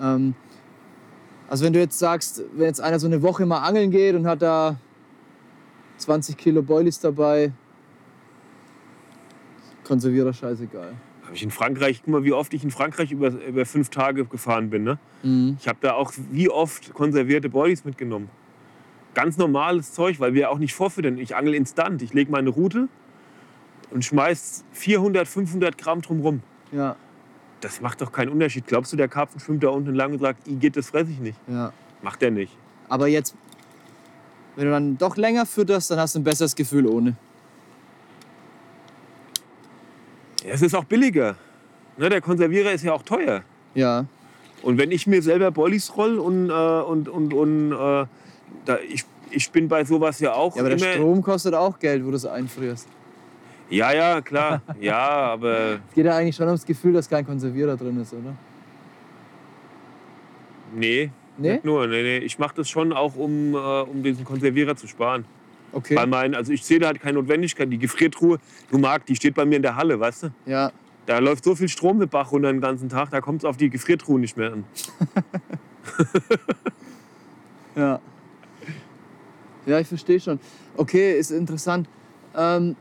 [0.00, 0.34] Ähm,
[1.48, 4.26] also wenn du jetzt sagst, wenn jetzt einer so eine Woche mal angeln geht und
[4.26, 4.76] hat da
[5.98, 7.52] 20 Kilo Boilies dabei,
[9.84, 10.94] Konservierer scheißegal.
[11.32, 14.26] Habe ich in Frankreich, guck mal, wie oft ich in Frankreich über, über fünf Tage
[14.26, 14.84] gefahren bin.
[14.84, 14.98] Ne?
[15.22, 15.56] Mhm.
[15.58, 18.28] Ich habe da auch wie oft konservierte Boilies mitgenommen.
[19.14, 21.16] Ganz normales Zeug, weil wir auch nicht vorfüttern.
[21.16, 22.02] Ich angel instant.
[22.02, 22.88] Ich lege meine Route
[23.92, 26.42] und schmeiß 400, 500 Gramm drumrum.
[26.70, 26.96] Ja,
[27.62, 28.66] Das macht doch keinen Unterschied.
[28.66, 31.18] Glaubst du, der Karpfen schwimmt da unten entlang und sagt, I geht, das fress ich
[31.18, 31.38] nicht?
[31.48, 31.72] ja.
[32.02, 32.54] Macht er nicht.
[32.90, 33.34] Aber jetzt,
[34.56, 37.10] wenn du dann doch länger fütterst, dann hast du ein besseres Gefühl ohne.
[40.30, 41.36] Ja, es ist auch billiger.
[41.96, 43.42] Ne, der Konservierer ist ja auch teuer.
[43.74, 44.06] Ja,
[44.62, 48.06] Und wenn ich mir selber Boilies roll und, äh, und, und, und äh,
[48.64, 50.92] da, ich, ich bin bei sowas ja auch ja aber der.
[50.94, 52.88] Strom kostet auch Geld, wo du es einfrierst.
[53.70, 54.60] Ja, ja, klar.
[54.80, 58.34] Ja, aber Es geht ja eigentlich schon ums Gefühl, dass kein Konservierer drin ist, oder?
[60.74, 61.52] nee, Nee?
[61.54, 61.86] nicht nur.
[61.86, 62.18] Nee, nee.
[62.18, 65.24] Ich mache das schon auch, um, äh, um diesen Konservierer zu sparen.
[65.72, 65.94] Okay.
[65.94, 67.72] Bei meinen, also ich sehe da halt keine Notwendigkeit.
[67.72, 68.38] Die Gefriertruhe,
[68.70, 70.28] du magst, die steht bei mir in der Halle, weißt du?
[70.46, 70.70] Ja,
[71.06, 73.56] Da läuft so viel Strom mit Bach runter den ganzen Tag, da kommt es auf
[73.56, 74.64] die Gefriertruhe nicht mehr an.
[77.76, 78.00] ja.
[79.66, 80.38] Ja, ich verstehe schon.
[80.76, 81.88] Okay, ist interessant.
[82.36, 82.76] Ähm,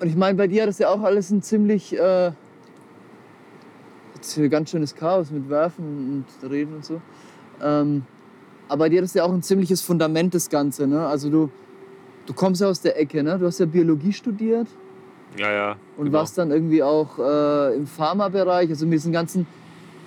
[0.00, 1.96] und ich meine, bei dir hat das ja auch alles ein ziemlich.
[1.96, 2.32] Äh,
[4.48, 7.02] ganz schönes Chaos mit Werfen und Reden und so.
[7.62, 8.04] Ähm,
[8.68, 10.86] aber dir das ja auch ein ziemliches Fundament, das Ganze.
[10.86, 11.06] Ne?
[11.06, 11.50] Also, du,
[12.26, 13.38] du kommst ja aus der Ecke, ne?
[13.38, 14.68] Du hast ja Biologie studiert.
[15.38, 15.76] Ja, ja.
[15.96, 16.18] Und genau.
[16.18, 19.46] warst dann irgendwie auch äh, im Pharmabereich, also mit diesem ganzen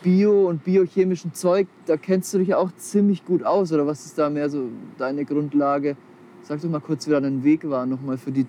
[0.04, 3.72] Bio- und biochemischen Zeug, da kennst du dich ja auch ziemlich gut aus.
[3.74, 5.98] Oder was ist da mehr so deine Grundlage?
[6.44, 8.46] Sag doch mal kurz, wie da dein Weg war, nochmal für die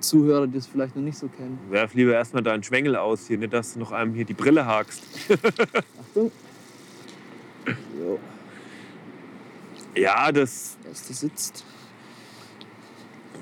[0.00, 1.58] Zuhörer, die es vielleicht noch nicht so kennen.
[1.68, 4.64] Werf lieber erstmal deinen Schwengel aus hier, nicht, dass du noch einem hier die Brille
[4.64, 5.02] hakst.
[6.00, 6.30] Achtung.
[7.64, 8.18] Jo,
[9.94, 11.64] Ja, das, erste sitzt.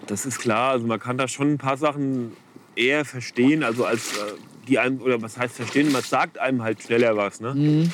[0.06, 0.72] das ist klar.
[0.72, 2.32] Also man kann da schon ein paar Sachen
[2.76, 4.32] eher verstehen, also als äh,
[4.68, 7.54] die einem, oder was heißt verstehen, man sagt einem halt schneller was, ne?
[7.54, 7.90] Mhm.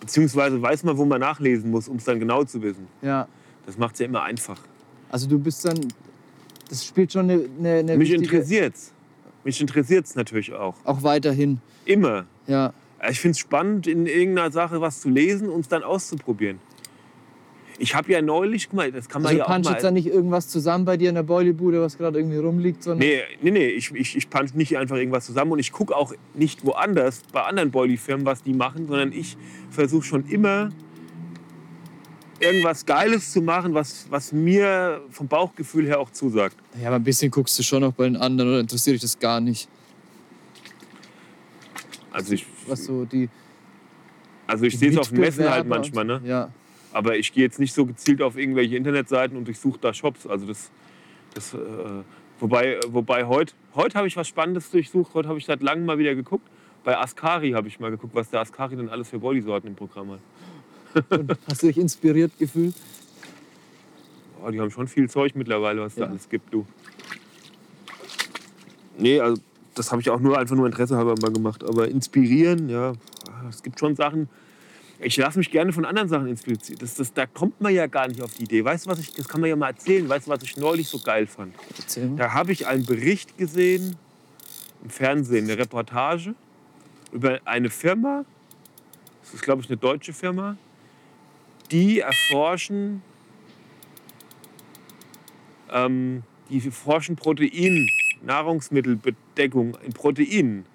[0.00, 2.86] Beziehungsweise weiß man, wo man nachlesen muss, um es dann genau zu wissen.
[3.02, 3.26] Ja,
[3.66, 4.58] Das macht es ja immer einfach.
[5.10, 5.78] also du bist dann,
[6.68, 8.92] das spielt schon eine, eine, eine Mich wichtige- interessiert's.
[9.44, 10.74] Mich interessiert's natürlich auch.
[10.84, 12.26] Auch weiterhin, Immer.
[12.46, 12.72] ja.
[13.08, 16.58] Ich finde es spannend, in irgendeiner Sache was zu lesen und es dann auszuprobieren.
[17.80, 19.72] Ich habe ja neulich, guck mal, das kann man Also ja auch mal...
[19.72, 23.06] jetzt da nicht irgendwas zusammen bei dir in der Boilybude, was gerade irgendwie rumliegt, sondern...
[23.06, 26.12] Nee, nee, nee, ich, ich, ich punch nicht einfach irgendwas zusammen und ich gucke auch
[26.34, 29.36] nicht woanders bei anderen Boilie-Firmen, was die machen, sondern ich
[29.70, 30.70] versuche schon immer
[32.40, 36.56] irgendwas Geiles zu machen, was, was mir vom Bauchgefühl her auch zusagt.
[36.80, 39.18] Ja, aber ein bisschen guckst du schon auch bei den anderen oder interessiert dich das
[39.18, 39.68] gar nicht?
[42.10, 43.28] Also ich, Was so die.
[44.46, 46.20] also ich sehe es auf Messen halt manchmal, ne?
[46.24, 46.50] Ja.
[46.92, 50.26] Aber ich gehe jetzt nicht so gezielt auf irgendwelche Internetseiten und ich suche da Shops.
[50.26, 50.70] Also das,
[51.34, 51.58] das äh,
[52.40, 55.14] wobei, wobei heute, heute habe ich was Spannendes durchsucht.
[55.14, 56.46] Heute habe ich seit langem mal wieder geguckt.
[56.84, 60.12] Bei Ascari habe ich mal geguckt, was der Ascari denn alles für Bodysorten im Programm
[60.12, 60.20] hat.
[61.48, 62.74] Hast du dich inspiriert gefühlt?
[64.44, 66.04] Oh, die haben schon viel Zeug mittlerweile, was Ja.
[66.06, 66.66] da alles gibt, du.
[68.96, 69.40] Nee, also
[69.74, 71.62] das habe ich auch nur einfach nur Interesse halber mal gemacht.
[71.64, 72.94] Aber inspirieren, ja,
[73.48, 74.28] es gibt schon Sachen.
[75.00, 76.78] Ich lasse mich gerne von anderen Sachen inspirieren.
[76.80, 78.64] Das, das, da kommt man ja gar nicht auf die Idee.
[78.64, 80.08] Weißt du, was ich, das kann man ja mal erzählen.
[80.08, 81.54] Weißt du, was ich neulich so geil fand?
[82.16, 83.96] Da habe ich einen Bericht gesehen
[84.82, 86.34] im Fernsehen, eine Reportage
[87.12, 88.24] über eine Firma,
[89.22, 90.56] das ist glaube ich eine deutsche Firma,
[91.70, 93.02] die erforschen,
[95.70, 97.88] ähm, die forschen Protein,
[98.22, 100.66] Nahrungsmittelbedeckung in Proteinen.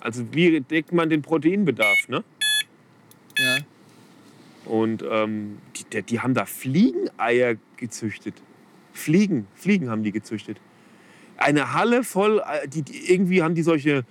[0.00, 2.24] Also wie deckt man den Proteinbedarf, ne?
[3.38, 3.58] Ja.
[4.64, 5.58] Und ähm,
[5.92, 8.34] die, die, haben da Fliegeneier gezüchtet.
[8.92, 10.58] Fliegen, Fliegen haben die gezüchtet.
[11.36, 14.04] Eine Halle voll, äh, die, die irgendwie haben die solche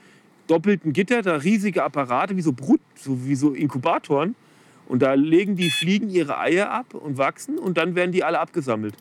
[0.47, 4.35] doppelten Gitter, da riesige Apparate, wie so Brut, so, wie so Inkubatoren.
[4.87, 8.39] Und da legen die Fliegen ihre Eier ab und wachsen und dann werden die alle
[8.39, 8.95] abgesammelt.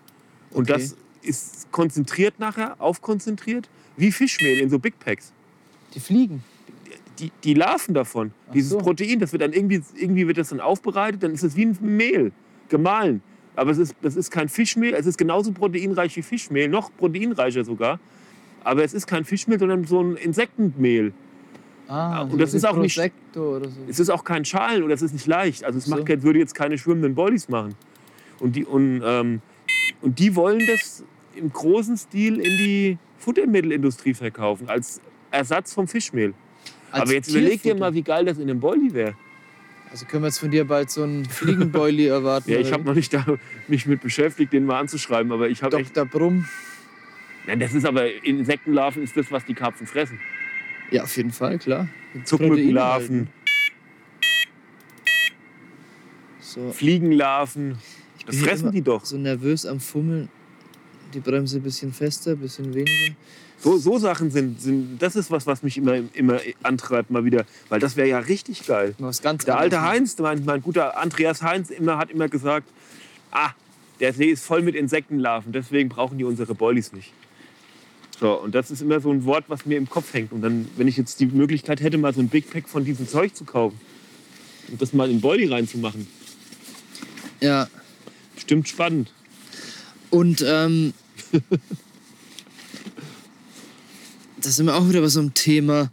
[0.51, 0.81] Und Okay.
[0.81, 5.33] das ist konzentriert nachher, aufkonzentriert, wie Fischmehl in so Big Packs.
[5.95, 6.45] Die fliegen.
[7.19, 8.79] Die, die Larven davon, Ach dieses so.
[8.79, 11.77] Protein, das wird dann irgendwie, irgendwie wird das dann aufbereitet, dann ist es wie ein
[11.81, 12.33] Mehl,
[12.69, 13.23] gemahlen.
[13.55, 17.65] Aber es ist, das ist kein Fischmehl, es ist genauso proteinreich wie Fischmehl, noch proteinreicher
[17.65, 18.01] sogar.
[18.65, 21.13] Aber es ist kein Fischmehl, sondern so ein Insektenmehl.
[21.89, 22.99] Ah, und das ist auch nicht-
[23.35, 23.61] so.
[23.89, 25.65] Es ist auch kein Schalen oder es ist nicht leicht.
[25.65, 25.95] Also es So.
[25.97, 27.75] macht, würde jetzt keine schwimmenden Bollies machen.
[28.41, 29.43] Und die, und, ähm,
[30.01, 31.05] und die wollen das
[31.35, 35.01] im großen Stil in die Futtermittelindustrie verkaufen, als
[35.31, 36.33] Ersatz vom Fischmehl.
[36.93, 39.15] Als Aber jetzt überleg dir mal, wie geil das in einem Bolli wäre.
[39.91, 42.51] Also können wir jetzt von dir bald so einen Fliegenboili erwarten?
[42.51, 43.27] Ja, ich habe noch nicht da,
[43.69, 45.83] mich mit beschäftigt, den mal anzuschreiben, aber ich habe.
[45.83, 46.05] Dr.
[46.07, 46.47] Brumm.
[47.47, 50.19] Nein, das ist aber Insektenlarven ist das, was die Karpfen fressen.
[50.91, 51.89] Ja, auf jeden Fall, klar.
[52.25, 53.29] Zuckmückenlarven,
[56.41, 57.79] So, Fliegenlarven.
[58.19, 59.05] ich Das fressen die doch.
[59.05, 60.29] so nervös am Fummeln.
[61.15, 63.15] Die Bremse ein bisschen fester, ein bisschen weniger.
[63.63, 67.45] So, so Sachen sind, sind, das ist was, was mich immer, immer antreibt mal wieder.
[67.69, 68.95] Weil das wäre ja richtig geil.
[68.99, 69.83] Was ganz Der alte.
[69.83, 72.69] Heinz, mein, mein guter Andreas Heinz, immer, hat immer gesagt,
[73.31, 73.51] ah,
[74.01, 77.13] der See ist voll mit Insektenlarven, deswegen brauchen die unsere Boilies nicht.
[78.19, 80.33] So, und das ist immer so ein Wort, was mir im Kopf hängt.
[80.33, 83.07] Und dann, wenn ich jetzt die Möglichkeit hätte, mal so ein Big Pack von diesem
[83.09, 83.81] Zeug zu kaufen
[84.69, 86.07] und das mal in Boilie reinzumachen,
[87.41, 87.69] Ja,
[88.35, 89.13] bestimmt spannend.
[90.11, 90.95] und ähm,
[94.43, 95.91] da sind wir auch wieder bei so einem Thema.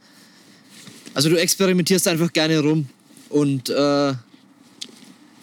[1.13, 2.87] Also du experimentierst einfach gerne rum
[3.29, 4.13] und äh,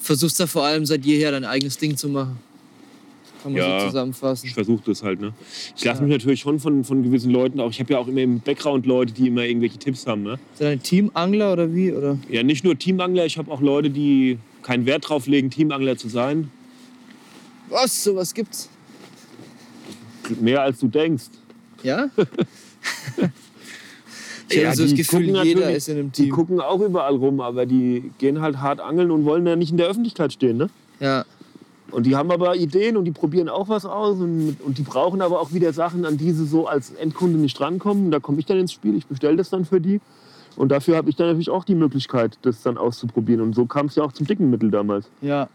[0.01, 2.39] versuchst da vor allem seit jeher dein eigenes Ding zu machen.
[3.43, 3.81] Kann man Ja.
[3.81, 4.47] so zusammenfassen.
[4.47, 5.21] Ich versuche das halt.
[5.21, 5.33] Ne?
[5.77, 6.07] Ich lasse Ja.
[6.07, 7.71] mich natürlich schon von, von gewissen Leuten auch.
[7.71, 10.23] Ich habe ja auch immer im Background Leute, die immer irgendwelche Tipps haben.
[10.23, 10.33] Ne?
[10.53, 11.93] Ist das ein Teamangler oder wie?
[11.93, 12.19] Oder?
[12.29, 16.09] Ja, nicht nur Teamangler, ich habe auch Leute, die keinen Wert drauf legen, Teamangler zu
[16.09, 16.51] sein.
[17.69, 18.03] Was?
[18.03, 18.69] Sowas gibt's?
[20.41, 21.25] Mehr als du denkst.
[21.83, 22.11] Ja?
[24.49, 26.33] ich Ja, habe so das die Gefühl, gucken jeder ist in einem Die Team.
[26.33, 29.77] gucken auch überall rum, aber die gehen halt hart angeln und wollen ja nicht in
[29.77, 30.57] der Öffentlichkeit stehen.
[30.57, 30.69] Ne?
[31.01, 31.25] Ja,
[31.91, 35.21] Und die haben aber Ideen und die probieren auch was aus und, und die brauchen
[35.23, 38.07] aber auch wieder Sachen, an die sie so als Endkunde nicht rankommen.
[38.07, 40.01] Und da komme ich dann ins Spiel, ich bestelle das dann für die.
[40.57, 43.41] Und dafür habe ich dann natürlich auch die Möglichkeit, das dann auszuprobieren.
[43.43, 45.07] Und so kam es ja auch zum dicken Mittel damals.
[45.21, 45.49] ja.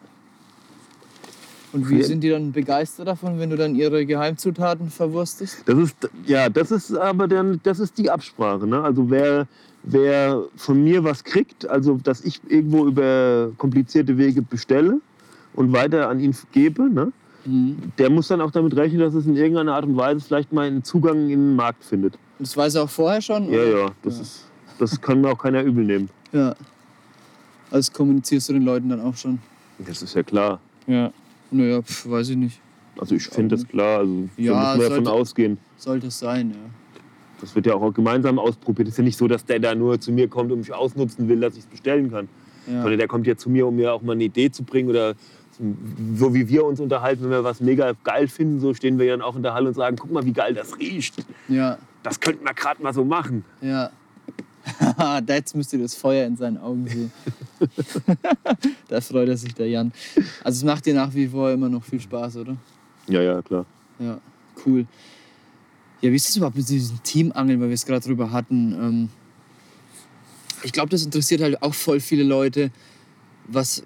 [1.73, 2.03] Und wie Ja.
[2.03, 5.63] sind die dann begeistert davon, wenn du dann ihre Geheimzutaten verwurstest?
[5.65, 5.95] Das ist,
[6.25, 8.67] ja, das ist aber dann, das ist die Absprache.
[8.67, 8.81] Ne?
[8.81, 9.47] Also wer,
[9.83, 14.99] wer von mir was kriegt, also dass ich irgendwo über komplizierte Wege bestelle
[15.53, 17.11] und weiter an ihn gebe, ne?
[17.97, 20.67] der muss dann auch damit rechnen, dass es in irgendeiner Art und Weise vielleicht mal
[20.67, 22.13] einen Zugang in den Markt findet.
[22.37, 23.45] Das weiß er auch vorher schon?
[23.51, 23.79] Ja, oder?
[23.79, 24.21] ja, das, Ja.
[24.21, 24.45] Ist,
[24.77, 26.09] das kann mir auch keiner übel nehmen.
[26.33, 26.53] Ja.
[27.71, 29.39] Also kommunizierst du den Leuten dann auch schon?
[29.79, 30.59] Das ist ja klar.
[30.85, 31.11] Ja.
[31.51, 32.59] Naja, pf, weiß ich nicht.
[32.97, 33.99] Also ich finde das klar.
[33.99, 35.57] Also Ja, da müssen wir davon sollte- ausgehen.
[35.77, 36.57] Sollte es sein, ja.
[37.39, 38.87] Das wird ja auch gemeinsam ausprobiert.
[38.87, 41.27] Es ist ja nicht so, dass der da nur zu mir kommt und mich ausnutzen
[41.27, 42.27] will, dass ich es bestellen kann.
[42.67, 42.81] ja.
[42.81, 45.15] Sondern der kommt ja zu mir, um mir auch mal eine Idee zu bringen oder
[46.15, 49.21] so wie wir uns unterhalten, wenn wir was mega geil finden, so stehen wir dann
[49.21, 51.15] auch in der Halle und sagen, guck mal, wie geil das riecht.
[51.47, 53.43] Ja, Das könnten wir gerade mal so machen.
[53.61, 53.89] ja.
[55.27, 57.11] jetzt müsst ihr das Feuer in seinen Augen sehen.
[58.87, 59.91] da freut er sich, der Jan.
[60.43, 62.57] Also es macht dir nach wie vor immer noch viel Spaß, oder?
[63.07, 63.65] Ja, ja, klar.
[63.99, 64.19] Ja,
[64.65, 64.85] cool.
[66.01, 68.73] Ja, wie ist das überhaupt mit diesem Teamangeln, weil wir es gerade drüber hatten?
[68.73, 69.09] Ähm,
[70.63, 72.71] ich glaube, das interessiert halt auch voll viele Leute.
[73.47, 73.83] Was,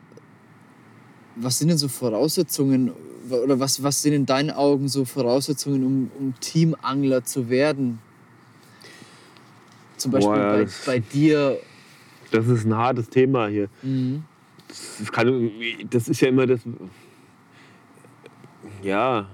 [1.35, 2.91] was sind denn so Voraussetzungen
[3.30, 7.99] oder was, was sind in deinen Augen so Voraussetzungen, um, um Teamangler zu werden?
[9.97, 11.57] Zum Beispiel Boah, bei, das- bei dir.
[12.31, 13.69] Das ist ein hartes Thema hier.
[13.81, 14.23] Mhm.
[14.99, 15.51] Das, kann,
[15.89, 16.61] das ist ja immer das.
[18.81, 19.27] Ja,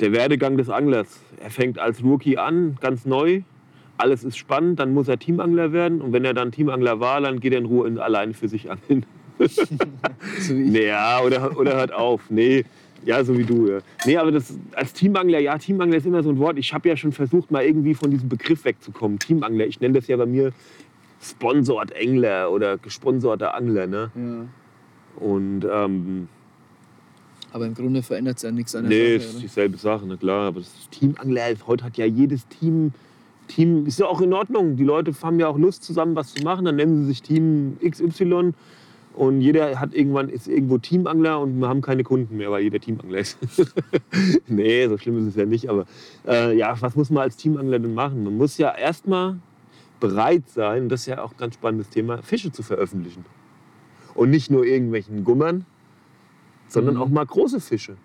[0.00, 1.20] der Werdegang des Anglers.
[1.40, 3.42] Er fängt als Rookie an, ganz neu.
[3.96, 6.00] Alles ist spannend, dann muss er Teamangler werden.
[6.00, 8.70] Und wenn er dann Teamangler war, dann geht er in Ruhe in, alleine für sich
[8.70, 9.06] angeln.
[9.38, 10.70] So wie ich.
[10.70, 12.22] Nee, ja, oder, oder hört auf.
[12.30, 12.64] Nee,
[13.04, 13.68] ja, so wie du.
[13.68, 13.78] Ja.
[14.04, 16.58] Nee, aber das, als Teamangler, ja, Teamangler ist immer so ein Wort.
[16.58, 19.18] Ich habe ja schon versucht, mal irgendwie von diesem Begriff wegzukommen.
[19.18, 20.52] Teamangler, ich nenne das ja bei mir
[21.20, 23.86] Sponsored Angler oder gesponsorter Angler.
[23.86, 24.10] Ne?
[24.14, 25.24] Ja.
[25.24, 26.28] Und ähm,
[27.52, 29.28] Aber im Grunde verändert es ja nichts an der nee, Sache.
[29.28, 29.42] ist oder?
[29.42, 30.48] dieselbe Sache, na klar.
[30.48, 32.92] Aber das Teamangler, heute hat ja jedes Team,
[33.48, 34.76] Team, ist ja auch in Ordnung.
[34.76, 36.64] Die Leute haben ja auch Lust, zusammen was zu machen.
[36.64, 38.54] Dann nennen sie sich Team XY
[39.14, 42.80] Und jeder hat irgendwann ist irgendwo Teamangler und wir haben keine Kunden mehr, weil jeder
[42.80, 43.38] Teamangler ist.
[44.48, 45.68] nee, so schlimm ist es ja nicht.
[45.68, 45.86] Aber
[46.26, 48.24] äh, ja, was muss man als Teamangler denn machen?
[48.24, 49.38] Man muss ja erstmal
[50.00, 53.24] bereit sein, das ist ja auch ein ganz spannendes Thema, Fische zu veröffentlichen.
[54.14, 55.64] Und nicht nur irgendwelchen Gummern,
[56.68, 57.02] sondern Mhm.
[57.02, 57.96] auch mal große Fische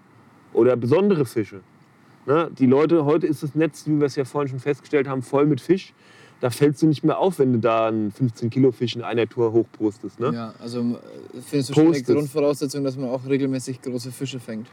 [0.53, 1.61] oder besondere Fische.
[2.27, 2.51] Ne?
[2.57, 5.47] Die Leute, heute ist das Netz, wie wir es ja vorhin schon festgestellt haben, voll
[5.47, 5.93] mit Fisch.
[6.41, 9.27] Da fällst du nicht mehr auf, wenn du da einen 15 Kilo Fisch in einer
[9.27, 10.19] Tour hochpostest.
[10.19, 10.31] Ne?
[10.33, 12.01] Ja, also äh, findest du schon eine.
[12.01, 14.67] Grundvoraussetzung, dass man auch regelmäßig große Fische fängt.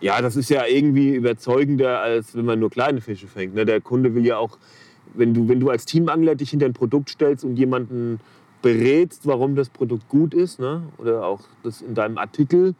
[0.00, 3.54] Ja, das ist ja irgendwie überzeugender, als wenn man nur kleine Fische fängt.
[3.54, 3.64] Ne?
[3.64, 4.58] Der Kunde will ja auch,
[5.14, 8.20] wenn du, wenn du als Teamangler dich hinter ein Produkt stellst und jemanden
[8.62, 10.82] berätst, warum das Produkt gut ist, ne?
[10.98, 12.74] oder auch das in deinem Artikel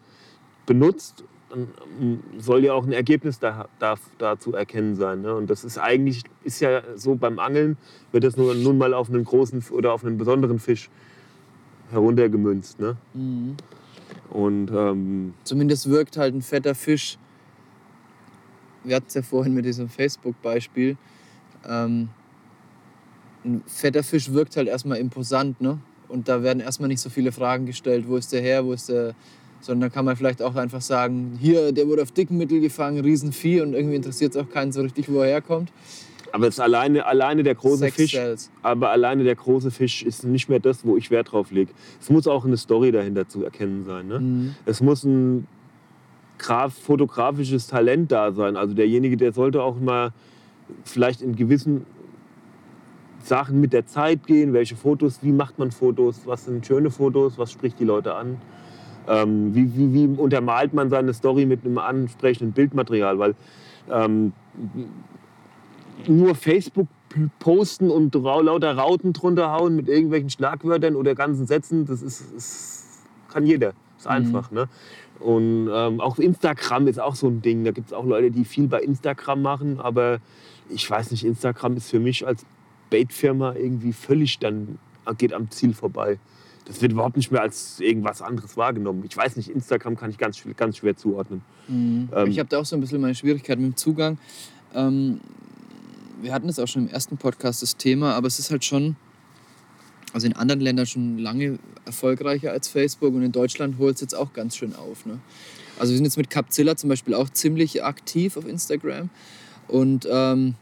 [0.67, 1.69] benutzt, dann
[2.01, 5.23] ähm, soll ja auch ein Ergebnis da, da, da zu erkennen sein.
[5.23, 5.35] Ne?
[5.35, 7.77] Und das ist eigentlich, ist ja so beim Angeln,
[8.13, 10.91] wird das nur, nun mal auf einen großen oder auf einen besonderen Fisch
[11.91, 12.81] heruntergemünzt.
[12.81, 12.97] Ne?
[13.15, 13.57] Mhm.
[14.31, 17.19] Und ähm, Zumindest wirkt halt ein fetter Fisch.
[18.85, 20.97] Wir hatten es ja vorhin mit diesem Facebook-Beispiel.
[21.67, 22.09] Ähm,
[23.45, 25.79] ein fetter Fisch wirkt halt erstmal imposant, ne?
[26.09, 28.89] Und da werden erstmal nicht so viele Fragen gestellt, wo ist der her, wo ist
[28.89, 29.15] der.
[29.61, 33.75] Sondern kann man vielleicht auch einfach sagen, hier, der wurde auf Dickenmittel gefangen, Riesenvieh und
[33.75, 35.73] irgendwie interessiert es auch keinen so richtig, wo er herkommt.
[36.33, 38.13] aber es ist alleine, alleine der große Sex Fisch.
[38.13, 38.51] sells.
[38.63, 41.73] Aber alleine der große Fisch ist nicht mehr das, wo ich Wert drauf lege.
[42.01, 44.09] Es muss auch eine Story dahinter zu erkennen sein.
[44.09, 44.21] Ne?
[44.21, 44.55] Mhm.
[44.67, 45.47] Es muss ein
[46.39, 48.57] graf fotografisches Talent da sein.
[48.57, 50.13] Also derjenige, der sollte auch mal
[50.85, 51.87] vielleicht in gewissen
[53.25, 54.53] Sachen mit der Zeit gehen.
[54.53, 58.37] Welche Fotos, wie macht man Fotos, was sind schöne Fotos, was spricht die Leute an.
[59.09, 63.19] Ähm, wie, wie, wie untermalt man seine Story mit einem ansprechenden Bildmaterial?
[63.19, 63.35] Weil
[63.91, 64.33] ähm,
[66.07, 66.87] nur Facebook
[67.39, 72.21] posten und rau- lauter Rauten drunter hauen mit irgendwelchen Schlagwörtern oder ganzen Sätzen, das ist,
[72.37, 72.85] ist
[73.33, 73.73] kann jeder.
[73.97, 74.51] Ist einfach.
[74.53, 74.69] Ne?
[75.19, 77.65] Und ähm, auch Instagram ist auch so ein Ding.
[77.65, 80.19] Da gibt es auch Leute, die viel bei Instagram machen, aber
[80.69, 82.47] ich weiß nicht, Instagram ist für mich als
[82.91, 84.79] Baitfirma irgendwie völlig dann
[85.17, 86.19] geht am Ziel vorbei.
[86.69, 89.03] Das wird überhaupt nicht mehr als irgendwas anderes wahrgenommen.
[89.09, 91.41] Ich weiß nicht, Instagram kann ich ganz, ganz schwer zuordnen.
[91.67, 92.11] Mhm.
[92.15, 94.19] Ähm, ich habe da auch so ein bisschen meine Schwierigkeiten mit dem Zugang.
[94.75, 95.21] Ähm,
[96.21, 98.97] wir hatten es auch schon im ersten Podcast das Thema, aber es ist halt schon,
[100.13, 104.15] also in anderen Ländern schon lange erfolgreicher als Facebook und in Deutschland holt es jetzt
[104.15, 105.07] auch ganz schön auf.
[105.07, 105.21] Ne?
[105.79, 109.09] Also wir sind jetzt mit Capzilla zum Beispiel auch ziemlich aktiv auf Instagram
[109.69, 110.55] und ähm,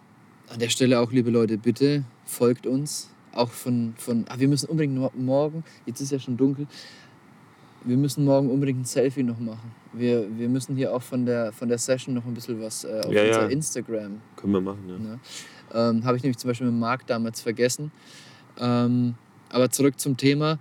[0.49, 3.09] an der Stelle auch, liebe Leute, bitte folgt uns.
[3.37, 6.67] Auch von, von ah, wir müssen unbedingt mo- morgen, jetzt ist ja schon dunkel,
[7.85, 9.71] wir müssen morgen unbedingt ein Selfie noch machen.
[9.93, 13.03] Wir, wir müssen hier auch von der, von der Session noch ein bisschen was äh,
[13.05, 13.29] auf Ja, ja.
[13.37, 14.21] unser Instagram.
[14.37, 14.99] Können wir machen, ja.
[14.99, 15.21] Ne?
[15.75, 17.93] Ähm, Habe ich nämlich zum Beispiel mit Marc damals vergessen.
[18.59, 19.15] Ähm,
[19.51, 20.59] aber zurück zum Thema.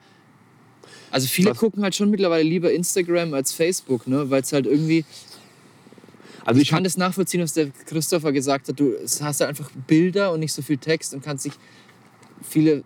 [1.12, 4.30] Also viele Was- gucken halt schon mittlerweile lieber Instagram als Facebook, ne?
[4.30, 5.04] weil es halt irgendwie,
[6.46, 8.80] Also ich ich kann das nachvollziehen, was der Christopher gesagt hat.
[8.80, 11.54] Du hast ja einfach Bilder und nicht so viel Text und kannst dich,
[12.48, 12.84] viele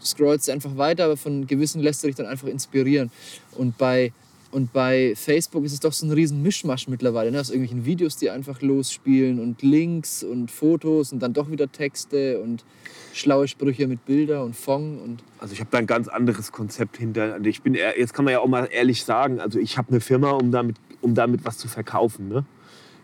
[0.00, 3.10] scrollst einfach weiter, aber von gewissen lässt du dich dann einfach inspirieren.
[3.56, 4.12] Und bei,
[4.50, 7.40] und bei Facebook ist es doch so ein riesen Mischmasch mittlerweile, ne?
[7.40, 12.40] aus irgendwelchen Videos, die einfach losspielen und Links und Fotos und dann doch wieder Texte
[12.40, 12.64] und
[13.12, 16.96] schlaue Sprüche mit Bilder und Fong und Also ich habe da ein ganz anderes Konzept
[16.96, 17.40] hinter.
[17.44, 20.30] Ich bin jetzt kann man ja auch mal ehrlich sagen, also ich habe eine Firma,
[20.30, 22.28] um damit, um damit was zu verkaufen.
[22.28, 22.44] Ne?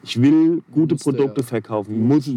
[0.04, 1.46] Ich will gute du, Produkte ja.
[1.46, 2.06] verkaufen.
[2.06, 2.30] Muss,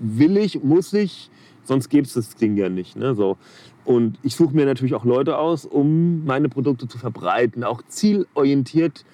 [0.00, 1.30] will ich, muss ich,
[1.68, 2.96] sonst gäbe es das Ding ja nicht.
[2.96, 3.14] Ne?
[3.14, 3.36] So.
[3.84, 9.04] Und ich suche mir natürlich auch Leute aus, um meine Produkte zu verbreiten, auch zielorientiert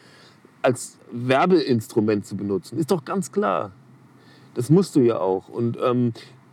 [0.62, 2.78] als Werbeinstrument zu benutzen.
[2.78, 3.72] Ist doch ganz klar.
[4.54, 5.48] Das musst du ja auch.
[5.48, 6.12] Und, ähm,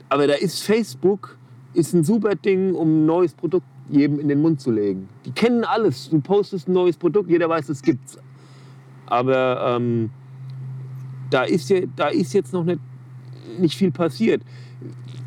[0.09, 1.37] aber da ist Facebook
[1.73, 5.07] ist ein super Ding, um ein neues Produkt jedem in den Mund zu legen.
[5.25, 6.09] Die kennen alles.
[6.09, 8.17] Du postest ein neues Produkt, jeder weiß, es gibt's.
[9.05, 10.09] Aber ähm,
[11.29, 12.79] da, ist ja, da ist jetzt noch nicht,
[13.59, 14.41] nicht viel passiert.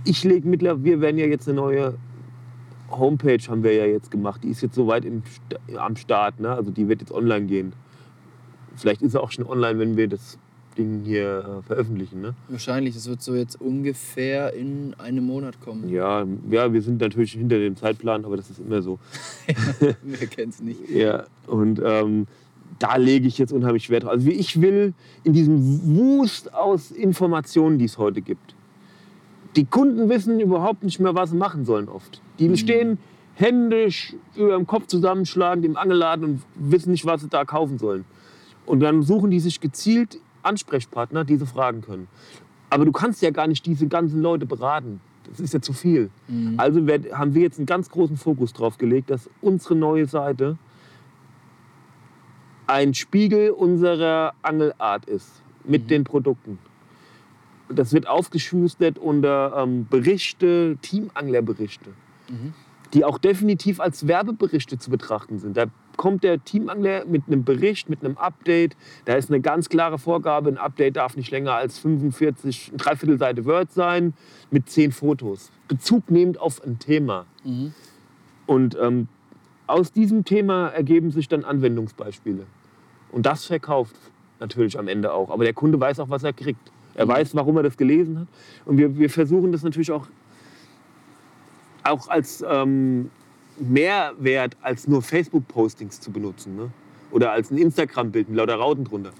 [0.05, 1.95] Ich lege mittlerweile, wir werden ja jetzt eine neue
[2.91, 4.43] Homepage haben wir ja jetzt gemacht.
[4.45, 5.23] Die ist jetzt soweit im,
[5.77, 6.41] am Start.
[6.41, 6.51] Ne?
[6.51, 7.73] Also die wird jetzt online gehen.
[8.77, 10.39] Vielleicht ist sie auch schon online, wenn wir das
[10.77, 12.21] Ding hier äh, veröffentlichen.
[12.21, 12.35] Ne?
[12.49, 15.89] wahrscheinlich, es wird so jetzt ungefähr in einem Monat kommen.
[15.89, 18.99] Ja, ja, wir sind natürlich hinter dem Zeitplan, aber das ist immer so.
[20.03, 20.91] Wer kennt's nicht?
[20.91, 22.27] Ja, und ähm,
[22.81, 24.13] da lege ich jetzt unheimlich Wert drauf.
[24.13, 25.61] Also wie ich will, in diesem
[25.97, 28.54] Wust aus Informationen, die es heute gibt.
[29.57, 32.21] Die Kunden wissen überhaupt nicht mehr, was sie machen sollen oft.
[32.39, 32.99] Die stehen
[33.35, 38.05] händisch über dem Kopf zusammenschlagen im Angelladen und wissen nicht, was sie da kaufen sollen.
[38.67, 42.09] Und dann suchen die sich gezielt Ansprechpartner, die sie fragen können.
[42.71, 45.01] Aber du kannst ja gar nicht diese ganzen Leute beraten.
[45.29, 46.11] Das ist ja zu viel.
[46.57, 50.59] Also werd, haben wir jetzt einen ganz großen Fokus drauf gelegt, dass unsere neue Seite
[52.67, 56.59] ein Spiegel unserer Angelart ist mit den Produkten.
[57.69, 61.91] Das wird aufgeschustert unter ähm, Berichte, Teamanglerberichte,
[62.93, 65.57] die auch definitiv als Werbeberichte zu betrachten sind.
[65.57, 65.67] Da
[65.97, 68.77] kommt der Teamangler mit einem Bericht, mit einem Update.
[69.05, 73.45] Da ist eine ganz klare Vorgabe, ein Update darf nicht länger als 45, eine Dreiviertelseite
[73.45, 74.15] Word sein,
[74.51, 75.51] mit zehn Fotos.
[75.69, 77.27] Bezug nehmend auf ein Thema.
[78.47, 79.09] Und ähm,
[79.67, 82.45] aus diesem Thema ergeben sich dann Anwendungsbeispiele.
[83.11, 83.97] Und das verkauft
[84.41, 85.31] natürlich am Ende auch.
[85.31, 86.71] Aber der Kunde weiß auch, was er kriegt.
[86.95, 88.29] Er weiß, warum er das gelesen hat.
[88.65, 90.07] Und wir, wir versuchen das natürlich auch,
[91.83, 93.11] auch als ähm,
[93.59, 96.57] Mehrwert als nur Facebook-Postings zu benutzen.
[96.57, 96.71] Ne?
[97.11, 99.13] Oder als ein Instagram-Bild mit lauter Rauten drunter.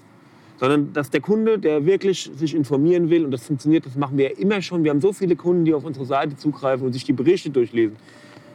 [0.57, 4.31] Sondern dass der Kunde, der wirklich sich informieren will, und das funktioniert, das machen wir
[4.31, 4.83] ja immer schon.
[4.83, 7.97] Wir haben so viele Kunden, die auf unsere Seite zugreifen und sich die Berichte durchlesen.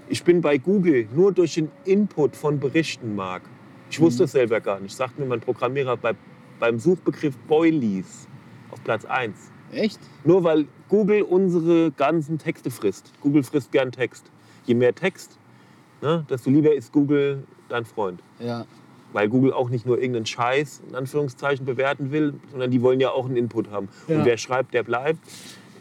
[0.08, 3.42] Ich bin bei Google nur durch den Input von Berichten, Marc.
[3.90, 4.96] Ich wusste es selber gar nicht.
[4.96, 6.14] Sagt mir mein Programmierer bei,
[6.58, 8.29] beim Suchbegriff Boilies
[8.72, 9.36] auf Platz 1.
[9.72, 10.00] Echt?
[10.24, 13.12] Nur weil Google unsere ganzen Texte frisst.
[13.20, 14.24] Google frisst gern Text.
[14.66, 15.38] Je mehr Text,
[16.02, 18.20] ne, desto lieber ist Google dein Freund.
[18.38, 18.66] Ja.
[19.12, 23.10] Weil Google auch nicht nur irgendeinen Scheiß in Anführungszeichen bewerten will, sondern die wollen ja
[23.10, 23.88] auch einen Input haben.
[24.06, 24.18] Ja.
[24.18, 25.18] Und wer schreibt, der bleibt.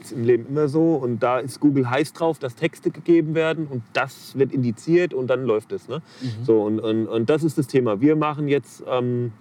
[0.02, 0.96] Ist im Leben immer so.
[0.96, 5.28] Und da ist Google heiß drauf, dass Texte gegeben werden und das wird indiziert und
[5.28, 5.88] dann läuft es.
[5.88, 6.02] Ne?
[6.44, 8.00] So, und, und, und das ist das Thema.
[8.02, 9.34] Wir machen jetzt, ähm,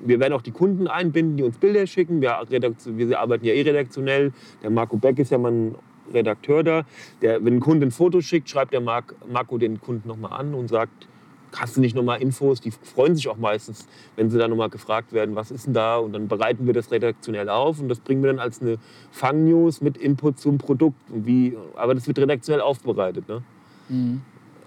[0.00, 2.20] wir werden auch die Kunden einbinden, die uns Bilder schicken.
[2.20, 4.32] Wir, wir arbeiten ja eh redaktionell.
[4.62, 5.74] Der Marco Beck ist ja mein
[6.12, 6.84] Redakteur da.
[7.22, 10.54] Der, wenn ein Kunde ein Foto schickt, schreibt der Marc, Marco den Kunden nochmal an
[10.54, 11.08] und sagt,
[11.56, 12.60] hast du nicht nochmal Infos?
[12.60, 15.96] Die freuen sich auch meistens, wenn sie dann nochmal gefragt werden, was ist denn da?
[15.96, 18.78] Und dann bereiten wir das redaktionell auf und das bringen wir dann als eine
[19.12, 21.00] Fang-News mit Input zum Produkt.
[21.08, 23.28] Wie, aber das wird redaktionell aufbereitet.
[23.28, 23.42] Ne?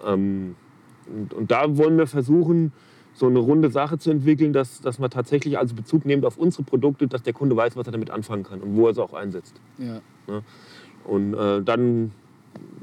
[0.05, 0.55] Ähm,
[1.13, 2.71] und, und da wollen wir versuchen,
[3.17, 6.61] so eine runde Sache zu entwickeln, dass, dass man tatsächlich also Bezug nimmt auf unsere
[6.61, 9.13] Produkte, dass der Kunde weiß, was er damit anfangen kann und wo er sie auch
[9.13, 9.55] einsetzt.
[9.79, 10.01] Ja.
[11.03, 12.11] Und äh, dann,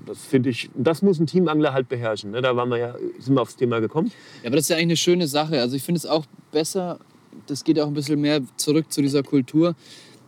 [0.07, 2.33] das finde ich, das muss ein Teamangler halt beherrschen.
[2.33, 2.43] Ne?
[2.43, 4.11] Da waren wir ja, sind wir aufs Thema gekommen.
[4.43, 5.61] Ja, aber das ist ja eigentlich eine schöne Sache.
[5.61, 6.99] Also ich finde es auch besser,
[7.47, 9.77] das geht auch ein bisschen mehr zurück zu dieser Kultur,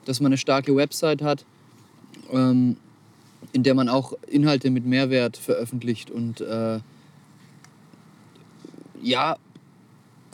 [0.04, 1.44] dass man eine starke Website hat,
[2.30, 2.76] ähm,
[3.52, 6.12] in der man auch Inhalte mit Mehrwert veröffentlicht.
[6.12, 6.78] Und äh,
[9.02, 9.36] ja,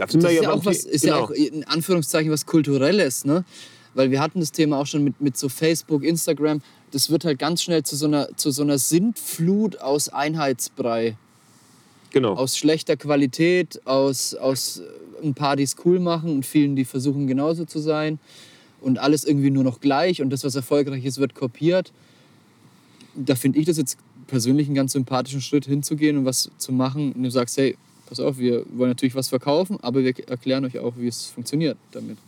[0.07, 1.25] Da das ist ja auch was, ist ja genau.
[1.25, 3.45] auch in Anführungszeichen was Kulturelles, ne?
[3.95, 6.63] Weil wir hatten das Thema auch schon mit, mit so Facebook, Instagram.
[6.93, 11.17] Das wird halt ganz schnell zu so einer, zu so einer Sintflut aus Einheitsbrei.
[12.11, 12.35] genau.
[12.35, 16.85] aus schlechter Qualität, aus, aus äh, ein paar, die es cool machen und vielen, die
[16.85, 18.19] versuchen genauso zu sein
[18.81, 21.93] und alles irgendwie nur noch gleich und das, was erfolgreich ist, wird kopiert.
[23.15, 27.13] Da finde ich das jetzt persönlich einen ganz sympathischen Schritt hinzugehen und was zu machen.
[27.13, 27.77] Und du sagst, hey,
[28.13, 31.79] pass auf, wir wollen natürlich was verkaufen, aber wir erklären euch auch, wie es funktioniert
[31.93, 32.19] damit.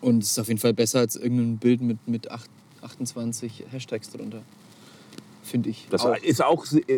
[0.00, 2.50] Und es ist auf jeden Fall besser als irgendein Bild mit, mit acht-
[2.82, 4.42] 28 Hashtags drunter.
[5.46, 5.86] Finde ich.
[5.90, 6.16] Das auch.
[6.16, 6.96] ist auch, äh,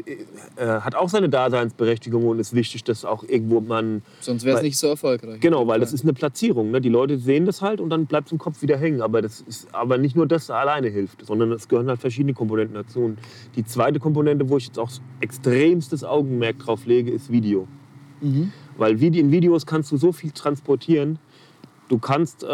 [0.56, 4.00] äh, hat auch seine Daseinsberechtigung und ist wichtig, dass auch irgendwo man.
[4.20, 5.40] Sonst wäre es nicht so erfolgreich.
[5.40, 6.70] Genau, weil das ist eine Platzierung.
[6.70, 6.80] Ne?
[6.80, 9.02] Die Leute sehen das halt und dann bleibt es im Kopf wieder hängen.
[9.02, 12.74] Aber, das ist, aber nicht nur das alleine hilft, sondern es gehören halt verschiedene Komponenten
[12.74, 13.00] dazu.
[13.00, 13.18] Und
[13.54, 17.68] die zweite Komponente, wo ich jetzt auch extremstes Augenmerk drauf lege, ist Video.
[18.22, 18.50] Mhm.
[18.78, 21.18] Weil in Videos kannst du so viel transportieren.
[21.88, 22.46] Du kannst, äh,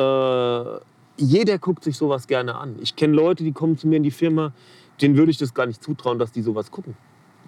[1.19, 2.75] jeder guckt sich sowas gerne an.
[2.83, 4.53] Ich kenne Leute, die kommen zu mir in die Firma,
[5.01, 6.97] denen würde ich das gar nicht zutrauen, dass die sowas gucken.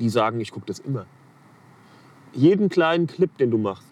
[0.00, 1.06] Die sagen, ich gucke das immer.
[2.32, 3.86] Jeden kleinen Clip, den du machst.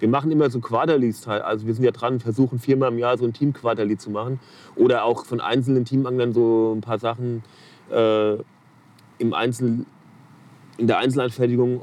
[0.00, 3.26] Wir machen immer so Quarterlies, also wir sind ja dran, versuchen viermal im Jahr so
[3.26, 4.40] ein Team-Quarterly zu machen.
[4.74, 7.42] Oder auch von einzelnen Teamanglern so ein paar Sachen
[7.90, 8.36] äh,
[9.18, 9.84] im Einzel,
[10.78, 11.82] in der Einzelanfertigung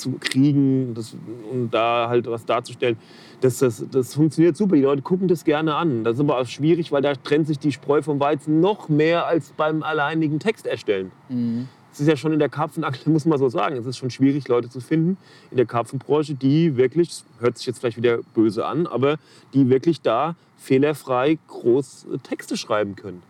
[0.00, 1.16] zu kriegen das,
[1.50, 2.96] und da halt was darzustellen.
[3.40, 4.76] Das, das, das funktioniert super.
[4.76, 6.04] Die Leute gucken das gerne an.
[6.04, 9.26] Das ist aber auch schwierig, weil da trennt sich die Spreu vom Weizen noch mehr
[9.26, 11.10] als beim alleinigen Text erstellen.
[11.28, 11.68] Mhm.
[11.92, 14.48] Es ist ja schon in der Karpfenangel, muss man so sagen, es ist schon schwierig,
[14.48, 15.18] Leute zu finden
[15.50, 19.18] in der Karpfenbranche, die wirklich, das hört sich jetzt vielleicht wieder böse an, aber
[19.52, 23.22] die wirklich da fehlerfrei groß Texte schreiben können.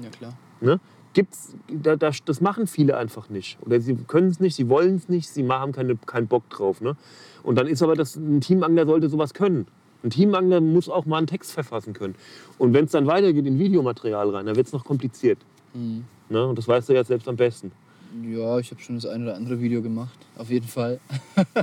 [0.00, 0.34] Ja, klar.
[0.60, 0.80] Ne?
[1.14, 3.58] Gibt's, da, da, das machen viele einfach nicht.
[3.62, 6.80] Oder sie können es nicht, sie wollen es nicht, sie haben keine, keinen Bock drauf.
[6.80, 6.96] Ne?
[7.42, 9.66] Und dann ist aber das, ein Teamangler sollte sowas können.
[10.02, 12.14] Ein Teamangler muss auch mal einen Text verfassen können.
[12.58, 15.38] Und wenn es dann weitergeht in Videomaterial rein, dann wird es noch kompliziert.
[15.72, 16.04] Mhm.
[16.28, 16.46] Ne?
[16.46, 17.72] Und das weißt du ja selbst am besten.
[18.22, 21.00] Ja, ich habe schon das ein oder andere Video gemacht, auf jeden Fall.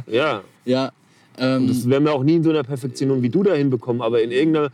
[0.08, 0.92] Ja, Ja,
[1.38, 4.22] ähm, das werden wir auch nie in so einer Perfektion wie du da hinbekommen, aber
[4.22, 4.72] in irgendeiner,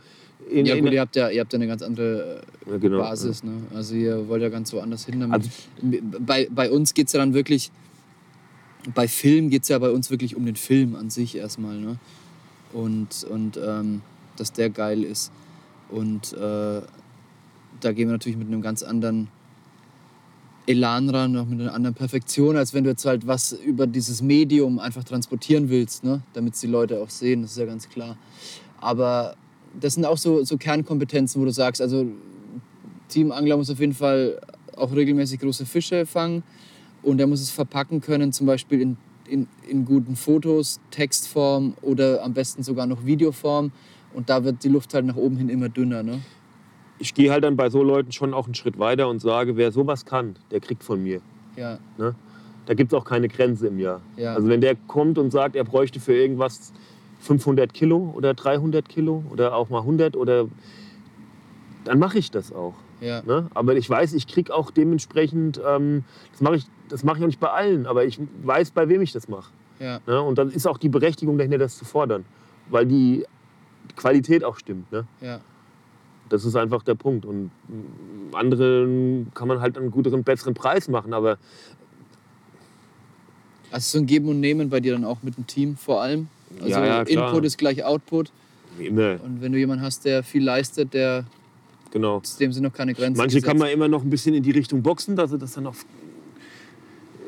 [0.50, 2.76] in, Ja in, gut, ihr habt ja, ihr habt ja eine ganz andere äh, Ja,
[2.78, 3.44] genau, Basis.
[3.44, 3.52] Ne?
[3.74, 5.34] Also ihr wollt ja ganz woanders hin damit.
[5.34, 5.50] Also-
[6.20, 7.70] bei, bei uns geht es ja dann wirklich,
[8.94, 11.76] bei Film geht es ja bei uns wirklich um den Film an sich erstmal.
[11.76, 11.96] Ne?
[12.72, 14.02] Und, und ähm,
[14.36, 15.32] dass der geil ist.
[15.90, 16.82] Und äh,
[17.80, 19.28] da gehen wir natürlich mit einem ganz anderen
[20.66, 24.20] Elan ran, auch mit einer anderen Perfektion, als wenn du jetzt halt was über dieses
[24.20, 26.20] Medium einfach transportieren willst, ne?
[26.34, 28.18] damit es die Leute auch sehen, das ist ja ganz klar.
[28.80, 29.34] Aber
[29.80, 32.06] das sind auch so, so Kernkompetenzen, wo du sagst, also
[33.08, 34.40] Team Angler muss auf jeden Fall
[34.76, 36.42] auch regelmäßig große Fische fangen
[37.02, 38.96] und er muss es verpacken können, zum Beispiel in,
[39.28, 43.72] in, in guten Fotos, Textform oder am besten sogar noch Videoform.
[44.14, 46.02] Und da wird die Luft halt nach oben hin immer dünner.
[46.02, 46.20] Ne?
[46.98, 49.72] ich gehe halt dann bei so Leuten schon auch einen Schritt weiter und sage, wer
[49.72, 51.20] sowas kann, der kriegt von mir.
[51.56, 52.14] Ja, Ne?
[52.66, 54.02] Da gibt es auch keine Grenze im Jahr.
[54.18, 54.34] Ja.
[54.34, 56.74] Also wenn der kommt und sagt, er bräuchte für irgendwas
[57.20, 60.46] 500 Kilo oder 300 Kilo oder auch mal 100 oder
[61.84, 62.74] dann mache ich das auch.
[63.00, 63.48] ja, Ne?
[63.54, 67.28] Aber ich weiß, ich kriege auch dementsprechend, ähm, das mache ich, das mache ich auch
[67.28, 69.50] nicht bei allen, aber ich weiß, bei wem ich das mache.
[69.80, 70.20] ja, Ne?
[70.20, 72.24] Und dann ist auch die Berechtigung dahinter, das zu fordern,
[72.70, 73.24] weil die
[73.96, 74.90] Qualität auch stimmt.
[74.92, 75.06] Ne?
[75.20, 75.40] ja.
[76.28, 77.24] Das ist einfach der Punkt.
[77.24, 77.50] Und
[78.32, 81.14] anderen kann man halt einen guteren, besseren Preis machen.
[81.14, 81.38] Aber
[83.70, 86.28] Also so ein Geben und Nehmen bei dir dann auch mit dem Team vor allem.
[86.60, 87.02] Also Ja, ja.
[87.02, 88.30] Input ist gleich Output.
[88.78, 91.24] immer, Und wenn du jemanden hast, der viel leistet, der
[91.90, 92.22] genau.
[92.40, 93.18] dem sind noch keine Grenzen.
[93.18, 93.60] Manche kann gesetzt.
[93.60, 95.84] man immer noch ein bisschen in die Richtung boxen, dass sie das dann auf,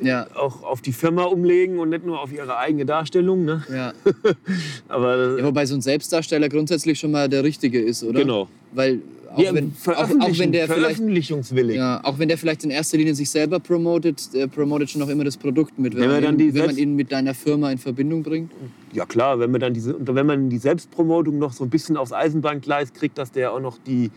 [0.02, 3.44] Ja, auch auf die Firma umlegen und nicht nur auf ihre eigene Darstellung.
[3.44, 3.64] Ne?
[3.72, 3.92] ja.
[4.88, 5.44] Aber ja.
[5.44, 8.20] Wobei so ein Selbstdarsteller grundsätzlich schon mal der Richtige ist, oder?
[8.20, 8.48] genau.
[8.72, 9.00] Weil
[9.32, 11.76] auch, Ja, wenn, auch, auch wenn der vielleicht veröffentlichungswillig.
[11.76, 15.08] ja, auch wenn der vielleicht in erster Linie sich selber promotet, der promotet schon auch
[15.08, 17.34] immer das Produkt mit, wenn, Wenn man, dann ihn, die wenn man ihn mit deiner
[17.34, 18.52] Firma in Verbindung bringt.
[18.92, 22.12] Ja klar, wenn man dann diese, wenn man die Selbstpromotung noch so ein bisschen aufs
[22.12, 24.10] Eisenbahngleis kriegt, dass der auch noch die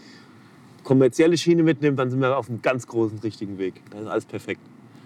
[0.84, 3.76] kommerzielle Schiene mitnimmt, dann sind wir auf einem ganz großen richtigen Weg.
[3.92, 4.62] Das ist alles perfekt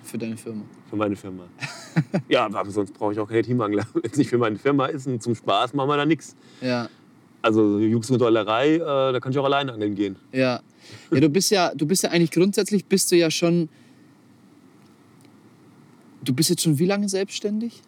[0.07, 0.63] Für deine Firma.
[0.89, 1.43] für meine Firma.
[2.29, 3.85] ja, aber sonst brauche ich auch keine Teamangler.
[3.93, 6.35] Wenn es nicht für meine Firma ist und zum Spaß machen wir da nichts.
[6.61, 6.87] Ja,
[7.41, 10.15] Also Jux und Dollerei, äh, da kann ich auch alleine angeln gehen.
[10.31, 10.61] ja.
[11.11, 13.67] Ja, du bist ja, du bist ja eigentlich grundsätzlich bist du ja schon.
[16.23, 17.81] Du bist jetzt schon wie lange selbstständig?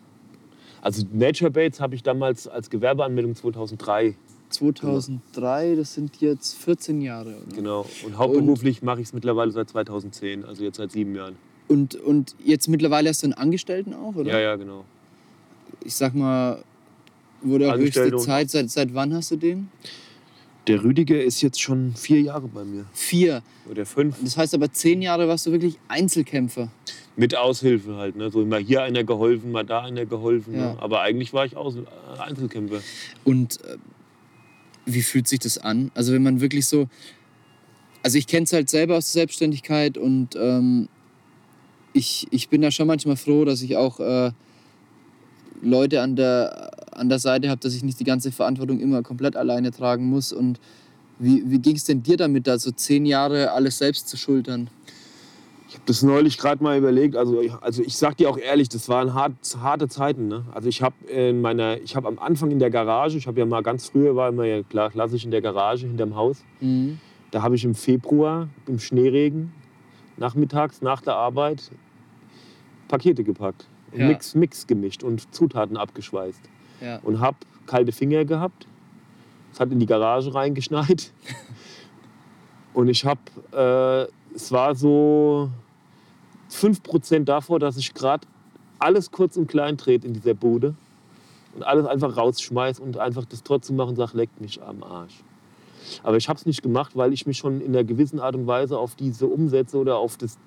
[0.81, 4.15] Also Nature Baits habe ich damals als Gewerbeanmeldung 2003.
[4.49, 7.55] 2003, das sind jetzt 14 Jahre, oder?
[7.55, 7.85] Genau.
[8.05, 11.35] Und hauptberuflich mache ich es mittlerweile seit 2010, also jetzt seit sieben Jahren.
[11.69, 14.31] Und, und jetzt mittlerweile hast du einen Angestellten auch, oder?
[14.31, 14.83] Ja, ja, genau.
[15.85, 16.63] Ich sag mal,
[17.41, 18.49] wurde auch höchste Zeit.
[18.49, 19.69] Seit, seit wann hast du den?
[20.67, 22.85] Der Rüdiger ist jetzt schon vier Jahre bei mir.
[22.91, 23.43] Vier.
[23.69, 24.17] Oder fünf.
[24.21, 26.71] Das heißt aber, zehn Jahre warst du wirklich Einzelkämpfer.
[27.15, 28.15] Mit Aushilfe halt.
[28.15, 28.31] Ne?
[28.31, 30.55] So mal hier einer geholfen, mal da einer geholfen.
[30.55, 30.73] Ja.
[30.73, 30.77] Ne?
[30.79, 32.81] Aber eigentlich war ich Aus äh, Einzelkämpfer.
[33.23, 33.77] Und äh,
[34.85, 35.91] wie fühlt sich das an?
[35.93, 36.87] Also wenn man wirklich so,
[38.01, 40.89] also ich kenne es halt selber aus der Selbstständigkeit und ähm,
[41.93, 44.31] ich, ich bin da schon manchmal froh, dass ich auch äh,
[45.61, 49.35] Leute an der, an der Seite habe, dass ich nicht die ganze Verantwortung immer komplett
[49.35, 50.31] alleine tragen muss.
[50.31, 50.59] Und
[51.19, 54.69] wie, wie ging es denn dir damit, da so zehn Jahre alles selbst zu schultern?
[55.67, 57.15] Ich habe das neulich gerade mal überlegt.
[57.15, 60.27] Also, ich- also ich sag dir auch ehrlich, das waren hart, harte Zeiten.
[60.27, 60.45] Ne?
[60.53, 63.45] Also ich habe in meiner, ich habe am Anfang in der Garage, ich habe ja
[63.45, 66.37] mal ganz früher war immer ja klar klassisch in der Garage hinterm Haus.
[66.61, 66.99] Mhm.
[67.31, 69.51] Da habe ich im Februar im Schneeregen
[70.19, 71.71] nachmittags nach der Arbeit
[72.87, 74.07] Pakete gepackt, Ja.
[74.07, 76.41] Mix, Mix gemischt und Zutaten abgeschweißt
[76.81, 76.99] Ja.
[77.03, 78.67] und habe kalte Finger gehabt.
[79.53, 81.11] Es hat in die Garage reingeschneit
[82.73, 83.19] und ich habe,
[83.51, 85.49] äh, es war so
[86.51, 88.27] 5% davor, dass ich gerade
[88.79, 90.73] alles kurz und klein dreht in dieser Bude
[91.55, 94.83] und alles einfach rausschmeiß und einfach das Tor zu machen und sage, leckt mich am
[94.83, 95.23] Arsch.
[96.03, 98.47] Aber ich habe es nicht gemacht, weil ich mich schon in einer gewissen Art und
[98.47, 100.37] Weise auf diese Umsätze oder auf, das,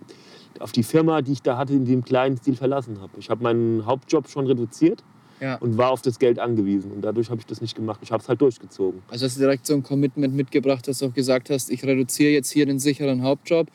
[0.59, 3.13] auf die Firma, die ich da hatte, in dem kleinen Stil verlassen habe.
[3.19, 5.03] Ich habe meinen Hauptjob schon reduziert
[5.41, 5.57] ja.
[5.57, 6.93] und war auf das Geld angewiesen.
[6.93, 8.01] Und dadurch habe ich das nicht gemacht.
[8.03, 9.03] Ich habe es halt durchgezogen.
[9.09, 12.31] Also hast du direkt so ein Commitment mitgebracht, dass du auch gesagt hast, ich reduziere
[12.31, 13.69] jetzt hier den sicheren Hauptjob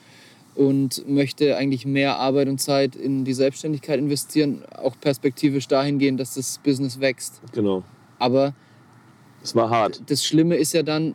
[0.56, 6.34] und möchte eigentlich mehr Arbeit und Zeit in die Selbstständigkeit investieren, auch perspektivisch dahingehend, dass
[6.34, 7.42] das Business wächst.
[7.54, 7.84] Genau.
[8.18, 8.56] Aber
[9.44, 10.02] Es war hart.
[10.08, 11.14] das Schlimme ist ja dann,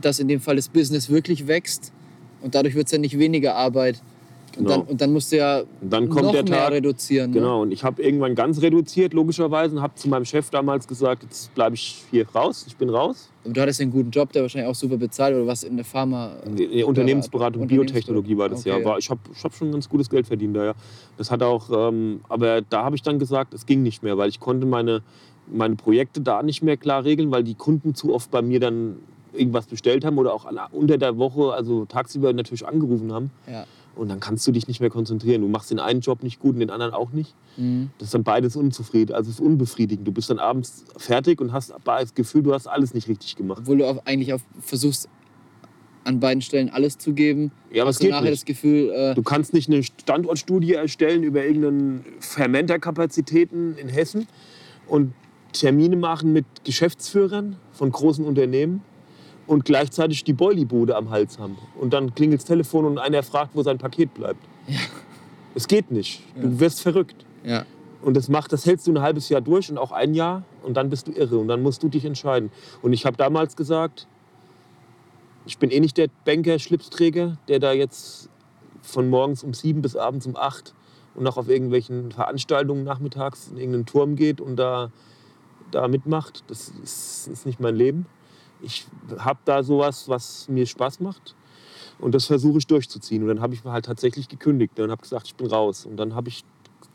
[0.00, 1.92] dass in dem Fall das Business wirklich wächst
[2.40, 4.00] und dadurch wird es ja nicht weniger Arbeit.
[4.54, 4.68] Und, Genau.
[4.70, 6.72] dann, und dann musst du ja Und dann kommt noch der mehr Tag.
[6.72, 7.30] reduzieren.
[7.30, 7.38] Ne?
[7.38, 11.22] Genau, und ich habe irgendwann ganz reduziert, logischerweise, und habe zu meinem Chef damals gesagt,
[11.22, 13.30] jetzt bleibe ich hier raus, ich bin raus.
[13.44, 15.86] Aber du hattest einen guten Job, der wahrscheinlich auch super bezahlt oder was in der
[15.86, 16.32] Pharma.
[16.54, 18.74] Nee, Unternehmensberatung, Biotechnologie war das ja.
[18.74, 20.74] Okay, War, ich habe ich hab schon ganz gutes Geld verdient da, ja.
[21.16, 24.28] Das hat auch, ähm, aber da habe ich dann gesagt, es ging nicht mehr, weil
[24.28, 25.00] ich konnte meine,
[25.50, 28.96] meine Projekte da nicht mehr klar regeln, weil die Kunden zu oft bei mir dann
[29.32, 33.30] irgendwas bestellt haben oder auch unter der Woche, also tagsüber natürlich angerufen haben.
[33.50, 33.66] Ja.
[33.94, 35.42] Und dann kannst du dich nicht mehr konzentrieren.
[35.42, 37.34] Du machst den einen Job nicht gut und den anderen auch nicht.
[37.58, 37.90] Mhm.
[37.98, 40.06] Das ist dann beides unzufrieden, also es ist unbefriedigend.
[40.08, 43.58] Du bist dann abends fertig und hast das Gefühl, du hast alles nicht richtig gemacht.
[43.60, 45.08] Obwohl du auch eigentlich auch versuchst,
[46.04, 47.52] an beiden Stellen alles zu geben.
[47.70, 48.32] Ja, aber es geht nachher nicht.
[48.34, 54.26] das Gefühl, äh, Du kannst nicht eine Standortstudie erstellen über irgendeinen Fermenterkapazitäten in Hessen
[54.88, 55.12] und
[55.52, 58.82] Termine machen mit Geschäftsführern von großen Unternehmen
[59.46, 61.58] und gleichzeitig die Boilibude am Hals haben.
[61.78, 64.44] Und dann klingelt das Telefon und einer fragt, wo sein Paket bleibt.
[65.54, 66.22] Es geht nicht.
[66.34, 67.24] Du wirst verrückt.
[67.44, 67.64] ja.
[68.02, 70.76] Und das macht, das hältst du ein halbes Jahr durch und auch ein Jahr und
[70.76, 72.50] dann bist du irre und dann musst du dich entscheiden.
[72.82, 74.08] Und ich habe damals gesagt,
[75.46, 78.28] ich bin eh nicht der Banker-Schlipsträger, der da jetzt
[78.82, 80.74] von morgens um sieben bis abends um acht
[81.14, 84.90] und noch auf irgendwelchen Veranstaltungen nachmittags in irgendeinen Turm geht und da,
[85.70, 86.42] da mitmacht.
[86.48, 88.06] Das ist, ist nicht mein Leben.
[88.62, 88.86] Ich
[89.18, 91.34] habe da sowas, was mir Spaß macht.
[91.98, 93.22] Und das versuche ich durchzuziehen.
[93.22, 95.86] Und dann habe ich halt tatsächlich gekündigt und habe gesagt, ich bin raus.
[95.86, 96.44] Und dann habe ich,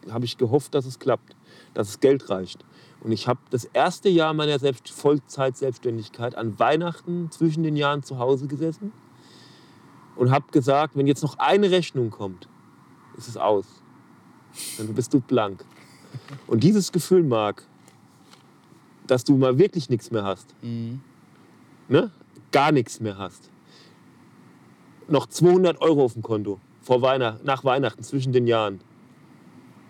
[0.10, 1.36] hab ich gehofft, dass es klappt,
[1.74, 2.66] dass es Geld reicht.
[3.02, 8.18] Und ich habe das erste Jahr meiner Selbst Vollzeit-Selbstständigkeit an Weihnachten zwischen den Jahren zu
[8.18, 8.92] Hause gesessen
[10.16, 12.50] und habe gesagt, wenn jetzt noch eine Rechnung kommt,
[13.18, 13.66] ist es aus.
[14.78, 15.64] Dann bist du blank.
[16.48, 17.64] Und dieses Gefühl, Marc,
[19.06, 21.02] dass du mal wirklich nichts mehr hast, Mhm.
[21.90, 22.12] Ne?
[22.52, 23.50] gar nichts mehr hast,
[25.08, 28.80] noch 200 Euro auf dem Konto vor Weihnacht, nach Weihnachten zwischen den Jahren.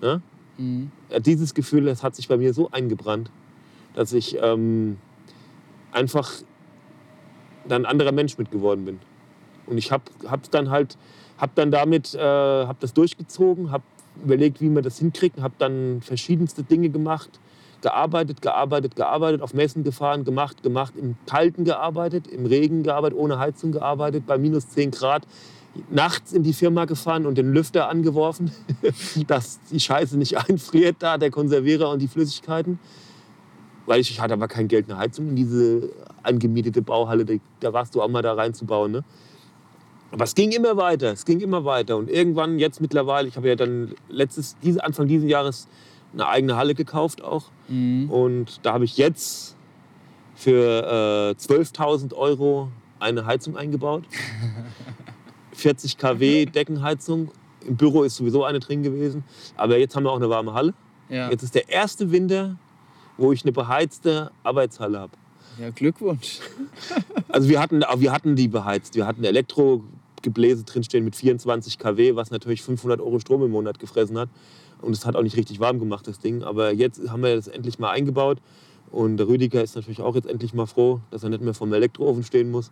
[0.02, 0.22] Ne?
[0.58, 0.92] Mhm.
[1.10, 3.32] Ja, Dieses Gefühl, das hat sich bei mir so eingebrannt,
[3.94, 4.98] dass ich ähm,
[5.92, 6.32] einfach
[7.68, 9.00] dann ein anderer Mensch mit geworden bin.
[9.66, 10.98] Und ich habe hab dann halt,
[11.38, 13.84] habe dann damit, äh, habe das durchgezogen, habe
[14.24, 17.40] überlegt, wie man das hinkriegt, habe dann verschiedenste Dinge gemacht,
[17.82, 23.40] gearbeitet, gearbeitet, gearbeitet, auf Messen gefahren, gemacht, gemacht, im Kalten gearbeitet, im Regen gearbeitet, ohne
[23.40, 25.28] Heizung gearbeitet, bei minus 10 Grad,
[25.90, 28.52] nachts in die Firma gefahren und den Lüfter angeworfen,
[29.28, 32.80] dass die Scheiße nicht einfriert da, der Konservierer und die Flüssigkeiten.
[33.86, 35.90] Weil ich, ich hatte aber kein Geld, eine Heizung in diese
[36.24, 37.26] angemietete Bauhalle,
[37.60, 38.92] da, warst du auch mal da reinzubauen.
[38.92, 39.04] Ne?
[40.12, 41.96] Aber es ging immer weiter, es ging immer weiter.
[41.96, 45.68] Und irgendwann, jetzt mittlerweile, ich habe ja dann letztes, diese, Anfang dieses Jahres
[46.14, 47.46] eine eigene Halle gekauft auch.
[47.68, 48.10] Mhm.
[48.10, 49.56] Und da habe ich jetzt
[50.36, 52.70] für äh, 12.000 Euro
[53.00, 54.04] eine Heizung eingebaut.
[55.54, 57.32] 40 kW Deckenheizung.
[57.68, 59.24] Im Büro ist sowieso eine drin gewesen.
[59.56, 60.74] Aber jetzt haben wir auch eine warme Halle.
[61.10, 61.30] Ja.
[61.30, 62.58] Jetzt ist der erste Winter,
[63.18, 65.14] wo ich eine beheizte Arbeitshalle habe.
[65.60, 66.40] ja, Glückwunsch.
[67.30, 68.96] Also wir hatten, wir hatten die beheizt.
[68.96, 74.18] Wir hatten Elektrogebläse drinstehen mit 24 kW, was natürlich 500 Euro Strom im Monat gefressen
[74.18, 74.30] hat.
[74.82, 76.44] Und es hat auch nicht richtig warm gemacht, das Ding.
[76.44, 78.40] Aber jetzt haben wir das endlich mal eingebaut.
[78.92, 81.74] Und der Rüdiger ist natürlich auch jetzt endlich mal froh, dass er nicht mehr vom
[81.74, 82.72] Elektroofen stehen muss.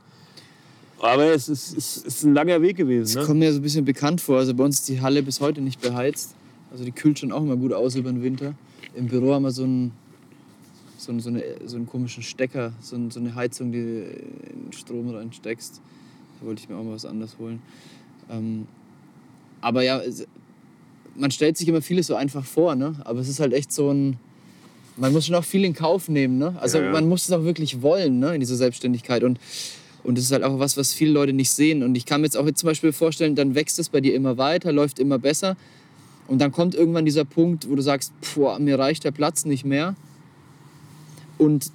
[1.00, 3.20] Aber es ist, es ist ein langer Weg gewesen.
[3.20, 3.26] Ne?
[3.26, 4.38] kommt mir so ein bisschen bekannt vor.
[4.38, 6.36] Also bei uns ist die Halle bis heute nicht beheizt.
[6.72, 8.54] Also die kühlt schon auch immer gut aus über den Winter.
[8.96, 9.92] Im Büro haben wir so einen,
[10.98, 14.04] so einen, so eine, so einen komischen Stecker, so, ein, so eine Heizung, die du
[14.52, 15.82] in den Strom reinsteckst.
[16.40, 17.62] Da wollte ich mir auch mal was anderes holen.
[18.30, 18.68] Ähm,
[19.62, 20.02] aber ja,
[21.16, 22.96] man stellt sich immer vieles so einfach vor, ne?
[23.04, 24.18] aber es ist halt echt so ein...
[24.98, 26.38] Man muss schon auch viel in Kauf nehmen.
[26.38, 26.56] Ne?
[26.60, 26.92] Also Ja, ja.
[26.92, 28.34] man muss es auch wirklich wollen ne?
[28.34, 29.24] in dieser Selbstständigkeit.
[29.24, 29.40] Und
[30.06, 31.82] und das ist halt auch was, was viele Leute nicht sehen.
[31.82, 34.14] Und ich kann mir jetzt auch jetzt zum Beispiel vorstellen, dann wächst es bei dir
[34.14, 35.58] immer weiter, läuft immer besser.
[36.28, 39.66] Und dann kommt irgendwann dieser Punkt, wo du sagst, boah, mir reicht der Platz nicht
[39.66, 39.96] mehr.
[41.40, 41.72] Und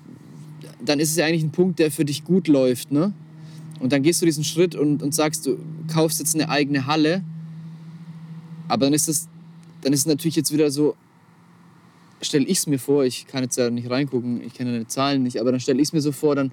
[0.84, 2.92] dann ist es ja eigentlich ein Punkt, der für dich gut läuft.
[2.92, 3.12] Ne?
[3.80, 5.58] Und dann gehst du diesen Schritt und, und sagst, du
[5.92, 7.24] kaufst jetzt eine eigene Halle.
[8.68, 9.28] Aber dann ist es,
[9.82, 10.94] dann ist es natürlich jetzt wieder so,
[12.22, 15.22] stelle ich es mir vor, ich kann jetzt ja nicht reingucken, ich kenne deine Zahlen
[15.22, 16.52] nicht, aber dann stelle ich es mir so vor, dann,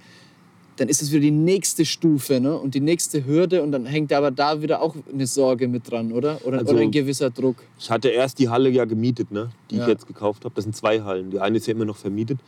[0.77, 2.55] dann ist es wieder die nächste Stufe ne?
[2.57, 6.11] und die nächste Hürde und dann hängt aber da wieder auch eine Sorge mit dran,
[6.13, 6.39] oder?
[6.45, 7.57] Oder, Also- oder ein gewisser Druck.
[7.79, 9.49] Ich hatte erst die Halle ja gemietet, ne?
[9.71, 9.81] die Ja.
[9.83, 10.55] ich jetzt gekauft habe.
[10.55, 11.31] Das sind zwei Hallen.
[11.31, 12.39] Die eine ist ja immer noch vermietet.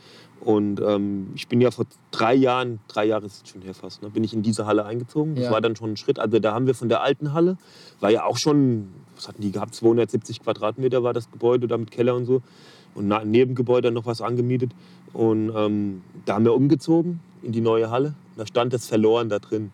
[0.41, 4.01] Und ähm, ich bin ja vor drei Jahren, drei Jahre ist es schon her fast,
[4.01, 4.10] ne?
[4.10, 5.35] bin ich in diese Halle eingezogen.
[5.35, 5.51] Das Ja.
[5.51, 6.18] war dann schon ein Schritt.
[6.19, 7.57] Also da haben wir von der alten Halle,
[7.99, 8.88] war ja auch schon,
[9.20, 12.41] was hatten die gehabt, 270 Quadratmeter war das Gebäude, da mit Keller und so.
[12.96, 14.72] Und im Nebengebäude noch was angemietet.
[15.14, 18.16] Und ähm, da haben wir umgezogen in die neue Halle.
[18.38, 19.72] Da stand das verloren da drin.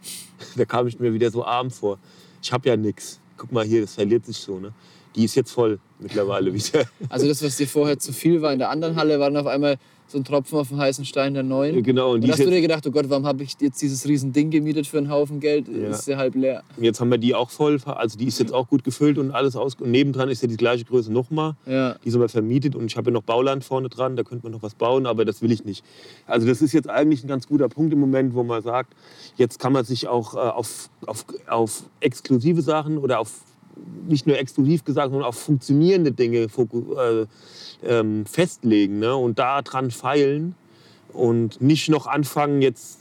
[0.56, 1.98] da kam ich mir wieder so arm vor.
[2.42, 3.18] Ich habe ja nichts.
[3.36, 4.58] Guck mal hier, das verliert sich so.
[4.58, 4.72] Ne?
[5.16, 6.84] Die ist jetzt voll mittlerweile wieder.
[7.08, 9.46] Also das, was dir vorher zu viel war in der anderen Halle, war dann auf
[9.46, 9.78] einmal
[10.12, 11.82] so ein Tropfen auf den heißen Stein der neuen.
[11.82, 14.32] Genau, und Und hast du dir gedacht, oh Gott, warum habe ich jetzt dieses riesen
[14.32, 15.66] Ding gemietet für einen Haufen Geld?
[15.68, 15.88] Ja.
[15.88, 16.62] Ist ja halb leer.
[16.78, 19.56] jetzt haben wir die auch voll, also die ist jetzt auch gut gefüllt und alles
[19.56, 19.74] aus.
[19.74, 21.54] Und nebendran ist ja die gleiche Größe nochmal.
[21.66, 21.96] Ja.
[22.04, 24.52] Die sind wir vermietet und ich habe ja noch Bauland vorne dran, da könnte man
[24.52, 25.84] noch was bauen, aber das will ich nicht.
[26.26, 28.94] Also das ist jetzt eigentlich ein ganz guter Punkt im Moment, wo man sagt,
[29.36, 33.40] jetzt kann man sich auch äh, auf, auf, auf exklusive Sachen oder auf
[34.08, 37.26] nicht nur exklusiv gesagt, sondern auf funktionierende Dinge äh,
[37.84, 39.14] ähm, festlegen ne?
[39.16, 40.54] und da dran feilen
[41.12, 42.98] und nicht noch anfangen jetzt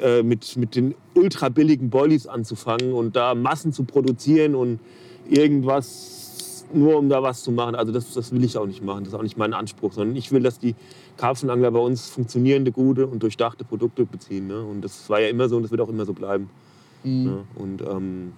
[0.00, 4.80] äh, mit, mit den ultra billigen Boilies anzufangen und da Massen zu produzieren und
[5.28, 6.22] irgendwas
[6.74, 7.74] nur um da was zu machen.
[7.74, 9.04] Also das, das will ich auch nicht machen.
[9.04, 10.74] Das ist auch nicht mein Anspruch, sondern ich will, dass die
[11.16, 14.46] Karpfenangler bei uns funktionierende, gute und durchdachte Produkte beziehen.
[14.46, 14.62] Ne?
[14.62, 16.48] Und das war ja immer so und das wird auch immer so bleiben.
[17.04, 17.24] Mhm.
[17.24, 17.44] Ne?
[17.56, 18.32] Und ähm,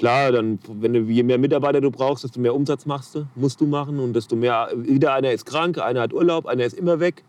[0.00, 3.60] klar, dann, wenn du, je mehr Mitarbeiter du brauchst, desto mehr Umsatz machst du, musst
[3.60, 7.00] du machen und desto mehr, wieder einer ist krank, einer hat Urlaub, einer ist immer
[7.00, 7.22] weg.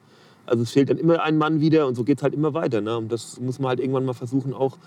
[0.46, 2.80] Also es fehlt dann immer ein Mann wieder und so geht es halt immer weiter.
[2.80, 2.98] Ne?
[2.98, 4.78] Und das muss man halt irgendwann mal versuchen, auch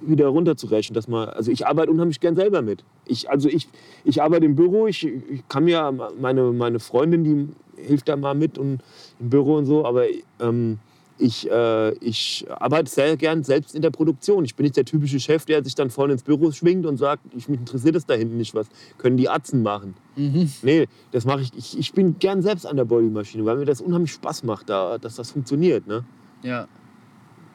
[0.00, 0.94] wieder runterzurechnen.
[0.94, 2.82] Dass man, also ich arbeite unheimlich gern selber mit.
[3.06, 3.68] Ich, also ich,
[4.04, 8.34] ich arbeite im Büro, ich, ich kann mir, meine, meine Freundin, die hilft da mal
[8.34, 8.80] mit und
[9.20, 10.06] im Büro und so, aber
[10.40, 10.80] ähm,
[11.18, 14.44] ich, äh, ich arbeite sehr gern selbst in der Produktion.
[14.44, 17.22] Ich bin nicht der typische Chef, der sich dann vorne ins Büro schwingt und sagt,
[17.34, 18.66] ich, mich interessiert es da hinten nicht, was
[18.98, 19.94] können die Atzen machen.
[20.16, 20.50] Mhm.
[20.62, 21.78] Nee, das mache ich, ich.
[21.78, 25.16] Ich bin gern selbst an der Bodymaschine, weil mir das unheimlich Spaß macht, da, dass
[25.16, 25.86] das funktioniert.
[25.86, 26.04] Ne?
[26.42, 26.68] Ja.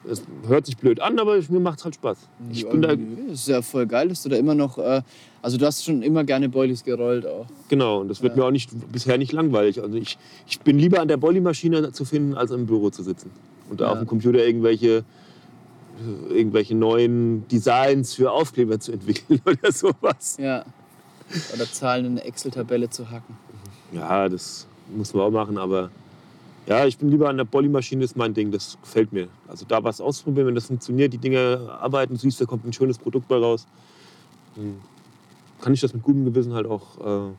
[0.08, 2.18] Es hört sich blöd an, aber mir macht es halt Spaß.
[2.50, 4.78] Ich Ja, bin da, Das ist ja voll geil, dass du da immer noch.
[4.78, 5.02] Äh,
[5.42, 7.46] also, du hast schon immer gerne Boilies gerollt auch.
[7.68, 8.42] genau, und das wird Ja.
[8.42, 9.80] mir auch nicht, bisher nicht langweilig.
[9.82, 10.18] Also ich,
[10.48, 13.30] ich bin lieber an der Bodymaschine zu finden, als im Büro zu sitzen.
[13.70, 13.92] Und da Ja.
[13.92, 15.04] auf dem Computer irgendwelche,
[16.30, 20.36] irgendwelche neuen Designs für Aufkleber zu entwickeln oder sowas.
[20.40, 20.64] Ja.
[21.54, 23.36] Oder Zahlen in eine Excel-Tabelle zu hacken.
[23.92, 25.90] Ja, das muss man auch machen, aber
[26.66, 29.28] ja, ich bin lieber an der Bodymaschine, ist mein Ding, das gefällt mir.
[29.48, 32.98] Also da was ausprobieren, wenn das funktioniert, die Dinge arbeiten, siehst, da kommt ein schönes
[32.98, 33.66] Produkt bei raus,
[34.54, 34.76] dann
[35.60, 37.32] kann ich das mit gutem Gewissen halt auch, äh,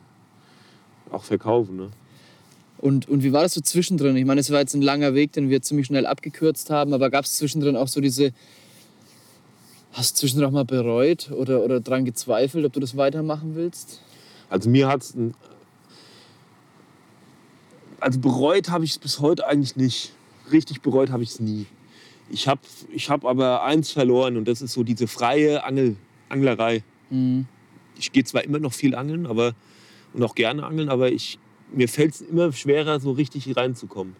[1.10, 1.76] auch verkaufen.
[1.76, 1.90] Ne?
[2.78, 4.14] Und, und wie war das so zwischendrin?
[4.16, 7.08] Ich meine, es war jetzt ein langer Weg, den wir ziemlich schnell abgekürzt haben, aber
[7.08, 8.32] gab es zwischendrin auch so diese.
[9.92, 14.00] Hast du zwischendrin auch mal bereut oder, oder dran gezweifelt, ob du das weitermachen willst?
[14.50, 15.14] Also mir hat es.
[18.04, 20.12] Also bereut habe ich es bis heute eigentlich nicht.
[20.52, 21.64] Richtig bereut habe ich es nie.
[22.30, 22.60] Ich habe
[22.92, 25.96] ich hab aber eins verloren und das ist so diese freie Angel,
[26.28, 26.82] Anglerei.
[27.10, 27.46] Mhm.
[27.98, 29.54] ich gehe zwar immer noch viel angeln, aber
[30.12, 31.38] und auch gerne angeln, aber ich,
[31.72, 34.16] mir fällt es immer schwerer, so richtig reinzukommen.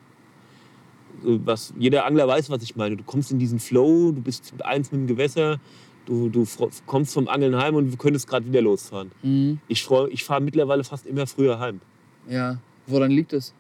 [1.23, 2.97] Was, jeder Angler weiß, was ich meine.
[2.97, 5.61] Du kommst in diesen Flow, du bist eins mit dem Gewässer,
[6.07, 6.47] du, du
[6.87, 9.11] kommst vom Angeln heim und du könntest gerade wieder losfahren.
[9.23, 9.59] Mhm.
[9.69, 11.81] Ich, freu- ich fahre mittlerweile fast immer früher heim.
[12.29, 12.59] Ja.
[12.87, 13.55] Woran liegt es?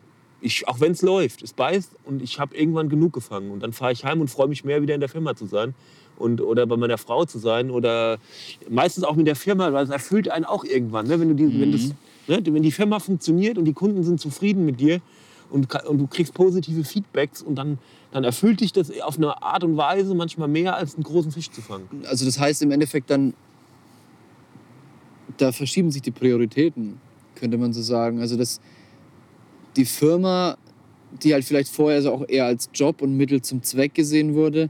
[0.45, 3.51] Ich, auch wenn es läuft, es beißt und ich habe irgendwann genug gefangen.
[3.51, 5.75] Und dann fahre ich heim und freue mich mehr, wieder in der Firma zu sein.
[6.19, 7.71] Und, oder bei meiner Frau zu sein.
[7.71, 8.19] Oder
[8.69, 11.07] meistens auch mit der Firma, weil es erfüllt einen auch irgendwann.
[11.07, 11.19] Ne?
[11.19, 11.89] Wenn, du die, wenn, das,
[12.29, 12.41] ne?
[12.45, 15.01] wenn die Firma funktioniert und die Kunden sind zufrieden mit dir
[15.49, 17.79] und, und du kriegst positive Feedbacks und dann,
[18.13, 21.51] dann erfüllt dich das auf eine Art und Weise manchmal mehr, als einen großen Fisch
[21.51, 21.89] zu fangen.
[22.07, 23.33] Also, das heißt im Endeffekt dann,
[25.39, 27.01] da verschieben sich die Prioritäten,
[27.35, 28.21] könnte man so sagen.
[28.21, 28.61] Also, das,
[29.77, 30.57] die Firma,
[31.23, 34.69] die halt vielleicht vorher so auch eher als Job und Mittel zum Zweck gesehen wurde,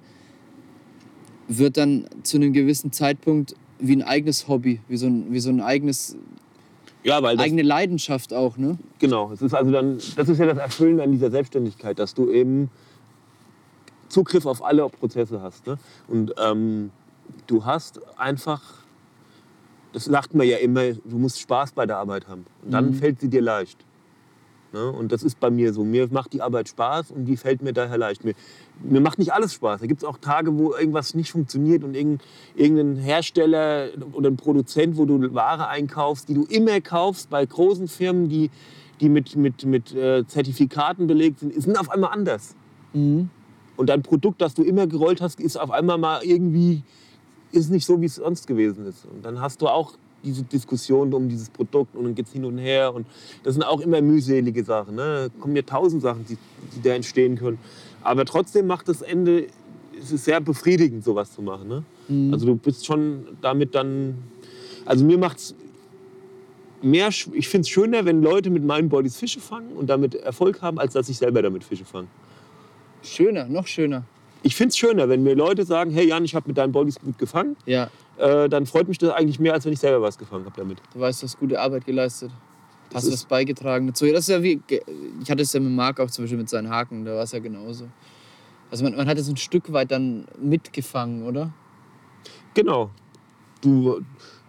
[1.49, 5.51] wird dann zu einem gewissen Zeitpunkt wie ein eigenes Hobby, wie so ein, wie so
[5.51, 6.17] ein eigenes,
[7.03, 8.79] Ja, weil eigene Leidenschaft auch, ne?
[8.99, 12.31] Genau, es ist also dann, das ist ja das Erfüllen an dieser Selbstständigkeit, dass du
[12.31, 12.71] eben
[14.09, 15.67] Zugriff auf alle Prozesse hast.
[15.67, 15.77] Ne?
[16.09, 16.91] Und ähm,
[17.47, 18.63] du hast einfach,
[19.93, 22.47] das lacht man ja immer, du musst Spaß bei der Arbeit haben.
[22.65, 22.95] Und dann Mhm.
[22.95, 23.79] fällt sie dir leicht.
[24.75, 24.91] Ne?
[24.91, 25.85] Und das ist bei mir so.
[25.85, 28.25] Mir macht die Arbeit Spaß und die fällt mir daher leicht.
[28.25, 28.35] Mir,
[28.83, 29.81] mir macht nicht alles Spaß.
[29.81, 32.27] Da gibt es auch Tage, wo irgendwas nicht funktioniert und irgendein,
[32.57, 37.87] irgendein Hersteller oder ein Produzent, wo du Ware einkaufst, die du immer kaufst bei großen
[37.87, 38.51] Firmen, die,
[39.01, 42.57] die mit, mit, mit äh, Zertifikaten belegt sind, sind auf einmal anders.
[42.95, 43.31] Mhm.
[43.77, 46.83] Und dein Produkt, das du immer gerollt hast, ist auf einmal mal irgendwie
[47.53, 49.07] ist nicht so, wie es sonst gewesen ist.
[49.07, 49.93] Und dann hast du auch
[50.25, 52.95] diese Diskussion um dieses Produkt und dann geht es hin und her.
[52.95, 53.07] Und
[53.43, 54.97] das sind auch immer mühselige Sachen.
[54.97, 55.31] Ne?
[55.31, 56.37] Da kommen ja tausend Sachen, die,
[56.75, 57.59] die da entstehen können.
[58.03, 59.47] Aber trotzdem macht das Ende,
[60.01, 61.69] es ist sehr befriedigend, sowas zu machen.
[61.69, 61.85] Ne?
[62.09, 62.33] Mhm.
[62.33, 64.19] Also du bist schon damit dann,
[64.85, 65.55] also mir macht es
[66.83, 70.63] mehr, ich finde es schöner, wenn Leute mit meinen Bodies Fische fangen und damit Erfolg
[70.63, 72.09] haben, als dass ich selber damit Fische fange.
[73.03, 74.05] Schöner, noch schöner.
[74.43, 77.01] Ich finde es schöner, wenn mir Leute sagen, hey Jan, ich habe mit deinen Bodies
[77.01, 80.19] gut gefangen, Ja, äh, dann freut mich das eigentlich mehr, als wenn ich selber was
[80.19, 80.79] gefangen habe damit.
[80.93, 82.31] du weißt, du hast gute Arbeit geleistet.
[82.93, 84.07] Hast du was beigetragen dazu?
[84.07, 84.61] Das ist ja wie,
[85.21, 87.33] ich hatte es ja mit Marc auch zum Beispiel mit seinen Haken, da war es
[87.33, 87.89] ja genauso.
[88.71, 91.53] Also man, man hat es ein Stück weit dann mitgefangen, oder?
[92.55, 92.91] Genau.
[93.61, 94.01] Du,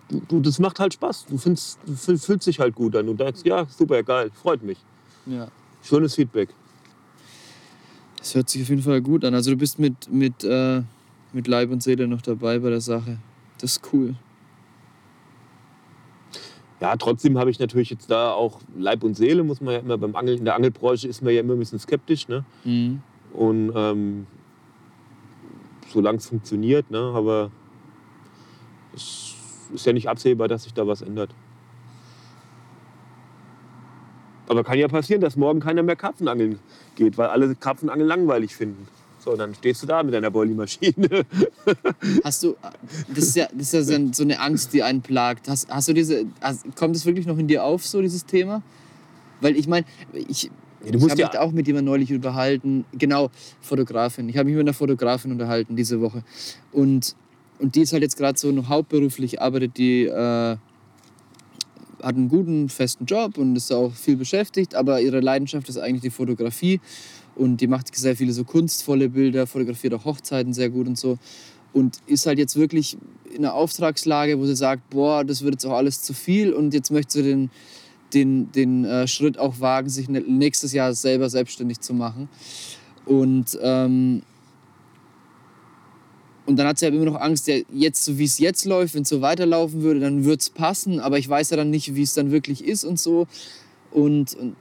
[0.10, 1.26] du, du, das macht halt Spaß.
[1.28, 3.08] Du, findest, du fühlst dich halt gut an.
[3.08, 4.78] Du denkst, ja, super, geil, freut mich.
[5.26, 5.48] Ja.
[5.82, 6.50] Schönes Feedback.
[8.18, 9.34] Das hört sich auf jeden Fall gut an.
[9.34, 10.82] Also du bist mit, mit, äh,
[11.34, 13.18] mit Leib und Seele noch dabei bei der Sache.
[13.60, 14.16] Das ist cool.
[16.82, 19.98] Ja, trotzdem habe ich natürlich jetzt da auch Leib und Seele, muss man ja immer
[19.98, 22.28] beim Angeln, in der Angelbranche ist man ja immer ein bisschen skeptisch.
[22.28, 22.44] Ne?
[22.64, 23.02] Mhm.
[23.34, 24.28] Und ähm,
[25.88, 27.12] solange es funktioniert, ne?
[27.16, 27.50] aber
[28.94, 29.36] es
[29.74, 31.32] ist ja nicht absehbar, dass sich da was ändert.
[34.48, 36.60] Aber kann ja passieren, dass morgen keiner mehr Karpfenangeln
[36.96, 38.88] geht, weil alle Karpfenangeln langweilig finden.
[39.26, 41.26] So, dann stehst du da mit deiner Boilie-Maschine.
[42.24, 42.56] Hast du,
[43.10, 45.50] das ist ja, das ist ja so eine Angst, die einen plagt.
[45.50, 48.62] Hast, hast du diese, hast, kommt es wirklich noch in dir auf, so dieses Thema?
[49.42, 52.86] Weil ich meine, ich, Ja, ich habe ja- mich auch mit jemandem neulich unterhalten.
[52.94, 53.32] Genau,
[53.62, 54.30] Fotografin.
[54.30, 56.24] Ich habe mich mit einer Fotografin unterhalten diese Woche.
[56.72, 57.16] Und,
[57.58, 60.58] und die ist halt jetzt gerade so noch hauptberuflich, arbeitet die, äh,
[62.04, 66.04] hat einen guten, festen Job und ist auch viel beschäftigt, aber ihre Leidenschaft ist eigentlich
[66.04, 66.80] die Fotografie.
[67.36, 71.18] Und die macht sehr viele so kunstvolle Bilder, fotografiert auch Hochzeiten sehr gut und so.
[71.74, 72.98] Und ist halt jetzt wirklich
[73.34, 76.74] in einer Auftragslage, wo sie sagt, boah, das wird jetzt auch alles zu viel und
[76.74, 77.50] jetzt möchte sie den,
[78.14, 82.30] den, den äh, Schritt auch wagen, sich ne- nächstes Jahr selber selbstständig zu machen.
[83.06, 84.24] Und, ähm,
[86.46, 88.96] und dann hat sie aber immer noch Angst, ja, jetzt so wie es jetzt läuft,
[88.96, 91.96] wenn es so weiterlaufen würde, dann würde es passen, aber ich weiß ja dann nicht,
[91.96, 93.28] wie es dann wirklich ist und so.
[93.92, 94.56] Und, und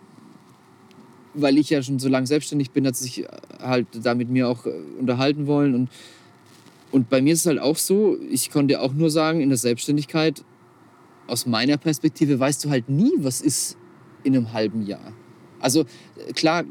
[1.35, 3.24] weil ich ja schon so lange selbstständig bin, hat sich
[3.61, 5.74] halt da mit mir auch äh, unterhalten wollen.
[5.74, 5.90] Und,
[6.93, 9.59] und bei mir ist es halt auch so, ich konnte auch nur sagen, in der
[9.59, 10.44] Selbstständigkeit,
[11.27, 13.77] aus meiner Perspektive, weißt du halt nie, was ist
[14.24, 15.12] in einem halben Jahr.
[15.61, 16.65] Also äh, klar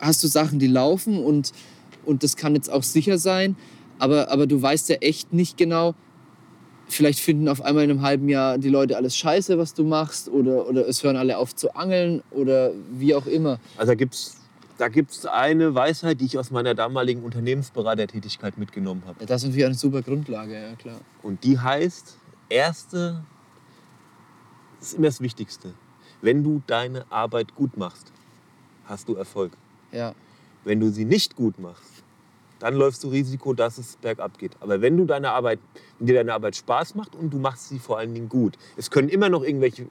[0.00, 1.52] hast du Sachen, die laufen und,
[2.04, 3.56] und das kann jetzt auch sicher sein,
[3.98, 5.94] aber, aber du weißt ja echt nicht genau,
[6.88, 10.28] vielleicht finden auf einmal in einem halben Jahr die Leute alles scheiße, was du machst,
[10.28, 13.60] oder, oder es hören alle auf zu angeln oder wie auch immer.
[13.76, 14.38] Also da gibt es
[14.78, 19.18] da gibt's eine Weisheit, die ich aus meiner damaligen Unternehmensberatertätigkeit mitgenommen habe.
[19.20, 21.00] Ja, das ist natürlich eine super Grundlage, ja klar.
[21.22, 22.16] Und die heißt,
[22.48, 23.24] erste,
[24.78, 25.74] das ist immer das Wichtigste.
[26.22, 28.12] Wenn du deine Arbeit gut machst,
[28.84, 29.52] hast du Erfolg.
[29.92, 30.14] Ja,
[30.64, 31.97] Wenn du sie nicht gut machst,
[32.58, 34.56] dann läufst du Risiko, dass es bergab geht.
[34.60, 35.60] Aber wenn du deine Arbeit,
[35.98, 39.08] dir deine Arbeit Spaß macht und du machst sie vor allen Dingen gut, es können
[39.08, 39.86] immer noch irgendwelche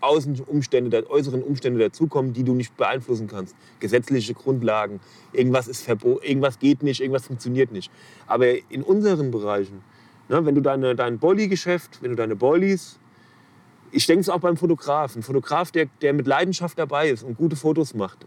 [0.00, 3.54] Außenumstände, äußeren Umstände dazukommen, die du nicht beeinflussen kannst.
[3.80, 5.00] Gesetzliche Grundlagen,
[5.32, 7.90] irgendwas ist verboten, irgendwas geht nicht, irgendwas funktioniert nicht.
[8.26, 9.82] Aber in unseren Bereichen,
[10.28, 12.98] ne, wenn du deine, dein Bolli-Geschäft, wenn du deine Bollis,
[13.92, 17.36] ich denke es auch beim Fotografen, ein Fotograf, der, der mit Leidenschaft dabei ist und
[17.36, 18.26] gute Fotos macht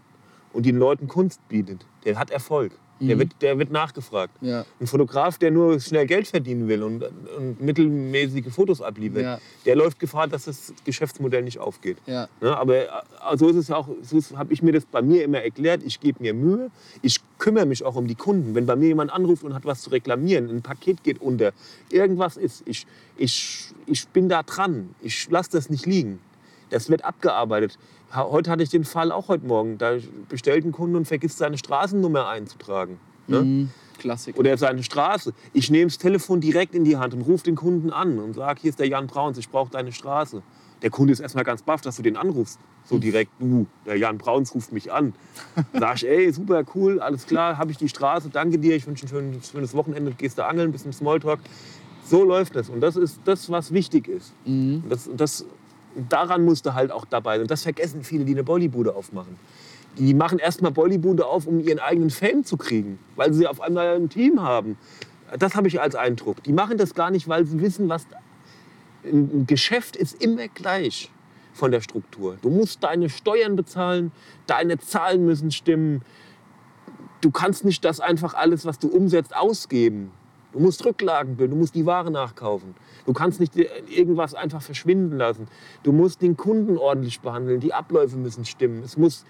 [0.52, 2.72] und den Leuten Kunst bietet, der hat Erfolg.
[3.00, 3.20] Der, Mhm.
[3.20, 4.32] wird, der wird nachgefragt.
[4.40, 7.02] ja, Ein Fotograf, der nur schnell Geld verdienen will und,
[7.36, 9.38] und mittelmäßige Fotos abliefert, Ja.
[9.66, 11.98] der läuft Gefahr, dass das Geschäftsmodell nicht aufgeht.
[12.06, 12.56] ja, Ne?
[12.56, 12.86] Aber äh,
[13.36, 15.82] so ist es auch, so habe ich mir das bei mir immer erklärt.
[15.84, 16.70] Ich gebe mir Mühe,
[17.02, 18.54] ich kümmere mich auch um die Kunden.
[18.54, 21.52] Wenn bei mir jemand anruft und hat was zu reklamieren, ein Paket geht unter,
[21.90, 24.94] irgendwas ist, ich, ich, ich bin da dran.
[25.02, 26.20] Ich lasse das nicht liegen.
[26.70, 27.76] Das wird abgearbeitet.
[28.14, 29.76] Heute hatte ich den Fall auch heute Morgen.
[29.78, 29.96] Da
[30.28, 32.98] bestellt ein Kunde und vergisst seine Straßennummer einzutragen.
[33.26, 33.40] Ne?
[33.40, 33.70] Mhm.
[33.98, 34.36] Klassik.
[34.36, 35.32] oder seine Straße.
[35.52, 38.60] Ich nehme das Telefon direkt in die Hand und rufe den Kunden an und sage,
[38.62, 40.42] hier ist der Jan Brauns, ich brauche deine Straße.
[40.82, 42.58] Der Kunde ist erstmal ganz baff, dass du den anrufst.
[42.84, 45.14] So direkt, du, der Jan Brauns ruft mich an.
[45.72, 49.06] Sag ich, ey, super cool, alles klar, habe ich die Straße, danke dir, ich wünsche
[49.06, 51.40] ein schönes, schönes Wochenende, gehst du angeln, bisschen Smalltalk.
[52.04, 54.34] So läuft das und das ist das, was wichtig ist.
[54.44, 54.82] Mhm.
[54.90, 55.46] Das, das,
[55.94, 57.42] und daran musst du halt auch dabei sein.
[57.42, 59.36] Und das vergessen viele, die eine Bollybude aufmachen.
[59.98, 63.94] Die machen erstmal Bollybude auf, um ihren eigenen Fame zu kriegen, weil sie auf einmal
[63.94, 64.76] ein Team haben.
[65.38, 66.42] Das habe ich als Eindruck.
[66.42, 68.06] Die machen das gar nicht, weil sie wissen, was.
[69.04, 71.10] Ein ein Geschäft ist immer gleich
[71.52, 72.36] von der Struktur.
[72.42, 74.12] Du musst deine Steuern bezahlen,
[74.46, 76.02] deine Zahlen müssen stimmen.
[77.20, 80.10] Du kannst nicht das einfach alles, was du umsetzt, ausgeben.
[80.54, 82.76] Du musst Rücklagen bilden, du musst die Ware nachkaufen.
[83.06, 85.48] Du kannst nicht irgendwas einfach verschwinden lassen.
[85.82, 88.84] Du musst den Kunden ordentlich behandeln, die Abläufe müssen stimmen.
[88.84, 89.24] Es muss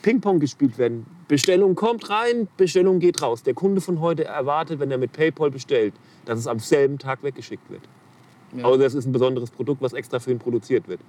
[0.00, 1.06] Ping-Pong gespielt werden.
[1.28, 3.42] Bestellung kommt rein, Bestellung geht raus.
[3.42, 5.92] Der Kunde von heute erwartet, wenn er mit PayPal bestellt,
[6.24, 7.82] dass es am selben Tag weggeschickt wird.
[8.56, 8.64] Ja.
[8.64, 11.00] Außer es ist ein besonderes Produkt, was extra für ihn produziert wird.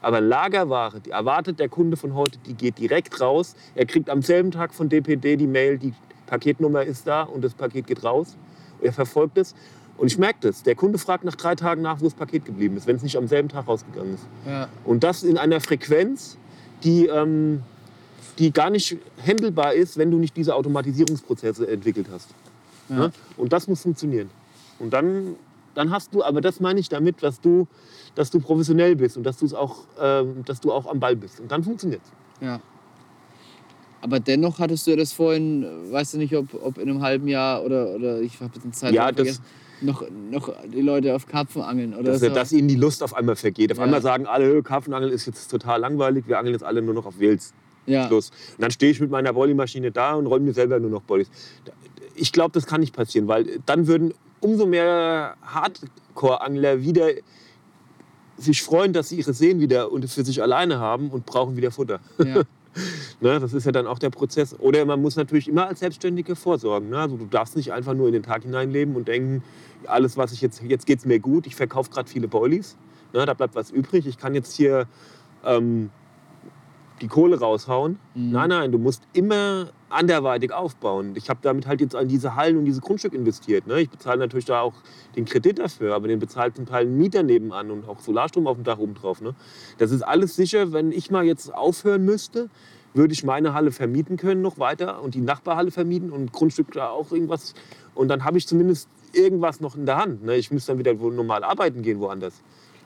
[0.00, 3.56] Aber Lagerware, die erwartet der Kunde von heute, die geht direkt raus.
[3.74, 5.92] Er kriegt am selben Tag von DPD die Mail, die
[6.26, 8.38] Paketnummer ist da und das Paket geht raus.
[8.82, 9.54] Er verfolgt es.
[9.98, 10.62] Und ich merke das.
[10.62, 13.16] Der Kunde fragt nach drei Tagen nach, wo das Paket geblieben ist, wenn es nicht
[13.16, 14.26] am selben Tag rausgegangen ist.
[14.46, 14.68] Ja.
[14.84, 16.38] Und das in einer Frequenz,
[16.82, 17.62] die, ähm,
[18.38, 22.30] die gar nicht handelbar ist, wenn du nicht diese Automatisierungsprozesse entwickelt hast.
[22.88, 22.96] Ja.
[22.96, 23.12] Ne?
[23.36, 24.30] Und das muss funktionieren.
[24.78, 25.36] Und dann,
[25.74, 27.68] dann hast du, aber das meine ich damit, dass du,
[28.14, 31.38] dass du professionell bist und dass, auch, ähm, dass du auch am Ball bist.
[31.38, 32.46] Und dann funktioniert es.
[32.46, 32.60] Ja.
[34.02, 37.00] Aber dennoch hattest du ja das vorhin, äh, weißt du nicht, ob, ob in einem
[37.02, 39.42] halben Jahr oder, oder ich habe den Zeitraum Ja, das- vergessen,
[39.80, 42.28] noch, noch die Leute auf Karpfen angeln oder Dass, so.
[42.28, 43.72] dass ihnen die Lust auf einmal vergeht.
[43.72, 43.84] Auf Ja.
[43.84, 47.18] einmal sagen alle, Karpfenangeln ist jetzt total langweilig, wir angeln jetzt alle nur noch auf
[47.18, 47.52] Wels.
[47.86, 48.06] ja.
[48.06, 48.30] Schluss.
[48.56, 51.30] Und dann stehe ich mit meiner Bollymaschine da und roll mir selber nur noch Bollies.
[52.14, 57.08] Ich glaube, das kann nicht passieren, weil dann würden umso mehr Hardcore-Angler wieder
[58.38, 61.70] sich freuen, dass sie ihre Seen wieder und für sich alleine haben und brauchen wieder
[61.72, 62.00] Futter.
[62.24, 62.42] Ja.
[63.20, 64.58] Ne, das ist ja dann auch der Prozess.
[64.58, 66.88] Oder man muss natürlich immer als Selbstständiger vorsorgen.
[66.88, 66.98] Ne?
[66.98, 69.42] Also du darfst nicht einfach nur in den Tag hineinleben und denken,
[69.86, 72.76] alles, was ich jetzt, jetzt geht es mir gut, ich verkaufe gerade viele Boilies,
[73.12, 73.26] ne?
[73.26, 74.86] da bleibt was übrig, ich kann jetzt hier
[75.44, 75.90] ähm,
[77.02, 77.98] die Kohle raushauen.
[78.14, 78.30] Mhm.
[78.30, 81.12] Nein, nein, du musst immer anderweitig aufbauen.
[81.16, 83.66] Ich habe damit halt jetzt an diese Hallen und diese Grundstück investiert.
[83.66, 83.80] Ne?
[83.80, 84.74] Ich bezahle natürlich da auch
[85.16, 88.56] den Kredit dafür, aber den bezahlt zum Teil ein Mieter nebenan und auch Solarstrom auf
[88.56, 89.20] dem Dach oben drauf.
[89.20, 89.34] Ne?
[89.78, 90.72] Das ist alles sicher.
[90.72, 92.48] Wenn ich mal jetzt aufhören müsste,
[92.94, 96.88] würde ich meine Halle vermieten können noch weiter und die Nachbarhalle vermieten und Grundstück da
[96.88, 97.54] auch irgendwas.
[97.94, 100.24] Und dann habe ich zumindest irgendwas noch in der Hand.
[100.24, 100.36] Ne?
[100.36, 102.42] Ich müsste dann wieder normal arbeiten gehen woanders.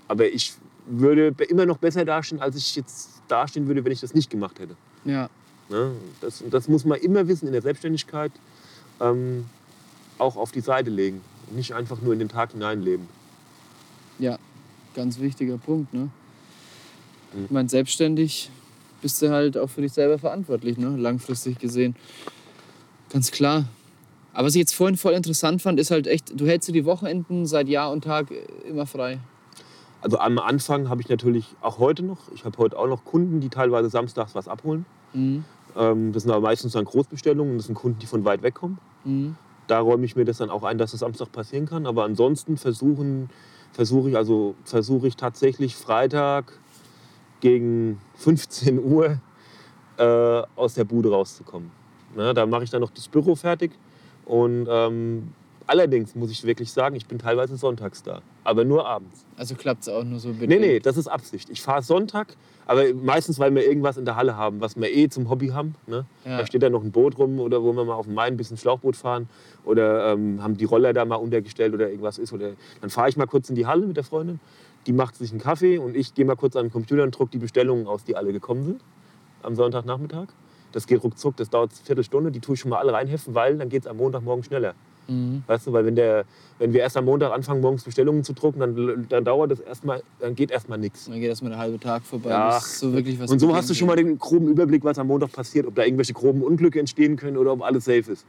[0.09, 0.55] Aber ich
[0.86, 4.58] würde immer noch besser dastehen, als ich jetzt dastehen würde, wenn ich das nicht gemacht
[4.58, 4.76] hätte.
[5.04, 5.28] ja.
[5.68, 5.92] Ne?
[6.20, 8.30] Das, das muss man immer wissen in der Selbstständigkeit,
[9.00, 9.46] ähm,
[10.16, 11.20] auch auf die Seite legen.
[11.48, 13.08] Und nicht einfach nur in den Tag hineinleben.
[14.18, 14.38] Ja,
[14.94, 15.92] ganz wichtiger Punkt.
[15.92, 16.08] Ne?
[17.34, 17.44] Mhm.
[17.46, 18.50] Ich meine, selbstständig
[19.02, 20.96] bist du halt auch für dich selber verantwortlich, ne?
[20.96, 21.96] langfristig gesehen.
[23.10, 23.66] Ganz klar.
[24.32, 26.84] Aber was ich jetzt vorhin voll interessant fand, ist halt echt, du hältst dir die
[26.84, 28.28] Wochenenden seit Jahr und Tag
[28.68, 29.18] immer frei.
[30.06, 33.40] Also am Anfang habe ich natürlich auch heute noch, ich habe heute auch noch Kunden,
[33.40, 34.86] die teilweise samstags was abholen.
[35.12, 35.44] Mhm.
[35.76, 38.78] Ähm, das sind aber meistens dann Großbestellungen, das sind Kunden, die von weit weg kommen.
[39.02, 39.34] Mhm.
[39.66, 41.86] Da räume ich mir das dann auch ein, dass es Samstag passieren kann.
[41.86, 43.30] Aber ansonsten versuchen,
[43.72, 46.52] versuche ich, also versuche ich tatsächlich Freitag
[47.40, 49.18] gegen 15 Uhr
[49.96, 51.72] äh, aus der Bude rauszukommen.
[52.14, 53.72] Ne, da mache ich dann noch das Büro fertig.
[54.24, 55.32] Und ähm,
[55.66, 59.24] allerdings muss ich wirklich sagen, ich bin teilweise sonntags da, aber nur abends.
[59.36, 60.48] Also klappt es auch nur so bedingt.
[60.48, 61.51] Nee, nee, das ist Absicht.
[61.51, 62.36] Ich fahre Sonntag,
[62.66, 65.74] aber meistens, weil wir irgendwas in der Halle haben, was wir eh zum Hobby haben.
[65.86, 66.05] Ne?
[66.24, 66.38] Ja.
[66.38, 68.36] Da steht da noch ein Boot rum oder wo wir mal auf dem Main ein
[68.36, 69.28] bisschen Schlauchboot fahren
[69.64, 72.32] oder ähm, haben die Roller da mal untergestellt oder irgendwas ist.
[72.32, 74.40] Oder dann fahre ich mal kurz in die Halle mit der Freundin,
[74.86, 77.30] die macht sich einen Kaffee und ich gehe mal kurz an den Computer und druck
[77.30, 78.80] die Bestellungen aus, die alle gekommen sind
[79.43, 80.28] am Sonntagnachmittag.
[80.72, 83.56] Das geht ruckzuck, das dauert eine Viertelstunde, die tue ich schon mal alle reinheften, weil
[83.56, 84.74] dann geht es am Montagmorgen schneller.
[85.08, 85.42] Mhm.
[85.46, 86.24] Weißt du, weil wenn, der,
[86.58, 90.02] wenn wir erst am Montag anfangen, morgens Bestellungen zu drucken, dann, dann dauert das erstmal,
[90.20, 91.06] dann geht erstmal nichts.
[91.06, 92.30] Dann geht erstmal der halbe Tag vorbei.
[92.30, 92.60] Ja.
[92.60, 95.74] so Und so hast du schon mal den groben Überblick, was am Montag passiert, ob
[95.74, 98.24] da irgendwelche groben Unglücke entstehen können oder ob alles safe ist.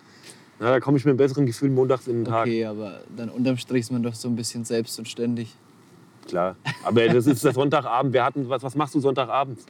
[0.59, 2.47] Na, da komme ich mit einem besseren Gefühl montags in den Tag.
[2.47, 5.53] Okay, aber dann unterm Strich ist man doch so ein bisschen selbst und ständig.
[6.27, 6.55] Klar.
[6.83, 8.13] Aber das ist der Sonntagabend.
[8.13, 9.65] Wir hatten, was, was machst du Sonntagabends?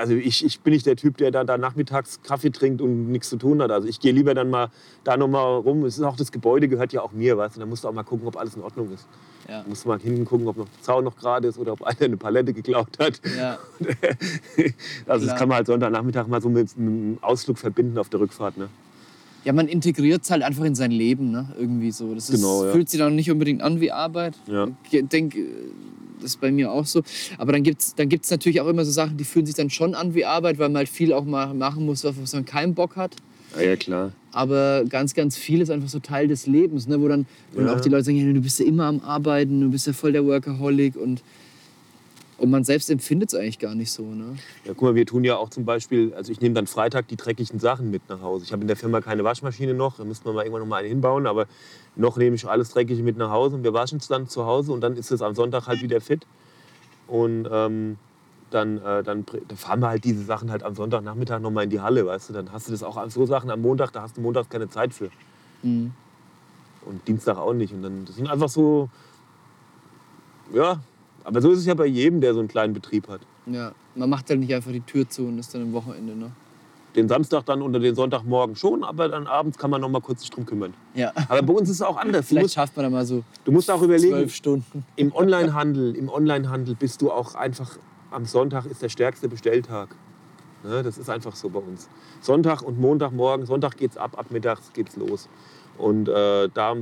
[0.00, 3.28] Also ich, ich bin nicht der Typ, der da, da nachmittags Kaffee trinkt und nichts
[3.28, 3.70] zu tun hat.
[3.70, 4.68] Also ich gehe lieber dann mal
[5.02, 5.84] da noch mal rum.
[5.84, 7.60] Es ist auch das Gebäude gehört ja auch mir, weißt du.
[7.60, 9.06] Da musst du auch mal gucken, ob alles in Ordnung ist.
[9.48, 9.62] Ja.
[9.62, 11.82] Da musst du mal hinten gucken, ob noch der Zaun noch gerade ist oder ob
[11.82, 13.20] einer eine Palette geklaut hat.
[13.36, 14.64] Ja, Also
[15.04, 15.18] Klar.
[15.18, 18.56] das kann man halt Sonntagnachmittag mal so mit einem Ausflug verbinden auf der Rückfahrt.
[18.56, 18.68] Ne?
[19.44, 21.54] ja man integriert es halt einfach in sein Leben, ne?
[21.58, 22.14] Irgendwie so.
[22.14, 22.72] Das ist, Genau, ja.
[22.72, 24.34] fühlt sich dann nicht unbedingt an wie Arbeit.
[24.46, 24.68] Ja.
[24.90, 25.44] Ich denke,
[26.20, 27.02] das ist bei mir auch so.
[27.38, 29.70] Aber dann gibt es dann gibt's natürlich auch immer so Sachen, die fühlen sich dann
[29.70, 32.44] schon an wie Arbeit, weil man halt viel auch mal machen muss, auf was man
[32.44, 33.16] keinen Bock hat.
[33.56, 34.12] Ja, ja, klar.
[34.32, 37.00] Aber ganz, ganz viel ist einfach so Teil des Lebens, ne?
[37.00, 37.72] wo dann, wo Ja.
[37.72, 40.10] auch die Leute sagen, ja, du bist ja immer am Arbeiten, du bist ja voll
[40.10, 41.22] der Workaholic und,
[42.38, 44.02] und man selbst empfindet es eigentlich gar nicht so.
[44.02, 44.36] Ne?
[44.64, 47.16] Ja, guck mal, wir tun ja auch zum Beispiel, also ich nehme dann Freitag die
[47.16, 48.44] dreckigen Sachen mit nach Hause.
[48.44, 50.78] Ich habe in der Firma keine Waschmaschine noch, da müssten wir mal irgendwann noch mal
[50.78, 51.46] eine hinbauen, aber
[51.96, 54.72] noch nehme ich alles Dreckige mit nach Hause und wir waschen es dann zu Hause
[54.72, 56.26] und dann ist es am Sonntag halt wieder fit.
[57.06, 57.96] Und ähm,
[58.50, 61.70] dann, äh, dann, dann fahren wir halt diese Sachen halt am Sonntagnachmittag noch mal in
[61.70, 62.32] die Halle, weißt du.
[62.32, 64.94] Dann hast du das auch so Sachen am Montag, da hast du montags keine Zeit
[64.94, 65.10] für.
[65.62, 65.92] Mhm.
[66.84, 67.72] Und Dienstag auch nicht.
[67.72, 68.88] Und dann, das sind einfach so,
[70.52, 70.80] ja,
[71.24, 73.20] aber so ist es ja bei jedem, der so einen kleinen Betrieb hat.
[73.46, 76.14] Ja, man macht halt nicht einfach die Tür zu und ist dann am Wochenende.
[76.14, 76.32] Ne?
[76.96, 80.20] Den Samstag dann unter den Sonntagmorgen schon, aber dann abends kann man noch mal kurz
[80.20, 80.74] sich drum kümmern.
[80.94, 82.26] Ja, Aber bei uns ist es auch anders.
[82.26, 84.84] Vielleicht musst, schafft man da mal so du musst auch überlegen, zwölf Stunden.
[84.96, 87.78] im Onlinehandel, im Onlinehandel bist du auch einfach,
[88.12, 89.88] am Sonntag ist der stärkste Bestelltag.
[90.62, 91.88] Ne, das ist einfach so bei uns.
[92.20, 95.28] Sonntag und Montagmorgen, Sonntag geht's ab, ab mittags geht's los.
[95.76, 96.76] Und äh, da,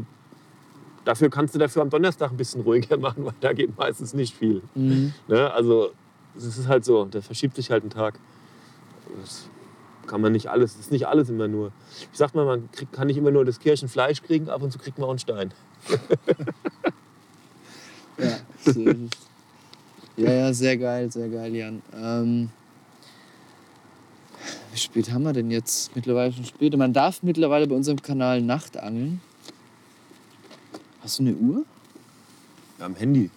[1.05, 4.37] dafür kannst du dafür am Donnerstag ein bisschen ruhiger machen, weil da geht meistens nicht
[4.37, 4.63] viel.
[4.75, 5.15] Mhm.
[5.27, 5.51] Ne?
[5.53, 5.91] Also
[6.35, 8.19] Das ist halt so, da verschiebt sich halt ein Tag.
[9.21, 9.49] Das
[10.07, 11.73] kann man nicht alles, das ist nicht alles immer nur.
[12.13, 14.79] Ich sag mal, man kriegt, kann nicht immer nur das Kirchenfleisch kriegen, ab und zu
[14.79, 15.53] kriegt man auch einen Stein.
[18.19, 18.81] Ja, so
[20.17, 21.83] ja, ja, sehr geil, sehr geil, Jan.
[21.95, 22.51] Ähm,
[24.73, 25.95] wie spät haben wir denn jetzt?
[25.97, 26.77] Mittlerweile schon spät.
[26.77, 29.21] Man darf mittlerweile bei unserem Kanal Nachtangeln.
[31.03, 31.65] Hast du eine Uhr?
[32.79, 33.31] Ja, am Handy.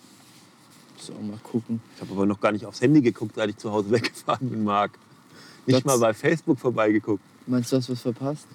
[0.98, 1.82] So, mal gucken.
[1.96, 4.64] Ich habe aber noch gar nicht aufs Handy geguckt, seit ich zu Hause weggefahren bin,
[4.64, 4.92] Marc.
[5.66, 5.86] Nicht Gott.
[5.86, 7.24] mal bei Facebook vorbeigeguckt.
[7.48, 8.48] Meinst du, hast was verpasst?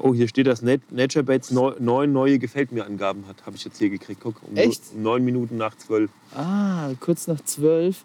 [0.00, 3.44] Oh, hier steht, dass Nat- Nature Baits neu, neun neue Gefällt mir Angaben hat.
[3.46, 4.20] Habe ich jetzt hier gekriegt.
[4.22, 4.94] Guck, um Echt?
[4.96, 6.10] neun Minuten nach zwölf.
[6.34, 8.04] Ah, kurz nach zwölf.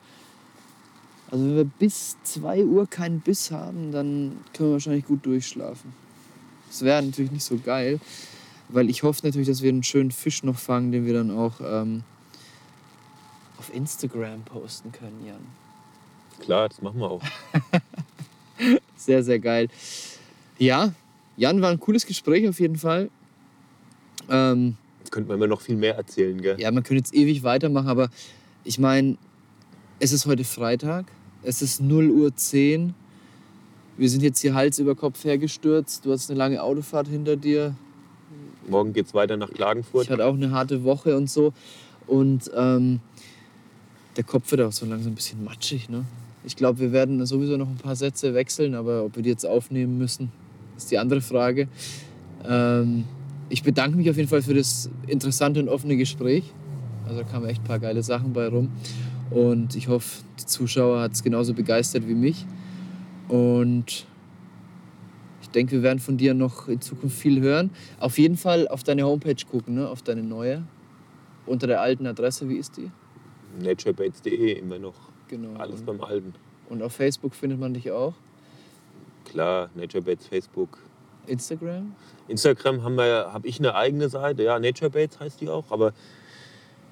[1.29, 5.93] Also wenn wir bis 2 Uhr keinen Biss haben, dann können wir wahrscheinlich gut durchschlafen.
[6.67, 7.99] Das wäre natürlich nicht so geil,
[8.69, 11.53] weil ich hoffe natürlich, dass wir einen schönen Fisch noch fangen, den wir dann auch
[11.63, 12.03] ähm,
[13.59, 15.37] auf Instagram posten können, Jan.
[16.43, 17.21] Klar, das machen wir auch.
[18.97, 19.67] Sehr, sehr geil.
[20.57, 20.93] Ja,
[21.35, 23.09] Jan war ein cooles Gespräch auf jeden Fall.
[24.29, 26.59] Ähm, Jetzt könnte man immer noch viel mehr erzählen, gell?
[26.59, 28.09] Ja, man könnte jetzt ewig weitermachen, aber
[28.63, 29.17] ich meine,
[29.99, 31.05] es ist heute Freitag,
[31.41, 32.93] es ist 0 Uhr 10.
[33.97, 36.05] Wir sind jetzt hier Hals über Kopf hergestürzt.
[36.05, 37.75] Du hast eine lange Autofahrt hinter dir.
[38.67, 40.05] Morgen geht's weiter nach Klagenfurt.
[40.05, 41.53] Ich hatte auch eine harte Woche und so.
[42.07, 43.01] Und ähm,
[44.15, 45.89] der Kopf wird auch so langsam ein bisschen matschig.
[45.89, 46.05] Ne?
[46.45, 49.45] Ich glaube, wir werden sowieso noch ein paar Sätze wechseln, aber ob wir die jetzt
[49.45, 50.31] aufnehmen müssen,
[50.75, 51.67] ist die andere Frage.
[52.45, 53.05] Ähm,
[53.49, 56.43] ich bedanke mich auf jeden Fall für das interessante und offene Gespräch.
[57.05, 58.71] Also da kamen echt ein paar geile Sachen bei rum.
[59.29, 62.45] Und ich hoffe, die Zuschauer hat es genauso begeistert wie mich.
[63.29, 64.05] Und
[65.41, 67.69] ich denke, wir werden von dir noch in Zukunft viel hören.
[67.99, 69.87] Auf jeden Fall auf deine Homepage gucken, ne?
[69.87, 70.63] auf deine neue.
[71.45, 72.89] Unter der alten Adresse, wie ist die?
[73.61, 75.12] Naturebaits.de immer noch.
[75.33, 75.59] Genau.
[75.59, 76.35] Alles beim Alten.
[76.69, 78.13] und auf Facebook findet man dich auch.
[79.25, 80.77] Klar, Naturebaits, Facebook.
[81.25, 81.95] Instagram?
[82.27, 85.91] Instagram haben wir, habe ich eine eigene Seite, ja, Naturebaits heißt die auch, aber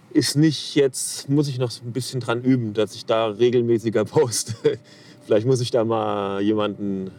[0.09, 4.79] ist nicht jetzt, muss ich noch ein bisschen dran üben, dass ich da regelmäßiger poste.
[5.23, 7.11] Vielleicht muss ich da mal jemanden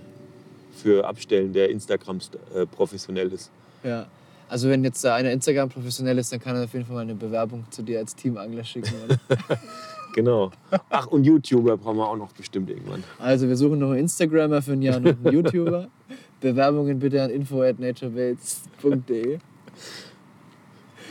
[0.74, 2.18] für abstellen, der Instagram
[2.52, 3.52] äh, professionell ist.
[3.84, 4.08] Ja.
[4.48, 7.02] Also wenn jetzt da einer Instagram professionell ist, dann kann er auf jeden Fall mal
[7.02, 8.92] eine Bewerbung zu dir als Teamangler schicken.
[10.14, 10.50] Genau.
[10.90, 13.04] Ach, und YouTuber brauchen wir auch noch bestimmt irgendwann.
[13.18, 15.88] also wir suchen noch einen Instagrammer für ein Jahr und einen YouTuber.
[16.40, 19.38] Bewerbungen bitte an info@naturebaits.de.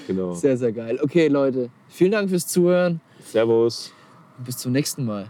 [0.08, 0.34] Genau.
[0.34, 1.00] Sehr, sehr geil.
[1.02, 3.94] Okay, Leute, vielen Dank fürs Zuhören Servus.
[4.38, 5.28] und bis zum nächsten Mal.